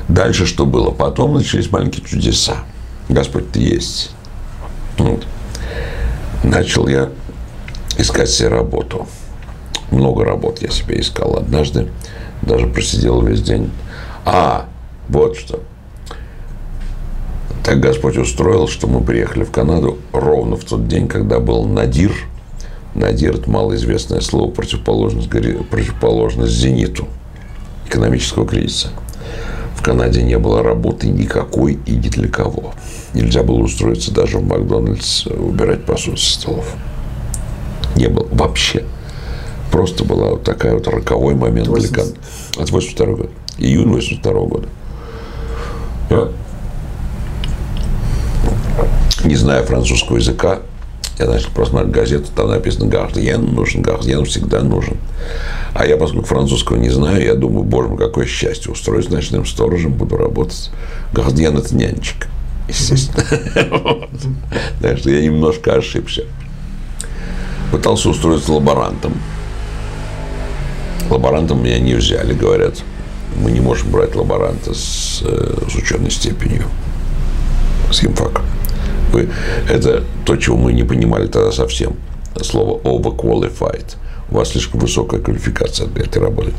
[0.09, 0.91] дальше что было?
[0.91, 2.59] Потом начались маленькие чудеса.
[3.09, 4.11] Господь-то есть.
[4.99, 5.27] Вот.
[6.45, 7.11] Начал я
[7.99, 9.07] искать себе работу.
[9.91, 11.37] Много работ я себе искал.
[11.37, 11.89] Однажды
[12.43, 13.71] даже просидел весь день.
[14.25, 14.69] А,
[15.09, 15.63] вот что.
[17.69, 22.15] Так Господь устроил, что мы приехали в Канаду ровно в тот день, когда был Надир.
[22.95, 27.07] Надир– это малоизвестное слово, противоположность, противоположность «Зениту»
[27.87, 28.89] экономического кризиса.
[29.77, 32.73] В Канаде не было работы никакой и ни для кого.
[33.13, 36.75] Нельзя было устроиться даже в Макдональдс, убирать посуду со столов.
[37.97, 38.85] Не было вообще.
[39.71, 41.93] Просто была вот такая вот роковой момент 80...
[41.93, 42.19] для Канады.
[42.57, 43.31] От 82 года.
[43.59, 44.69] Июнь 82 года.
[49.25, 50.61] Не зная французского языка,
[51.19, 54.97] я начал просматривать газету, там написано «Гардиен нужен», «Гардиен всегда нужен».
[55.75, 59.93] А я, поскольку французского не знаю, я думаю, боже мой, какое счастье, устроюсь ночным сторожем,
[59.93, 60.71] буду работать.
[61.13, 62.29] «Гардиен»– это нянечка,
[62.69, 63.25] естественно.
[64.81, 66.25] Так что я немножко ошибся.
[67.73, 69.15] Пытался устроиться лаборантом.
[71.11, 72.77] Лаборантом меня не взяли, говорят.
[73.43, 76.65] Мы не можем брать лаборанта с, э, с ученой степенью,
[77.91, 78.48] с химфаком.
[79.13, 79.29] Вы,
[79.69, 81.97] это то, чего мы не понимали тогда совсем.
[82.43, 83.97] Слово overqualified.
[84.31, 86.53] У вас слишком высокая квалификация для этой работы.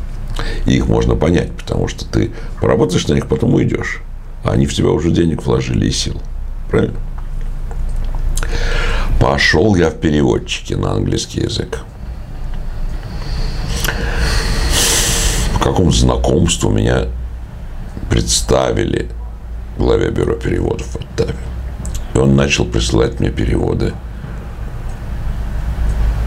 [0.65, 2.31] И их можно понять, потому что ты
[2.61, 4.01] поработаешь на них, потом уйдешь.
[4.43, 6.19] А они в тебя уже денег вложили и сил.
[6.69, 6.97] Правильно?
[9.19, 11.79] Пошел я в переводчики на английский язык.
[15.53, 17.07] По какому знакомству меня
[18.09, 19.09] представили
[19.77, 21.35] главе бюро переводов в Оттаве.
[22.19, 23.93] Он начал присылать мне переводы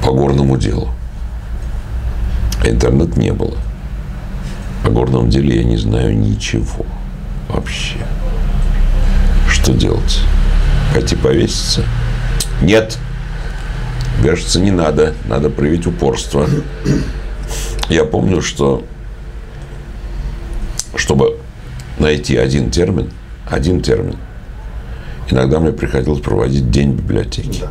[0.03, 0.89] по горному делу.
[2.65, 3.57] Интернет не было.
[4.85, 6.87] О горном деле я не знаю ничего.
[7.49, 7.97] Вообще.
[9.51, 10.21] Что делать?
[10.95, 11.85] Пойти повеситься?
[12.63, 12.97] Нет.
[14.21, 15.13] Вешаться не надо.
[15.27, 16.49] Надо проявить упорство.
[17.91, 18.83] Я помню, что
[20.97, 21.39] чтобы
[21.99, 23.11] найти один термин,
[23.47, 24.17] один термин–
[25.31, 27.61] Иногда мне приходилось проводить день в библиотеке.
[27.63, 27.71] Да.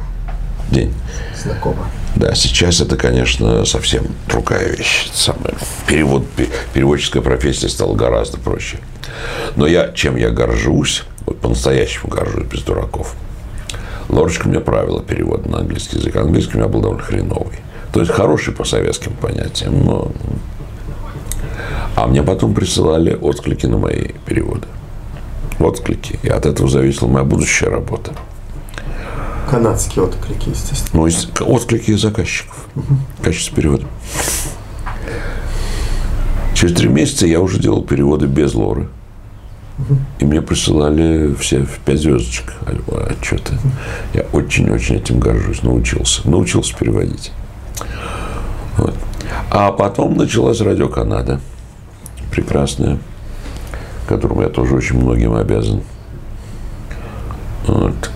[0.72, 0.94] День.
[1.36, 1.88] Знакомо.
[2.16, 5.10] Да, сейчас это, конечно, совсем другая вещь.
[5.14, 5.54] Самое.
[5.88, 6.26] Перевод,
[6.74, 8.78] переводческая профессия стала гораздо проще.
[9.56, 13.16] Но я, чем я горжусь, вот по-настоящему горжусь, без дураков.
[14.10, 16.16] Лорочка мне правила перевода на английский язык.
[16.16, 17.60] Английский у меня был довольно хреновый.
[17.94, 20.12] То есть хороший по советским понятиям, но...
[21.96, 24.68] А мне потом присылали отклики на мои переводы
[25.64, 26.20] отклики.
[26.24, 28.12] И от этого зависела моя будущая работа.
[29.50, 31.06] Канадские отклики, естественно.
[31.06, 32.68] Ну, отклики заказчиков.
[32.76, 32.96] Угу.
[33.24, 33.86] Качество перевода.
[36.54, 38.88] Через три месяца я уже делал переводы без Лоры.
[40.20, 42.54] И мне присылали все в пять звездочек
[43.10, 43.56] отчеты.
[44.14, 45.64] Я очень-очень этим горжусь.
[45.64, 46.30] Научился.
[46.30, 47.32] Научился переводить.
[48.78, 48.94] Вот.
[49.50, 51.42] А потом началась радио Канада.
[52.32, 53.00] Прекрасная
[54.08, 55.82] которому я тоже очень многим обязан.
[57.68, 58.12] Вот.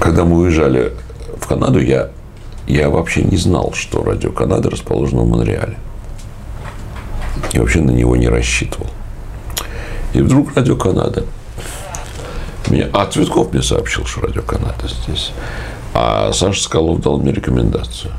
[0.00, 0.92] Когда мы уезжали
[1.40, 2.10] в Канаду, я,
[2.66, 5.78] я вообще не знал, что радио Канада расположено в Монреале.
[7.52, 8.86] И вообще на него не рассчитывал.
[10.12, 11.24] И вдруг радио Канада.
[12.68, 15.32] Меня, а Цветков мне сообщил, что радио Канада здесь.
[15.94, 18.12] А Саша Скалов дал мне рекомендацию.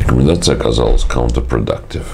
[0.00, 2.06] Рекомендация оказалась counterproductive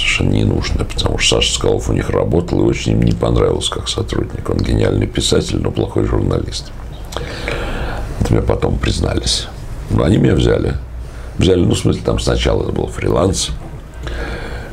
[0.00, 3.70] совершенно не нужно, потому что Саша Скалов у них работал и очень им не понравился
[3.72, 4.48] как сотрудник.
[4.48, 6.72] Он гениальный писатель, но плохой журналист.
[8.20, 9.46] Это мне потом признались.
[9.90, 10.76] Но они меня взяли.
[11.38, 13.50] Взяли, ну, в смысле, там сначала это был фриланс.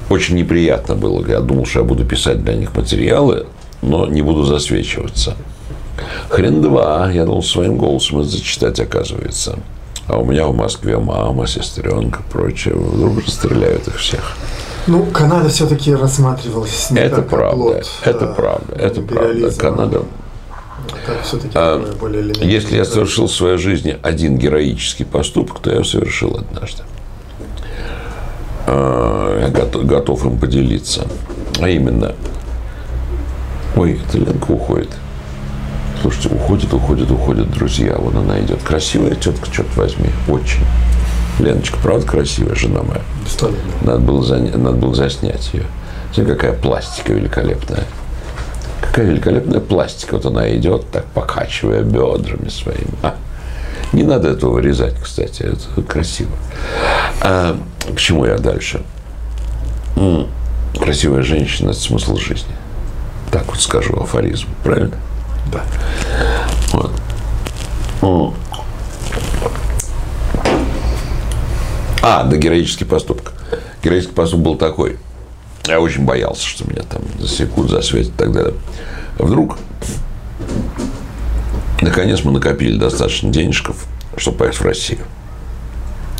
[0.10, 1.26] Очень неприятно было.
[1.28, 3.46] Я думал, что я буду писать для них материалы,
[3.82, 5.36] но не буду засвечиваться.
[6.30, 7.12] Хрен два.
[7.12, 9.60] Я думал, своим голосом это зачитать, оказывается.
[10.08, 12.76] А у меня в Москве мама, сестренка, прочее.
[12.76, 14.38] Вдруг расстреляют их всех.
[14.88, 19.52] Ну, Канада все-таки рассматривалась не это как правда, плод, это а, правда, это правда.
[19.52, 20.04] Канада.
[21.24, 22.34] Все-таки А, более?
[22.40, 26.84] Если я совершил в своей жизни один героический поступок, то я совершил однажды.
[28.66, 31.06] А, Я готов, готов им поделиться.
[31.60, 32.16] А именно,
[33.76, 34.92] ой, эта Ленка уходит.
[36.02, 37.96] Слушайте, уходит, уходит, уходит, друзья.
[37.98, 38.62] Вон она идет.
[38.64, 40.10] Красивая тетка, черт возьми.
[40.30, 40.64] Очень.
[41.40, 43.02] Леночка, правда красивая, жена моя?
[43.28, 43.62] Бесполезно.
[43.82, 45.66] Надо было, заня- надо было заснять ее.
[46.14, 47.84] Смотри, какая пластика великолепная.
[48.82, 50.16] Какая великолепная пластика.
[50.16, 52.88] Вот она идет, так покачивая бедрами своими.
[53.04, 53.16] А,
[53.92, 55.44] не надо этого вырезать, кстати.
[55.44, 56.32] Это красиво.
[57.22, 57.58] А,
[57.94, 58.82] к чему я дальше?
[60.80, 62.56] Красивая женщина– это смысл жизни.
[63.32, 64.48] Так вот скажу афоризм.
[64.64, 64.96] Правильно?
[65.52, 65.64] Да.
[66.72, 66.92] Вот.
[72.02, 73.34] А, да, героический поступок.
[73.84, 74.98] Героический поступок был такой.
[75.66, 78.54] Я очень боялся, что меня там засекут, засветят и так далее.
[79.18, 79.58] Вдруг,
[81.82, 85.00] наконец, мы накопили достаточно денежков, чтобы поехать в Россию.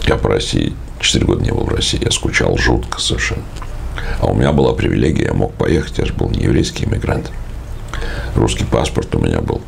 [0.06, 2.04] Я по России 4 года не был в России.
[2.04, 3.44] Я скучал жутко совершенно.
[4.20, 7.32] А у меня была привилегия, я мог поехать, я же был не еврейский иммигрант.
[8.36, 9.62] Русский паспорт у меня был.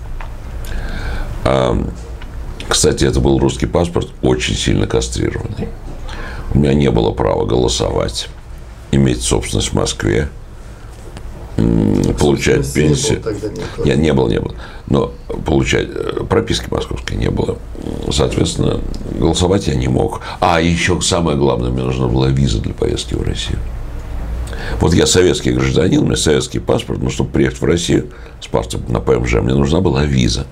[2.68, 5.70] Кстати, это был русский паспорт, очень сильно кастрированный.
[6.54, 8.30] У меня не было права голосовать,
[8.92, 10.30] иметь собственность в Москве,
[12.20, 13.86] получать Собственности не было пенсию.
[13.86, 14.56] Я не был, не был.
[14.88, 15.14] Но
[15.46, 17.58] получать э, прописки московской не было.
[18.12, 18.80] Соответственно,
[19.18, 20.22] голосовать я не мог.
[20.40, 23.60] А еще самое главное, мне нужна была виза для поездки в Россию.
[24.80, 28.08] Вот я советский гражданин, у меня советский паспорт, но чтобы приехать в Россию
[28.42, 30.46] с паспортом на ПМЖ, мне нужна была виза.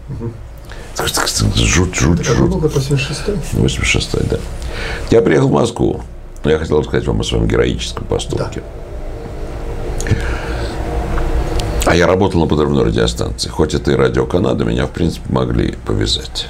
[1.56, 2.40] Жуть, жуть, жуть.
[2.40, 4.38] был год 86 86 да.
[5.11, 6.02] Я приехал в Москву.
[6.44, 8.64] Я хотел рассказать вам о своем героическом поступке.
[11.86, 13.49] А я работал на подрывной радиостанции.
[13.49, 16.48] Хоть это и радио Канада, меня, в принципе, могли повязать.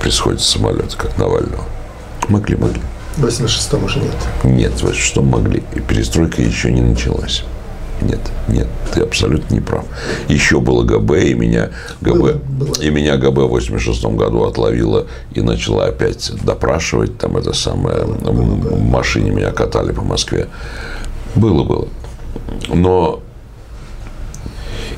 [0.00, 1.64] При сходе самолета, как Навального.
[2.28, 2.80] Могли, могли.
[3.16, 4.14] В 86-м уже нет.
[4.44, 5.62] Нет, вы что могли.
[5.74, 7.44] И перестройка еще не началась.
[8.02, 9.84] Нет, нет, ты абсолютно не прав.
[10.28, 11.70] Еще было ГБ, и меня
[12.00, 12.74] ГБ, Было, было.
[12.80, 17.18] и меня ГБ в 86 году отловила и начала опять допрашивать.
[17.18, 20.48] Там это самое, в машине меня катали по Москве.
[21.34, 21.88] Было, было.
[22.68, 23.22] Но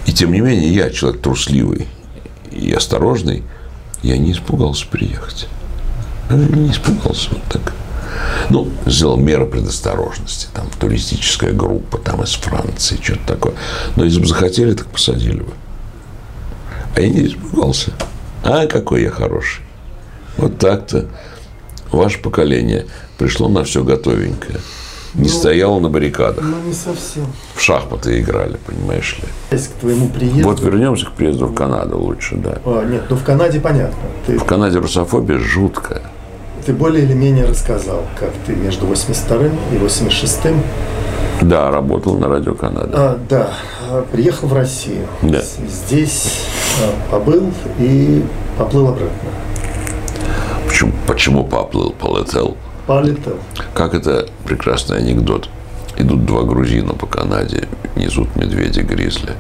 [0.07, 1.87] и тем не менее, я человек трусливый
[2.51, 3.43] и осторожный,
[4.03, 5.49] я не испугался приехать.
[6.31, 7.75] Я не испугался вот так.
[8.51, 10.49] Ну, сделал меры предосторожности.
[10.53, 13.55] Там туристическая группа там из Франции, что-то такое.
[13.97, 15.53] Но если бы захотели, так посадили бы.
[16.95, 17.93] А я не испугался.
[18.45, 19.63] А, какой я хороший.
[20.37, 21.07] Вот так-то.
[21.91, 22.87] Ваше поколение
[23.19, 24.59] пришло на все готовенькое.
[25.15, 26.43] Не стояло на баррикадах.
[26.43, 27.27] Ну, не совсем.
[27.55, 29.59] В шахматы играли, понимаешь ли.
[29.59, 30.43] К твоему приезду.
[30.45, 32.59] Вот вернемся к приезду в Канаду лучше, да.
[32.65, 33.99] А, нет, ну в Канаде понятно.
[34.27, 36.03] Ты, В Канаде русофобия жуткая.
[36.65, 40.63] Ты более или менее рассказал, как ты между 82-м и 86-м
[41.43, 42.91] Да, работал на радио Канада.
[42.95, 43.55] А, да,
[43.91, 45.07] а, приехал в Россию.
[45.23, 45.41] Да.
[45.41, 46.47] Здесь
[46.83, 48.25] а, побыл и
[48.59, 49.31] поплыл обратно.
[50.67, 52.57] Почему, почему поплыл, полетел?
[52.87, 53.37] Полетел.
[53.75, 55.49] Как это прекрасный анекдот.
[55.99, 59.35] Идут два грузина по Канаде, несут медведя гризли.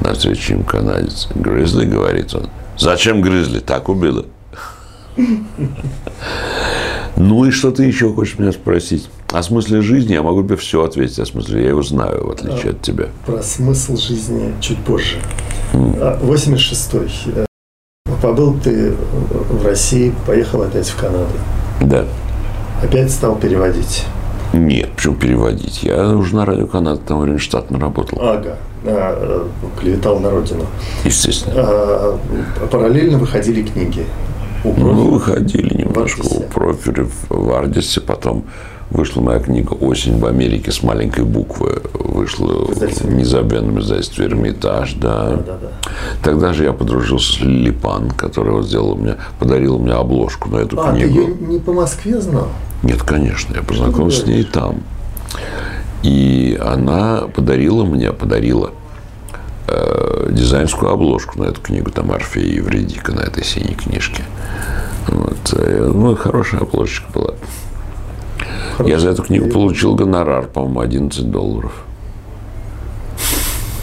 [0.00, 1.28] Навстречу им канадец.
[1.34, 2.48] Гризли, говорит он.
[2.76, 3.60] Зачем гризли?
[3.60, 4.26] Так убило.
[7.16, 9.08] Ну и что ты еще хочешь меня спросить?
[9.32, 11.18] О смысле жизни я могу тебе все ответить.
[11.18, 13.06] О смысле я его знаю, в отличие от тебя.
[13.24, 15.16] Про смысл жизни чуть позже.
[15.72, 17.32] А, 86-й.
[17.34, 17.46] Э,
[18.22, 18.92] Побыл ты
[19.50, 21.26] в России, поехал опять в Канаду.
[21.80, 22.04] Да.
[22.82, 24.04] Опять стал переводить.
[24.52, 25.82] Нет, почему переводить?
[25.82, 28.18] Я уже на радио Канада там время штатно работал.
[28.20, 28.56] Ага.
[28.84, 30.66] А, э, клеветал на родину.
[31.04, 31.54] Естественно.
[31.56, 32.18] А,
[32.70, 34.06] параллельно выходили книги.
[34.76, 36.38] Ну, выходили немножко Ардисе.
[36.38, 38.44] у профиля в Ардисе, потом
[38.90, 41.82] вышла моя книга «Осень в Америке» с маленькой буквы.
[41.92, 45.30] Вышла в незабвенном издательстве «Эрмитаж», да.
[45.36, 45.68] Да, да.
[46.22, 50.80] Тогда же я подружился с Лилипан, которая вот сделала мне, подарила мне обложку на эту
[50.80, 51.20] А, ты книгу.
[51.20, 52.48] ее не по Москве знал?
[52.82, 54.82] Нет, конечно, я познакомился с ней там.
[56.02, 58.70] И она подарила мне, подарила
[59.68, 64.22] э, дизайнерскую обложку на эту книгу, там Орфея и Евредика на этой синей книжке.
[65.08, 65.54] Вот.
[65.54, 67.34] э, Ну, хорошая обложечка была.
[68.84, 71.72] Я за эту книгу получил гонорар, по-моему, 11 долларов.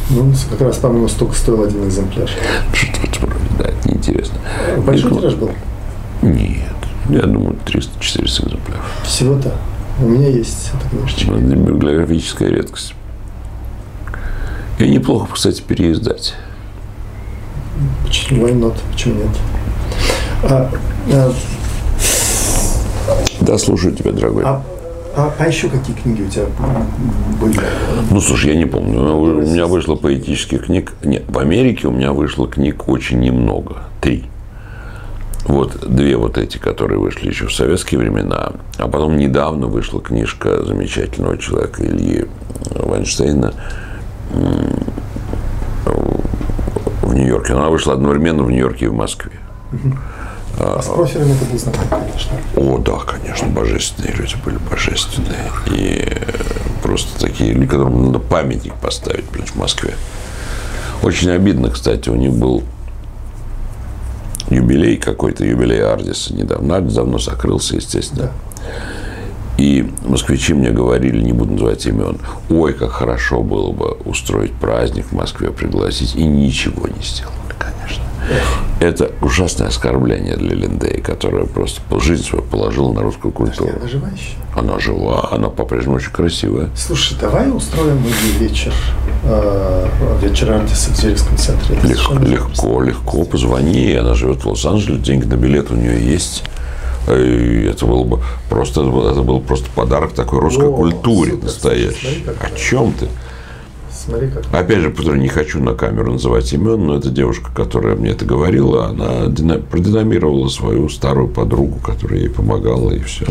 [0.10, 2.30] Ну, как раз, по-моему, столько стоил один экземпляр.
[2.74, 3.28] Что-то
[3.58, 4.36] да, это неинтересно.
[4.86, 5.52] Большой Ну, тираж был?
[6.22, 6.60] Нет,
[7.10, 9.02] я думаю, 300-400 экземпляров.
[9.04, 9.54] Всего-то.
[10.00, 11.32] У меня есть эта книжечка.
[11.32, 12.94] Ну, библиографическая редкость.
[14.80, 16.34] И неплохо, кстати, переиздать.
[18.06, 18.76] Почему why not?
[18.92, 19.30] Почему нет?
[20.44, 20.70] А,
[21.12, 21.34] а,
[23.42, 24.44] Да, слушаю тебя, дорогой.
[24.46, 24.62] а,
[25.16, 26.46] а- а еще какие книги у тебя
[27.40, 27.60] были?
[28.10, 29.00] Ну, слушай, я не помню.
[29.16, 30.94] У меня вышло поэтических книг.
[31.04, 33.84] Нет, в Америке у меня вышло книг очень немного.
[34.02, 34.26] Три.
[35.46, 38.54] Вот две вот эти, которые вышли еще в советские времена.
[38.78, 42.26] А потом недавно вышла книжка замечательного человека Ильи
[42.76, 43.54] Вайнштейна
[47.02, 47.54] в Нью-Йорке.
[47.54, 49.32] Она вышла одновременно в Нью-Йорке и в Москве.
[50.60, 52.38] А с профилем это был знаком, конечно.
[52.56, 55.50] О, да, конечно, божественные люди были божественные.
[55.68, 56.16] И э,
[56.84, 59.96] просто такие люди, которым надо памятник поставить, блин, в Москве.
[61.02, 62.64] Очень обидно, кстати, у них был
[64.50, 66.76] юбилей какой-то, юбилей Ардиса недавно.
[66.76, 68.32] Ардис давно закрылся, естественно.
[69.58, 72.18] И москвичи мне говорили, не буду называть имен,
[72.50, 78.04] ой, как хорошо было бы устроить праздник в Москве, пригласить, и ничего не сделали, конечно.
[78.80, 83.72] Это ужасное оскорбление для Линдея, которая просто жизнь свою положила на русскую культуру.
[83.80, 84.36] Она жива еще?
[84.56, 86.70] Она жива, она по-прежнему очень красивая.
[86.76, 88.74] Слушай, давай устроим ей вечер,
[89.24, 89.88] э,
[90.22, 91.80] вечер артиста в Зельском центре.
[91.82, 96.44] Совершенно легко, легко, позвони, она живет в Лос-Анджелесе, деньги на билет у нее есть.
[97.08, 98.20] И это было бы
[98.50, 102.24] просто, это был, был просто подарок такой русской О, культуре супер, настоящей.
[102.24, 103.08] смотри, О чем ты?
[103.92, 104.44] Смотри, как.
[104.54, 108.26] Опять же, повторю, не хочу на камеру называть имен, но эта девушка, которая мне это
[108.26, 113.26] говорила, она дина- продинамировала свою старую подругу, которая ей помогала, и все.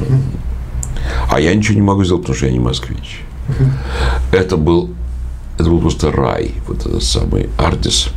[1.31, 3.23] А я ничего не могу сделать, потому что я не москвич.
[4.33, 4.91] Это был,
[5.59, 8.09] это был просто рай, вот этот самый Ардис.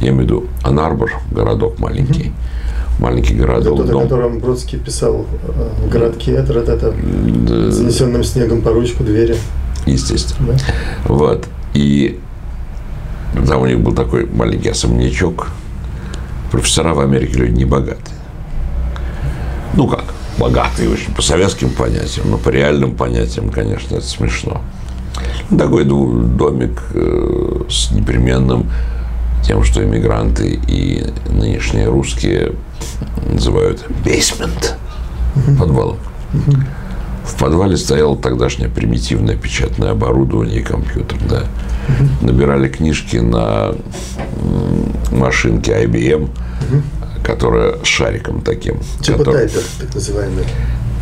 [0.00, 2.32] Я имею в виду Анарбор, городок маленький.
[2.98, 4.02] Маленький городок, Тот, о дом.
[4.02, 9.36] котором Бродский писал э, в городке, это, это, это занесенным снегом по ручку двери.
[9.86, 10.54] естественно.
[10.54, 10.58] Да?
[11.14, 11.46] Вот.
[11.74, 12.18] И
[13.46, 15.48] там у них был такой маленький особнячок.
[16.50, 18.16] Профессора в Америке люди не богатые.
[19.74, 20.04] Ну как,
[20.38, 24.60] богатые очень по советским понятиям, но по реальным понятиям, конечно, это смешно.
[25.50, 28.70] Ну, Такой домик э, с непременным
[29.48, 32.52] тем, что иммигранты и нынешние русские
[33.32, 34.74] называют basement,
[35.58, 35.96] подвалом.
[37.24, 41.44] В подвале стояло тогдашнее примитивное печатное оборудование и компьютер, да.
[42.20, 43.74] Набирали книжки на
[45.10, 46.28] машинке IBM,
[47.24, 48.80] которая с шариком таким.
[49.00, 50.44] Типа который- тайпер, так называемый.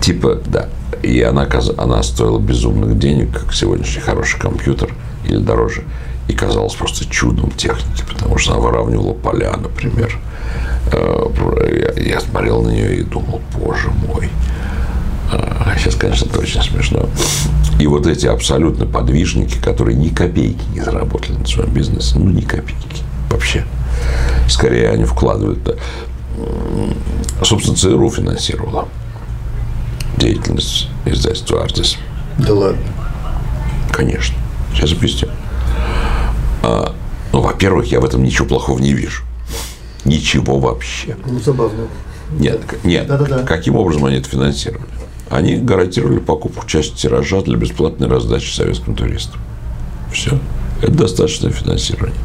[0.00, 0.68] Типа, да.
[1.02, 1.48] И она,
[1.78, 4.94] она стоила безумных денег, как сегодняшний хороший компьютер,
[5.28, 5.82] или дороже.
[6.28, 10.18] И казалась просто чудом техники, потому что она выравнивала поля, например.
[10.92, 14.28] Э, Я, смотрел на нее и думал, боже мой.
[15.30, 17.06] А сейчас, конечно, это очень смешно.
[17.80, 22.40] И вот эти абсолютно подвижники, которые ни копейки не заработали на своем бизнесе, ну, ни
[22.42, 23.64] копейки вообще.
[24.48, 25.58] Скорее, они вкладывают.
[26.38, 26.94] М,
[27.42, 28.88] Собственно, ЦРУ финансировала
[30.16, 31.98] деятельность издательства «Артис».
[32.38, 32.80] Да ладно.
[33.92, 34.36] Конечно.
[34.74, 35.28] Сейчас объясню.
[36.66, 36.92] А,
[37.32, 39.22] ну, во-первых, я в этом ничего плохого не вижу.
[40.04, 41.16] Ничего вообще.
[41.24, 41.86] Ну, забавно.
[42.32, 43.06] Нет, нет.
[43.06, 43.44] Да-да-да.
[43.44, 44.84] Каким образом они это финансировали?
[45.30, 49.40] Они гарантировали покупку части тиража для бесплатной раздачи советским туристам.
[50.12, 50.40] Все.
[50.82, 52.18] Это достаточное финансирование.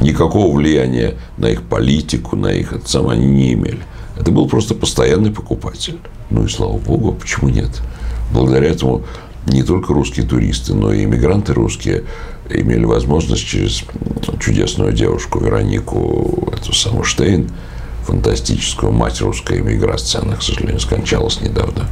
[0.00, 3.80] Никакого влияния на их политику, на их это самое они не имели.
[4.18, 5.98] Это был просто постоянный покупатель.
[6.30, 7.70] Ну и слава богу, почему нет?
[8.32, 9.04] Благодаря этому
[9.46, 12.04] не только русские туристы, но и иммигранты русские
[12.50, 13.84] имели возможность через
[14.40, 17.50] чудесную девушку Веронику, эту самую Штейн,
[18.04, 21.86] фантастическую мать русской иммиграции, она, к сожалению, скончалась недавно.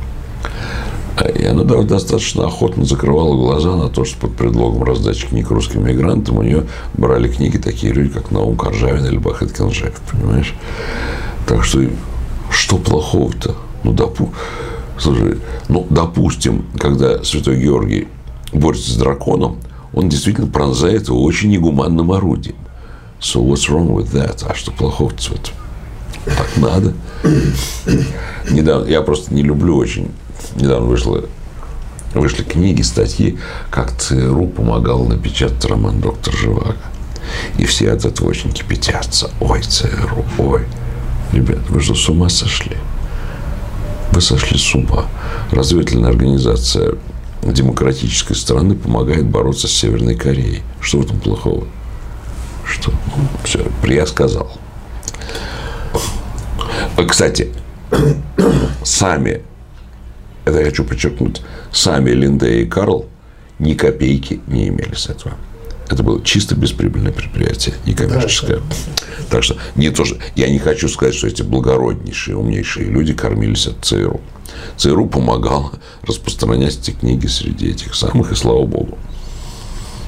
[1.17, 5.85] А, И она достаточно охотно закрывала глаза на то, что под предлогом раздачи книг русским
[5.85, 6.65] мигрантам у нее
[6.95, 10.55] брали книги такие люди, как Наум Коржавин или Бахет Кенжаев, понимаешь?
[11.47, 11.83] Так что
[12.51, 13.57] что плохого-то?
[13.83, 14.33] Ну, допу...
[14.97, 18.07] Слушай, ну, допустим, когда Святой Георгий
[18.53, 19.59] борется с драконом,
[19.95, 22.57] он действительно пронзает его очень негуманным орудием.
[23.21, 24.45] So what's wrong with that?
[24.49, 25.55] А что плохого-то в этом?
[26.25, 26.93] Так надо.
[28.51, 30.11] Недавно, я просто не люблю очень.
[30.57, 31.25] Недавно вышло,
[32.15, 33.39] вышли книги, статьи,
[33.71, 36.77] как ЦРУ помогал напечатать роман «Доктор Живаго».
[37.57, 39.31] И все от этого очень кипятятся.
[39.41, 40.67] Ой, ЦРУ, ой.
[41.33, 42.77] Ребят, вы что, с ума сошли?
[44.13, 45.07] Вы сошли с ума.
[45.51, 46.95] Разведывательная организация
[47.53, 50.63] демократической страны помогает бороться с Северной Кореей.
[50.81, 51.67] Что в этом плохого?
[52.65, 52.91] Что?
[52.91, 54.51] Ну, все, я сказал.
[56.97, 57.51] Э, Кстати,
[58.83, 59.43] сами,
[60.45, 61.43] это я хочу подчеркнуть,
[61.73, 63.07] сами Линдея и Карл
[63.59, 65.35] ни копейки не имели с этого.
[65.89, 68.59] Это было чисто бесприбыльное предприятие, некоммерческое.
[68.59, 68.63] Да,
[69.35, 73.67] так что не то, что я не хочу сказать, что эти благороднейшие, умнейшие люди кормились
[73.67, 74.21] от ЦРУ.
[74.77, 75.73] ЦРУ помогал
[76.07, 78.97] распространять эти книги среди этих самых, и слава богу.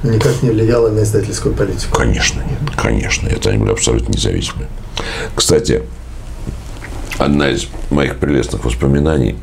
[0.01, 1.93] Никак не влияло на издательскую политику?
[1.93, 3.27] Конечно нет, конечно.
[3.27, 4.67] Это они были абсолютно независимы.
[5.35, 5.83] Кстати,
[7.17, 9.35] одна из моих прелестных воспоминаний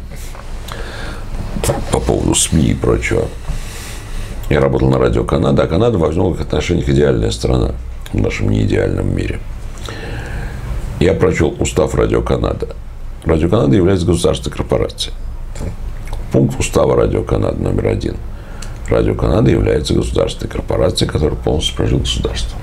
[1.93, 3.29] по поводу СМИ и прочего.
[4.49, 7.75] Я работал на радио Канада, а Канада во многих отношениях идеальная страна
[8.15, 9.41] в нашем неидеальном мире.
[11.05, 12.69] Я прочел устав Радио Канада.
[13.27, 15.15] Радио Канада является государственной корпорацией.
[16.33, 18.17] Пункт устава Радио Канада номер один.
[18.89, 22.59] Радио Канада является государственной корпорацией, которая полностью прожил государство.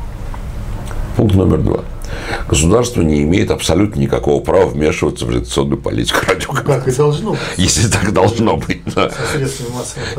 [1.15, 1.81] Пункт номер два.
[2.49, 6.51] Государство не имеет абсолютно никакого права вмешиваться в редакционную политику радио.
[6.51, 7.39] Как и должно быть.
[7.57, 8.81] Если так должно быть.
[8.95, 9.11] Да.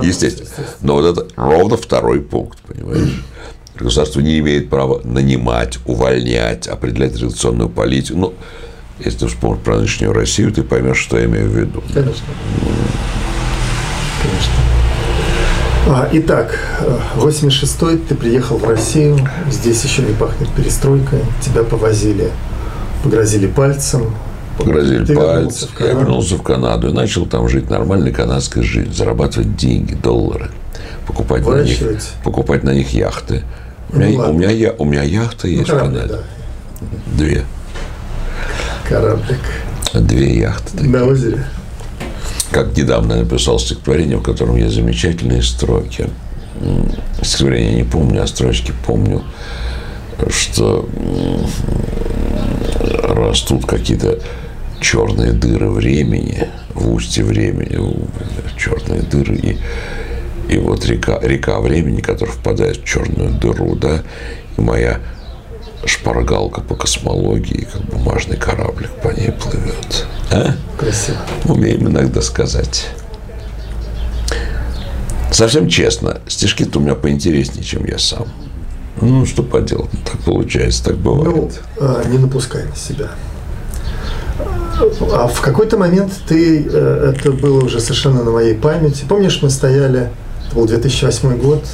[0.00, 0.48] Естественно.
[0.80, 3.20] Но вот это ровно второй пункт, понимаешь?
[3.82, 8.18] Государство не имеет права нанимать, увольнять, определять редакционную политику.
[8.18, 8.34] Ну,
[9.04, 11.82] если ты вспомнишь про нынешнюю Россию, ты поймешь, что я имею в виду.
[11.92, 12.26] Конечно.
[14.22, 14.52] Конечно.
[15.88, 16.58] А, итак,
[17.16, 19.18] 86-й ты приехал в Россию,
[19.50, 22.30] здесь еще не пахнет перестройкой, тебя повозили,
[23.02, 24.14] погрозили пальцем.
[24.58, 29.56] Погрозили ты пальцем, я вернулся в Канаду и начал там жить нормальной канадской жизнью, зарабатывать
[29.56, 30.52] деньги, доллары,
[31.04, 31.78] покупать, на них,
[32.22, 33.42] покупать на них яхты.
[33.92, 36.14] У меня, ну, у меня, я, у меня яхта есть ну, корабль, в Канаде.
[36.80, 36.88] Да.
[37.16, 37.44] Две.
[38.88, 39.40] Кораблик.
[39.94, 40.76] Две яхты.
[40.76, 40.90] Такие.
[40.90, 41.44] На озере
[42.52, 46.08] как недавно написал стихотворение, в котором есть замечательные строки.
[47.22, 49.22] Стихотворение не помню, а строчки помню,
[50.28, 50.88] что
[53.02, 54.18] растут какие-то
[54.80, 57.78] черные дыры времени, в устье времени,
[58.56, 59.58] черные дыры, и,
[60.52, 64.02] и вот река, река времени, которая впадает в черную дыру, да,
[64.56, 65.00] и моя
[65.86, 70.06] шпаргалка по космологии, как бумажный кораблик по ней плывет.
[70.30, 70.54] А?
[70.78, 71.18] Красиво.
[71.46, 72.88] Умеем иногда сказать.
[75.30, 78.26] Совсем честно, стишки-то у меня поинтереснее, чем я сам.
[79.00, 81.34] Ну, что поделать, так получается, так бывает.
[81.34, 81.50] Ну,
[81.80, 83.08] а, не напускай на себя.
[85.12, 89.50] А в какой-то момент ты, э, это было уже совершенно на моей памяти, помнишь, мы
[89.50, 90.10] стояли,
[90.52, 91.64] это был 2008 год,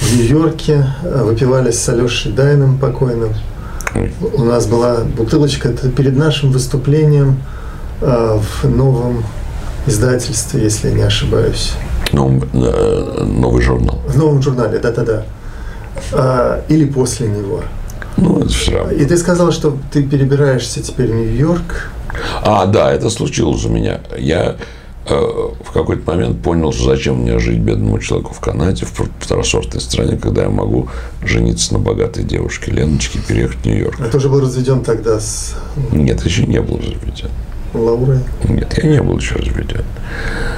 [0.00, 3.34] в Нью-Йорке, э, выпивали с Алешей Дайном покойным.
[4.34, 7.40] У нас была бутылочка это перед нашим выступлением
[8.00, 9.24] э, в новом
[9.86, 11.72] издательстве, если я не ошибаюсь.
[12.12, 14.00] Новом, э, новый журнал.
[14.06, 15.24] В новом журнале, да-да-да.
[16.12, 17.62] А, или после него.
[18.16, 18.92] Ну, это все равно.
[18.92, 21.90] И ты сказал, что ты перебираешься теперь в Нью-Йорк.
[22.42, 24.00] А, да, это случилось у меня.
[24.16, 24.54] Я Э,
[25.10, 30.16] в какой-то момент понял, что зачем мне жить бедному человеку в Канаде, в второсортной стране,
[30.16, 30.88] когда я могу
[31.22, 34.00] жениться на богатой девушке Леночке и переехать в Нью-Йорк.
[34.00, 35.54] Это уже был разведен тогда с...
[35.92, 37.30] Нет, еще не был разведен.
[37.74, 38.20] Лаурой?
[38.44, 39.84] Нет, я не был еще разведен.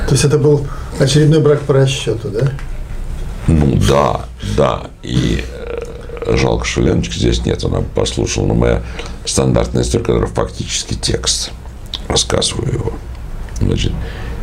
[0.06, 0.66] То есть это был
[0.98, 2.52] очередной брак по расчету, да?
[3.47, 4.82] Ну да, да.
[5.02, 7.64] И э, жалко, что Леночки здесь нет.
[7.64, 8.82] Она послушала, но моя
[9.24, 11.51] стандартная история, которая фактически текст.
[12.06, 12.93] Рассказываю его.
[13.60, 13.93] Значит,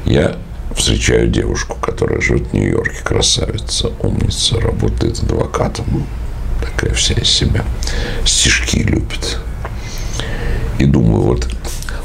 [0.07, 0.37] я
[0.73, 6.05] встречаю девушку, которая живет в Нью-Йорке, красавица, умница, работает адвокатом,
[6.61, 7.63] такая вся из себя,
[8.25, 9.37] стишки любит.
[10.79, 11.47] И думаю, вот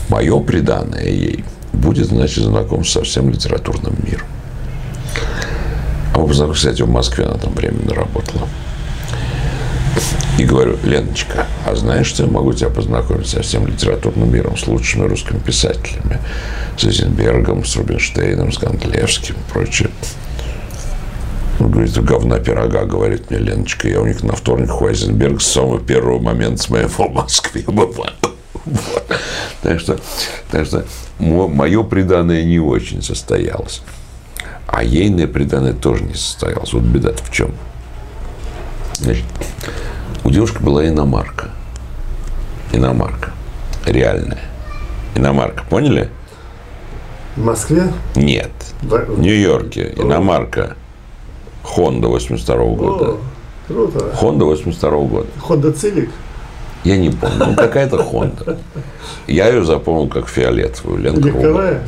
[0.08, 4.26] мое преданное ей будет, значит, знаком со всем литературным миром.
[6.14, 8.48] А кстати, в Москве она там временно работала.
[10.38, 14.66] И говорю, Леночка, а знаешь, что я могу тебя познакомить со всем литературным миром, с
[14.66, 16.18] лучшими русскими писателями?
[16.76, 19.90] С Эйзенбергом, с Рубинштейном, с Гандлевским и прочее.
[21.60, 23.88] Он говорит, говна пирога, говорит мне Леночка.
[23.88, 27.62] Я у них на вторник у Айзенберг с самого первого момента с моего в Москве
[27.66, 28.12] бываю.
[29.62, 29.98] Так что,
[30.50, 30.84] так что
[31.18, 33.82] мое преданное не очень состоялось.
[34.66, 36.72] А ейное преданное тоже не состоялось.
[36.72, 37.54] Вот беда в чем?
[38.98, 39.24] Значит,
[40.24, 41.50] у девушки была иномарка.
[42.72, 43.30] Иномарка.
[43.86, 44.40] Реальная.
[45.14, 45.64] Иномарка.
[45.68, 46.08] Поняли?
[47.36, 47.92] В Москве?
[48.14, 48.50] Нет.
[48.82, 49.94] В, Нью-Йорке.
[49.96, 50.76] Иномарка.
[51.62, 53.04] Хонда 82 -го года.
[53.10, 53.18] О,
[53.68, 54.12] круто.
[54.14, 55.28] Хонда 82 -го года.
[55.40, 56.10] Хонда Цивик?
[56.84, 57.46] Я не помню.
[57.46, 58.58] Ну, какая-то Хонда.
[59.26, 60.98] Я ее запомнил как фиолетовую.
[60.98, 61.86] Легковая?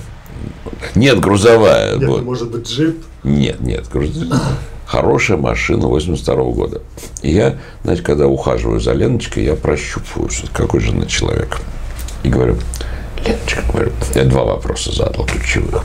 [0.94, 1.96] Нет, грузовая.
[1.96, 2.22] Нет, вот.
[2.22, 3.04] может быть, джип?
[3.22, 4.40] Нет, нет, грузовая
[4.94, 6.80] хорошая машина 82 -го года.
[7.22, 11.58] И я, знаете, когда ухаживаю за Леночкой, я прощупываю, какой же она человек.
[12.22, 12.58] И говорю,
[13.26, 15.82] Леночка, говорю, я два вопроса задал ключевых.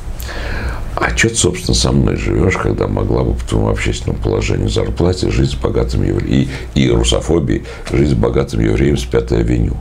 [0.95, 5.31] а что ты, собственно, со мной живешь, когда могла бы по твоему общественному положению зарплате
[5.31, 9.75] жить с богатым евреем, и, и русофобией, жить с богатым евреем с Пятой авеню?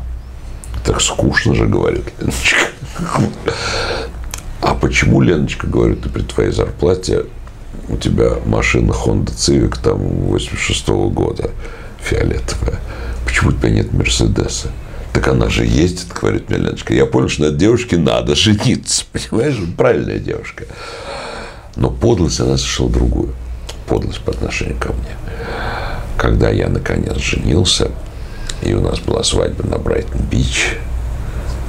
[0.86, 2.66] Так скучно же, говорит Леночка.
[4.60, 7.26] А почему, Леночка, говорит, ты при твоей зарплате
[7.88, 11.50] у тебя машина Honda Civic там 86 -го года
[12.02, 12.78] фиолетовая.
[13.24, 14.68] Почему у тебя нет Мерседеса?
[15.12, 16.94] Так она же ездит, говорит мне Леночка.
[16.94, 19.04] Я понял, что на этой девушке надо жениться.
[19.12, 19.56] Понимаешь?
[19.76, 20.64] Правильная девушка.
[21.76, 23.34] Но подлость она совершила другую.
[23.86, 25.16] Подлость по отношению ко мне.
[26.16, 27.90] Когда я, наконец, женился,
[28.62, 30.76] и у нас была свадьба на Брайтон-Бич,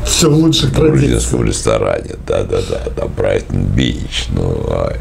[0.06, 4.26] все в лучших в грузинском ресторане, да-да-да, на Брайтон-Бич.
[4.30, 4.96] Ну, а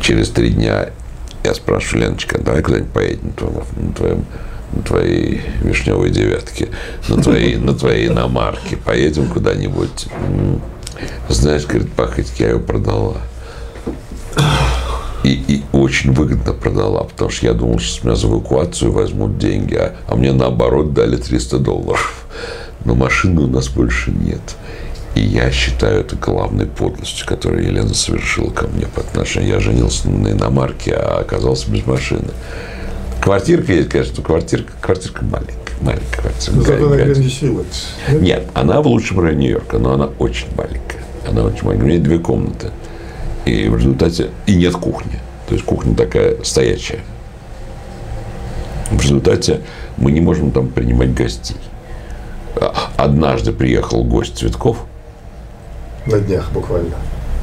[0.00, 0.90] через три дня
[1.44, 3.34] я спрашиваю, Леночка, давай куда-нибудь поедем
[3.76, 4.24] на твоем,
[4.72, 6.68] на твоей вишневой девятке,
[7.08, 10.06] на твоей, на твоей иномарке, поедем куда-нибудь.
[11.28, 13.16] Знаешь, говорит, Пахоть, я ее продала.
[15.22, 19.38] И, и очень выгодно продала, потому что я думал, что с меня за эвакуацию возьмут
[19.38, 22.26] деньги, а, а мне наоборот дали 300 долларов.
[22.84, 24.42] Но машины у нас больше нет.
[25.14, 29.54] И я считаю это главной подлостью, которую Елена совершила ко мне по отношению.
[29.54, 32.30] Я женился на иномарке, а оказался без машины.
[33.20, 35.54] Квартирка есть, конечно, квартирка, квартирка маленькая.
[35.80, 36.60] Маленькая квартирка.
[36.60, 37.64] Зато она вилледж.
[38.20, 41.02] Нет, она в лучшем районе Нью-Йорка, но она очень маленькая.
[41.28, 41.84] Она очень маленькая.
[41.84, 42.70] У меня две комнаты.
[43.44, 44.30] И в результате...
[44.46, 45.20] И нет кухни.
[45.48, 47.00] То есть кухня такая стоячая.
[48.90, 49.60] В результате
[49.96, 51.56] мы не можем там принимать гостей.
[52.56, 54.84] А, однажды приехал гость Цветков.
[56.06, 56.96] На днях буквально.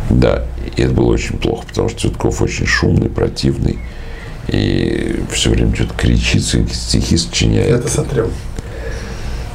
[0.10, 3.80] Да, и это было очень плохо, потому что Цветков очень шумный, противный.
[4.48, 7.80] И все время что-то кричит, стихи сочиняет.
[7.80, 8.32] Это сотрем.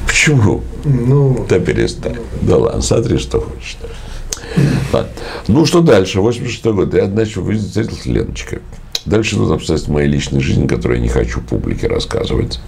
[0.05, 0.63] Почему?
[0.83, 2.15] Ну, да перестань.
[2.15, 3.77] Ну, да ладно, смотри, что хочешь.
[4.91, 5.11] Ладно.
[5.47, 6.21] Ну, что дальше?
[6.21, 6.93] 86 год.
[6.93, 8.59] Я, значит, встретился с Леночкой.
[9.05, 12.59] Дальше идут обстоятельства моей личной жизни, которые я не хочу публике рассказывать.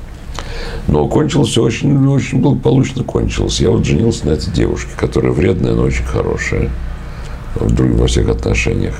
[0.88, 3.60] Но кончилось очень, очень благополучно кончилось.
[3.60, 6.70] Я вот женился на этой девушке, которая вредная, но очень хорошая
[7.56, 8.96] во всех отношениях.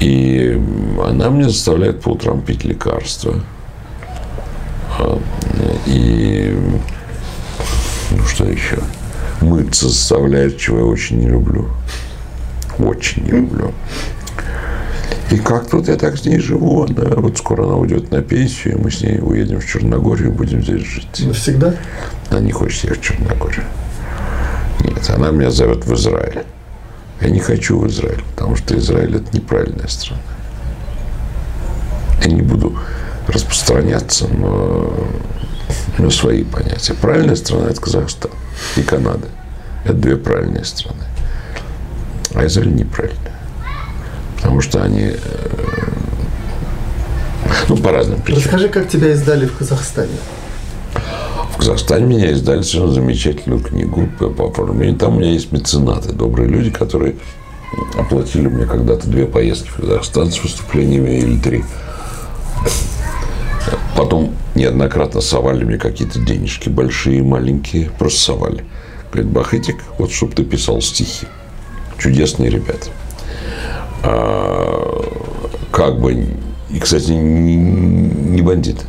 [0.00, 0.60] И
[1.04, 3.34] она мне заставляет по утрам пить лекарства.
[4.98, 5.18] А,
[5.86, 6.56] и
[8.10, 8.78] ну что еще?
[9.40, 11.68] Мыться заставляет, чего я очень не люблю.
[12.78, 13.72] Очень не люблю.
[15.30, 16.84] И как тут я так с ней живу.
[16.84, 20.32] Она, вот скоро она уйдет на пенсию, и мы с ней уедем в Черногорию и
[20.32, 21.24] будем здесь жить.
[21.24, 21.76] Навсегда?
[22.30, 23.64] Она не хочет ехать в Черногорию.
[24.80, 26.42] Нет, она меня зовет в Израиль.
[27.20, 30.22] Я не хочу в Израиль, потому что Израиль это неправильная страна.
[32.24, 32.76] Я не буду
[33.28, 34.32] распространяться, у
[35.98, 36.94] меня свои понятия.
[36.94, 38.30] Правильная страна– это Казахстан
[38.76, 39.28] и Канада.
[39.84, 41.04] Это две правильные страны.
[42.34, 43.39] А Израиль неправильная.
[44.42, 45.16] Потому что они э,
[47.68, 48.44] ну, по разным причинам.
[48.44, 50.16] Расскажи, как тебя издали в Казахстане.
[51.60, 54.96] Казахстане меня издали совершенно замечательную книгу по оформлению.
[54.96, 57.16] Там у меня есть меценаты, добрые люди, которые
[57.98, 61.64] оплатили мне когда-то две поездки в Казахстан с выступлениями или три.
[63.94, 68.64] Потом неоднократно совали мне какие-то денежки, большие и маленькие, просто совали.
[69.12, 71.26] Говорит, Бахетик, вот чтобы ты писал стихи.
[71.98, 72.86] Чудесные ребята.
[74.02, 75.02] А,
[75.70, 76.26] как бы,
[76.70, 78.84] и, кстати, не, не бандиты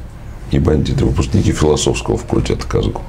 [0.51, 3.01] и бандиты, выпускники философского факультета Казгу.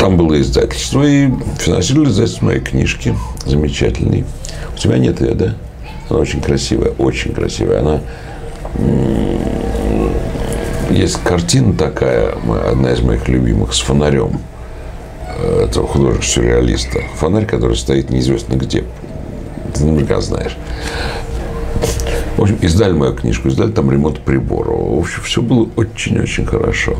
[0.00, 3.14] Там было издательство, и финансировали издательство моей книжки,
[3.46, 4.24] замечательной.
[4.74, 5.54] У тебя нет ее, да?
[6.10, 7.80] Она очень красивая, очень красивая.
[7.80, 8.00] Она
[10.90, 12.34] есть картина такая,
[12.68, 14.40] одна из моих любимых, с фонарем
[15.42, 17.00] этого художника-сюрреалиста.
[17.16, 18.84] Фонарь, который стоит неизвестно где.
[19.74, 20.56] Ты наверняка знаешь.
[22.36, 24.96] В общем, издали мою книжку, издали там ремонт приборов.
[24.96, 26.96] В общем, все было очень-очень хорошо.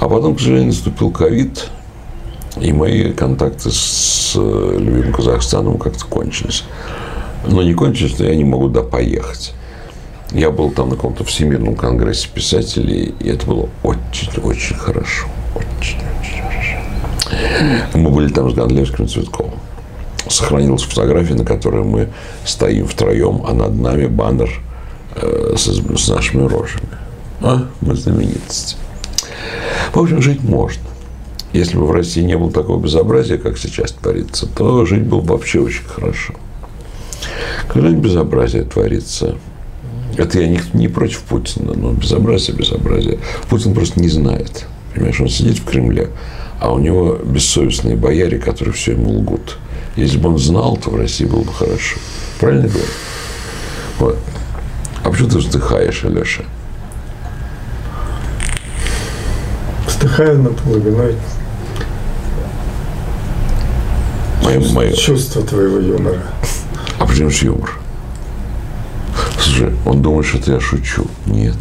[0.00, 1.68] А потом, к сожалению, наступил ковид,
[2.60, 6.64] и мои контакты с э, любимым Казахстаном как-то кончились.
[7.46, 9.54] Но не кончились, но я не могу туда поехать.
[10.32, 15.28] Я был там на каком-то всемирном конгрессе писателей, и это было очень-очень хорошо.
[15.54, 15.96] Хорошо.
[17.94, 19.54] Мы были там с Гандлевским Цветковым
[20.28, 22.08] сохранилась фотография, на которой мы
[22.44, 24.50] стоим втроем, а над нами баннер
[25.14, 26.88] э, с, с нашими рожами.
[27.40, 27.66] А?
[27.80, 28.76] Мы знаменитости.
[29.92, 30.82] В общем, жить можно.
[31.52, 35.34] Если бы в России не было такого безобразия, как сейчас творится, то жить было бы
[35.34, 36.34] вообще очень хорошо.
[37.68, 39.36] Когда безобразие творится,
[40.16, 43.18] это я не, не против Путина, но безобразие, безобразие.
[43.48, 44.66] Путин просто не знает.
[44.94, 46.08] Понимаешь, он сидит в Кремле,
[46.60, 49.58] а у него бессовестные бояре, которые все ему лгут.
[49.96, 51.96] Если бы он знал, то в России было бы хорошо.
[52.38, 52.86] Правильно говорю?
[53.98, 54.18] Вот.
[55.02, 56.42] А почему ты вздыхаешь, Алеша?
[59.86, 61.16] Вздыхаю над глубиной
[64.42, 64.92] Мое, мое.
[64.92, 66.22] чувства твоего юмора.
[66.98, 67.70] А почему же юмор?
[69.40, 71.06] Слушай, он думает, что я шучу.
[71.26, 71.56] Нет.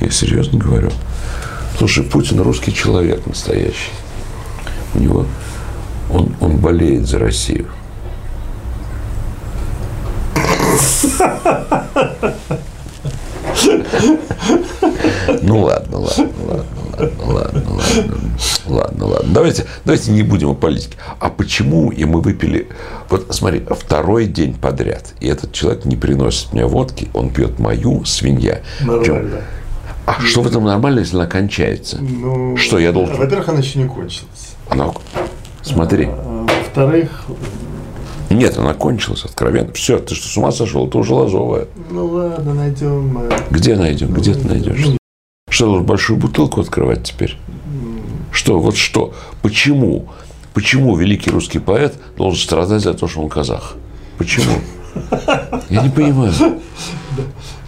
[0.00, 0.90] Я серьезно говорю.
[1.78, 3.90] Слушай, Путин русский человек настоящий.
[4.94, 5.26] У него
[6.10, 7.66] он, он болеет за Россию.
[15.42, 16.64] Ну ладно, ладно, ладно,
[16.98, 18.16] ладно, ладно, ладно,
[18.66, 19.34] ладно, ладно.
[19.34, 20.96] Давайте, давайте не будем о политике.
[21.18, 22.68] А почему и мы выпили?
[23.08, 28.04] Вот смотри, второй день подряд, и этот человек не приносит мне водки, он пьет мою
[28.04, 28.60] свинья.
[28.80, 29.42] Нормально.
[30.06, 31.98] А что в этом нормально, если она кончается?
[31.98, 33.16] Ну, Что я должен?
[33.16, 34.53] Во-первых, она еще не кончилась.
[34.68, 34.92] Она,
[35.62, 37.24] смотри, Во-вторых,
[38.30, 39.72] нет, она кончилась откровенно.
[39.74, 40.88] Все, ты что, с ума сошел?
[40.88, 41.66] Это уже лазовая.
[41.90, 43.16] ну ладно, найдем.
[43.18, 44.12] э, Где найдем?
[44.12, 44.86] Где ты найдешь?
[44.86, 44.96] Ну,
[45.48, 47.36] Что, большую бутылку открывать теперь?
[48.32, 49.14] Что, вот что?
[49.42, 50.08] Почему?
[50.52, 53.74] Почему великий русский поэт должен страдать за то, что он казах?
[54.18, 54.54] Почему?
[55.70, 56.32] Я не понимаю.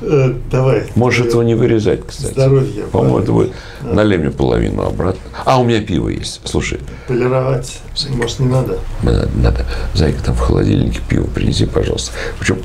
[0.01, 0.85] э, Давай.
[0.95, 2.33] Можешь Э, этого не вырезать, кстати.
[2.33, 2.85] Здоровья.
[2.93, 3.53] По-моему, это будет...
[3.83, 5.21] Налей мне половину обратно.
[5.45, 6.41] А, у меня пиво есть.
[6.45, 7.81] Слушай, Полировать.
[8.11, 8.79] Может, не надо?
[9.03, 9.67] надо, надо.
[9.95, 12.13] Зайка, там в холодильнике пиво принеси, пожалуйста.
[12.39, 12.59] Причем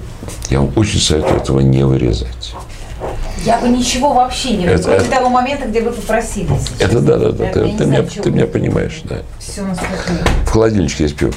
[0.50, 2.54] я вам очень советую этого не вырезать.
[3.46, 6.48] Я бы ничего вообще не Это- это- того момента, где вы попросили.
[6.80, 7.46] Это да, да, да.
[7.48, 9.24] Я- Ты, я ты меня, ты меня понимаешь, да.
[9.40, 10.14] Все насколько
[10.46, 11.34] В холодильничке есть пиво.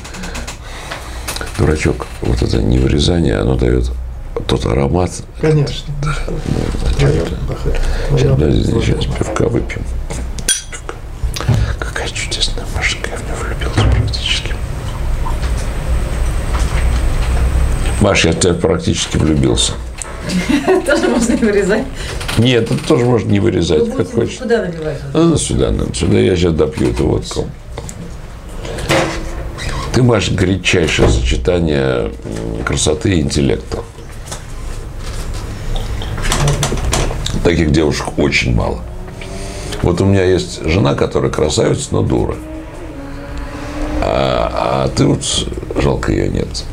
[1.59, 3.91] Дурачок, вот это не вырезание, оно дает
[4.43, 5.11] тот аромат.
[5.41, 5.93] Конечно.
[6.03, 6.11] Ну,
[6.99, 7.73] Твоё, значит, Бахар,
[8.11, 9.83] Сейчас, подожди, сейчас пивка выпьем.
[10.71, 10.95] Пивка.
[11.79, 14.55] Какая чудесная Машенька, я в нее влюбился практически.
[18.01, 19.73] Маш, я в тебя практически влюбился.
[20.87, 21.85] Тоже можно и вырезать.
[22.39, 24.39] Нет, это тоже можно не вырезать, Вы как хочешь.
[24.39, 24.99] куда наливать?
[25.13, 26.19] Ну, сюда, надо, сюда.
[26.19, 27.47] Я сейчас допью эту водку.
[29.93, 32.11] Ты, Маш, горячайшее сочетание
[32.67, 33.79] красоты и интеллекта.
[37.45, 38.81] Таких девушек очень мало.
[39.83, 42.37] Вот у меня есть жена, которая красавица, но дура.
[44.01, 45.23] А, а ты вот,
[45.77, 46.65] жалко ее нет.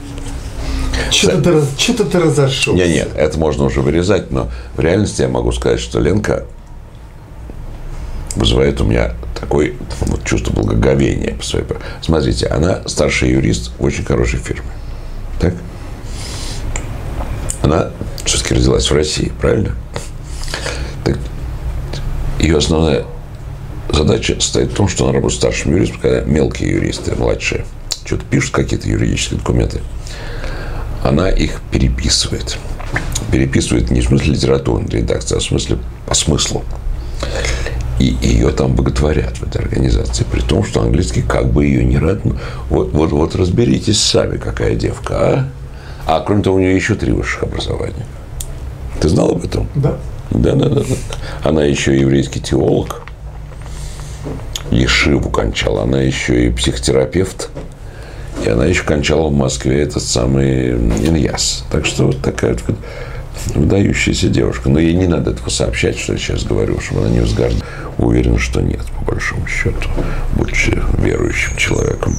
[1.09, 2.81] Что-то ты, ты разошелся.
[2.81, 6.45] Нет, нет, это можно уже вырезать, но в реальности я могу сказать, что Ленка
[8.35, 11.65] вызывает у меня такое вот, чувство благоговения по своей...
[12.01, 14.71] Смотрите, она старший юрист в очень хорошей фирме.
[15.39, 15.53] Так?
[17.61, 17.89] Она
[18.23, 19.75] все-таки родилась в России, правильно?
[21.03, 21.17] Так,
[22.39, 23.05] ее основная
[23.89, 27.65] задача состоит в том, что она работает старшим юристом, когда мелкие юристы, младшие,
[28.05, 29.81] что-то пишут, какие-то юридические документы,
[31.03, 32.57] она их переписывает.
[33.31, 36.63] Переписывает не в смысле литературной редакции, а в смысле по смыслу.
[37.99, 41.99] И ее там боготворят в этой организации, при том, что английский как бы ее не
[41.99, 42.35] родной.
[42.69, 45.47] Вот, вот, вот разберитесь сами, какая девка, а?
[46.07, 48.05] А кроме того, у нее еще три высших образования.
[48.99, 49.67] Ты знал об этом?
[49.75, 49.97] Да.
[50.31, 50.81] Да, да, да.
[51.43, 53.03] Она еще еврейский теолог.
[54.71, 55.83] Ешиву кончала.
[55.83, 57.49] Она еще и психотерапевт.
[58.45, 61.65] И она еще кончала в Москве этот самый Иньяс.
[61.71, 62.75] Так что вот такая вот
[63.55, 64.69] выдающаяся девушка.
[64.69, 67.63] Но ей не надо этого сообщать, что я сейчас говорю, чтобы она не возгордилась.
[67.97, 69.89] Уверен, что нет, по большому счету,
[70.35, 72.15] будучи верующим человеком.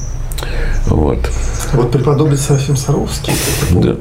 [0.87, 1.31] Вот.
[1.73, 3.33] Вот преподобный Серафим Саровский,
[3.71, 3.97] Да.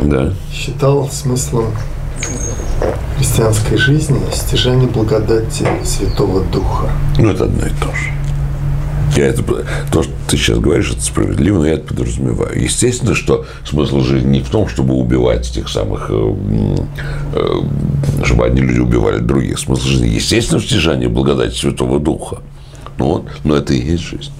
[0.00, 0.32] Да.
[0.52, 1.66] считал смыслом
[3.20, 6.88] христианской жизни стяжание благодати Святого Духа.
[7.18, 8.10] Ну, это одно и то же.
[9.14, 9.42] Я это,
[9.92, 12.62] то, что ты сейчас говоришь, это справедливо, но я это подразумеваю.
[12.62, 16.34] Естественно, что смысл жизни не в том, чтобы убивать этих самых, э,
[17.34, 19.58] э, чтобы одни люди убивали других.
[19.58, 22.38] Смысл жизни, естественно, в стяжании благодати Святого Духа.
[22.96, 24.32] Ну, вот, но это и есть жизнь.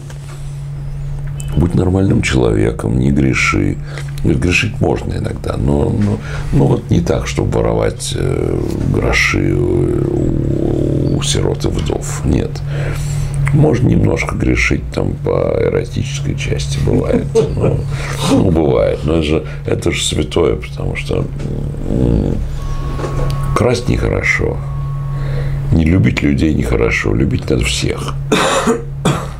[1.54, 3.76] Будь нормальным человеком, не греши.
[4.24, 6.18] Грешить можно иногда, но, но,
[6.52, 8.60] но вот не так, чтобы воровать э,
[8.92, 12.22] гроши у, у сирот и вдов.
[12.24, 12.50] Нет.
[13.54, 17.26] Можно немножко грешить там по эротической части, бывает.
[17.56, 17.80] Ну,
[18.30, 19.00] ну, бывает.
[19.04, 21.26] Но это же, это же святое, потому что
[23.56, 24.56] красть нехорошо.
[25.72, 27.14] Не любить людей нехорошо.
[27.14, 28.14] Любить надо всех.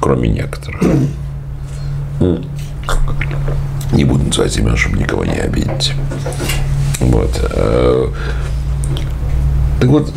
[0.00, 0.82] Кроме некоторых.
[3.92, 5.92] Не буду называть имен, чтобы никого не обидеть.
[7.00, 7.30] Вот.
[7.52, 8.08] Э,
[9.80, 10.12] Так вот,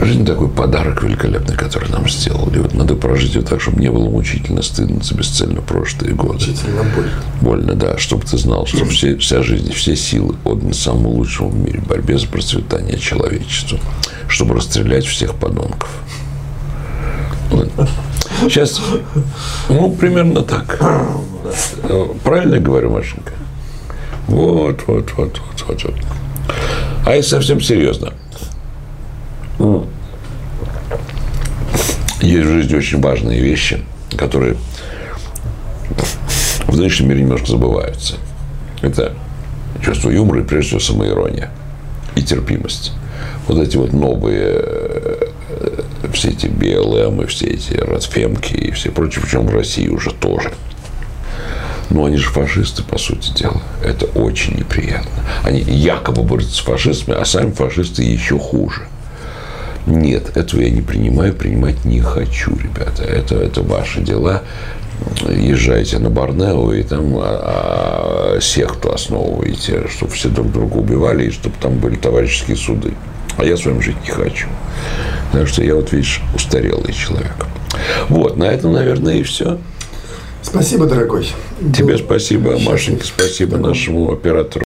[0.00, 2.58] Жизнь такой подарок великолепный, который нам сделали.
[2.58, 6.34] Вот надо прожить ее так, чтобы не было мучительно стыдно за бесцельно прожитые годы.
[6.34, 7.10] Мучительно боль.
[7.40, 7.96] Больно, да.
[7.96, 12.18] Чтобы ты знал, что все, вся жизнь, все силы отданы самому лучшему в мире, борьбе
[12.18, 13.78] за процветание человечества,
[14.28, 15.88] чтобы расстрелять всех подонков.
[17.50, 17.70] Вот.
[18.42, 18.80] Сейчас,
[19.68, 20.78] ну, примерно так.
[22.24, 23.32] Правильно говорю, Машенька?
[24.28, 25.94] Вот, вот, вот, вот, вот, вот.
[27.06, 28.12] А если совсем серьезно,
[32.20, 33.84] есть в жизни очень важные вещи,
[34.16, 34.56] которые
[36.66, 38.16] в нынешнем мире немножко забываются.
[38.82, 39.12] Это
[39.82, 41.50] чувство юмора и, прежде всего, самоирония
[42.16, 42.92] и терпимость.
[43.46, 45.25] Вот эти вот новые э,
[46.16, 50.52] все эти БЛМ и все эти расфемки и все прочее, причем в России уже тоже.
[51.90, 53.60] Но они же фашисты, по сути дела.
[53.84, 55.10] Это очень неприятно.
[55.44, 58.82] Они якобы борются с фашистами, а сами фашисты еще хуже.
[59.86, 63.04] Нет, этого я не принимаю, принимать не хочу, ребята.
[63.04, 64.42] Это, это ваши дела.
[65.28, 71.30] Езжайте на Борнео и там а, а, секту основываете, чтобы все друг друга убивали и
[71.30, 72.94] чтобы там были товарищеские суды.
[73.36, 74.48] А я с вами жить не хочу.
[75.32, 77.46] Так что я вот, видишь, устарелый человек.
[78.08, 79.58] Вот, на этом, наверное, и все.
[80.42, 81.28] Спасибо, дорогой.
[81.76, 82.58] Тебе Был спасибо.
[82.58, 84.54] Машеньке, спасибо нашему оператору.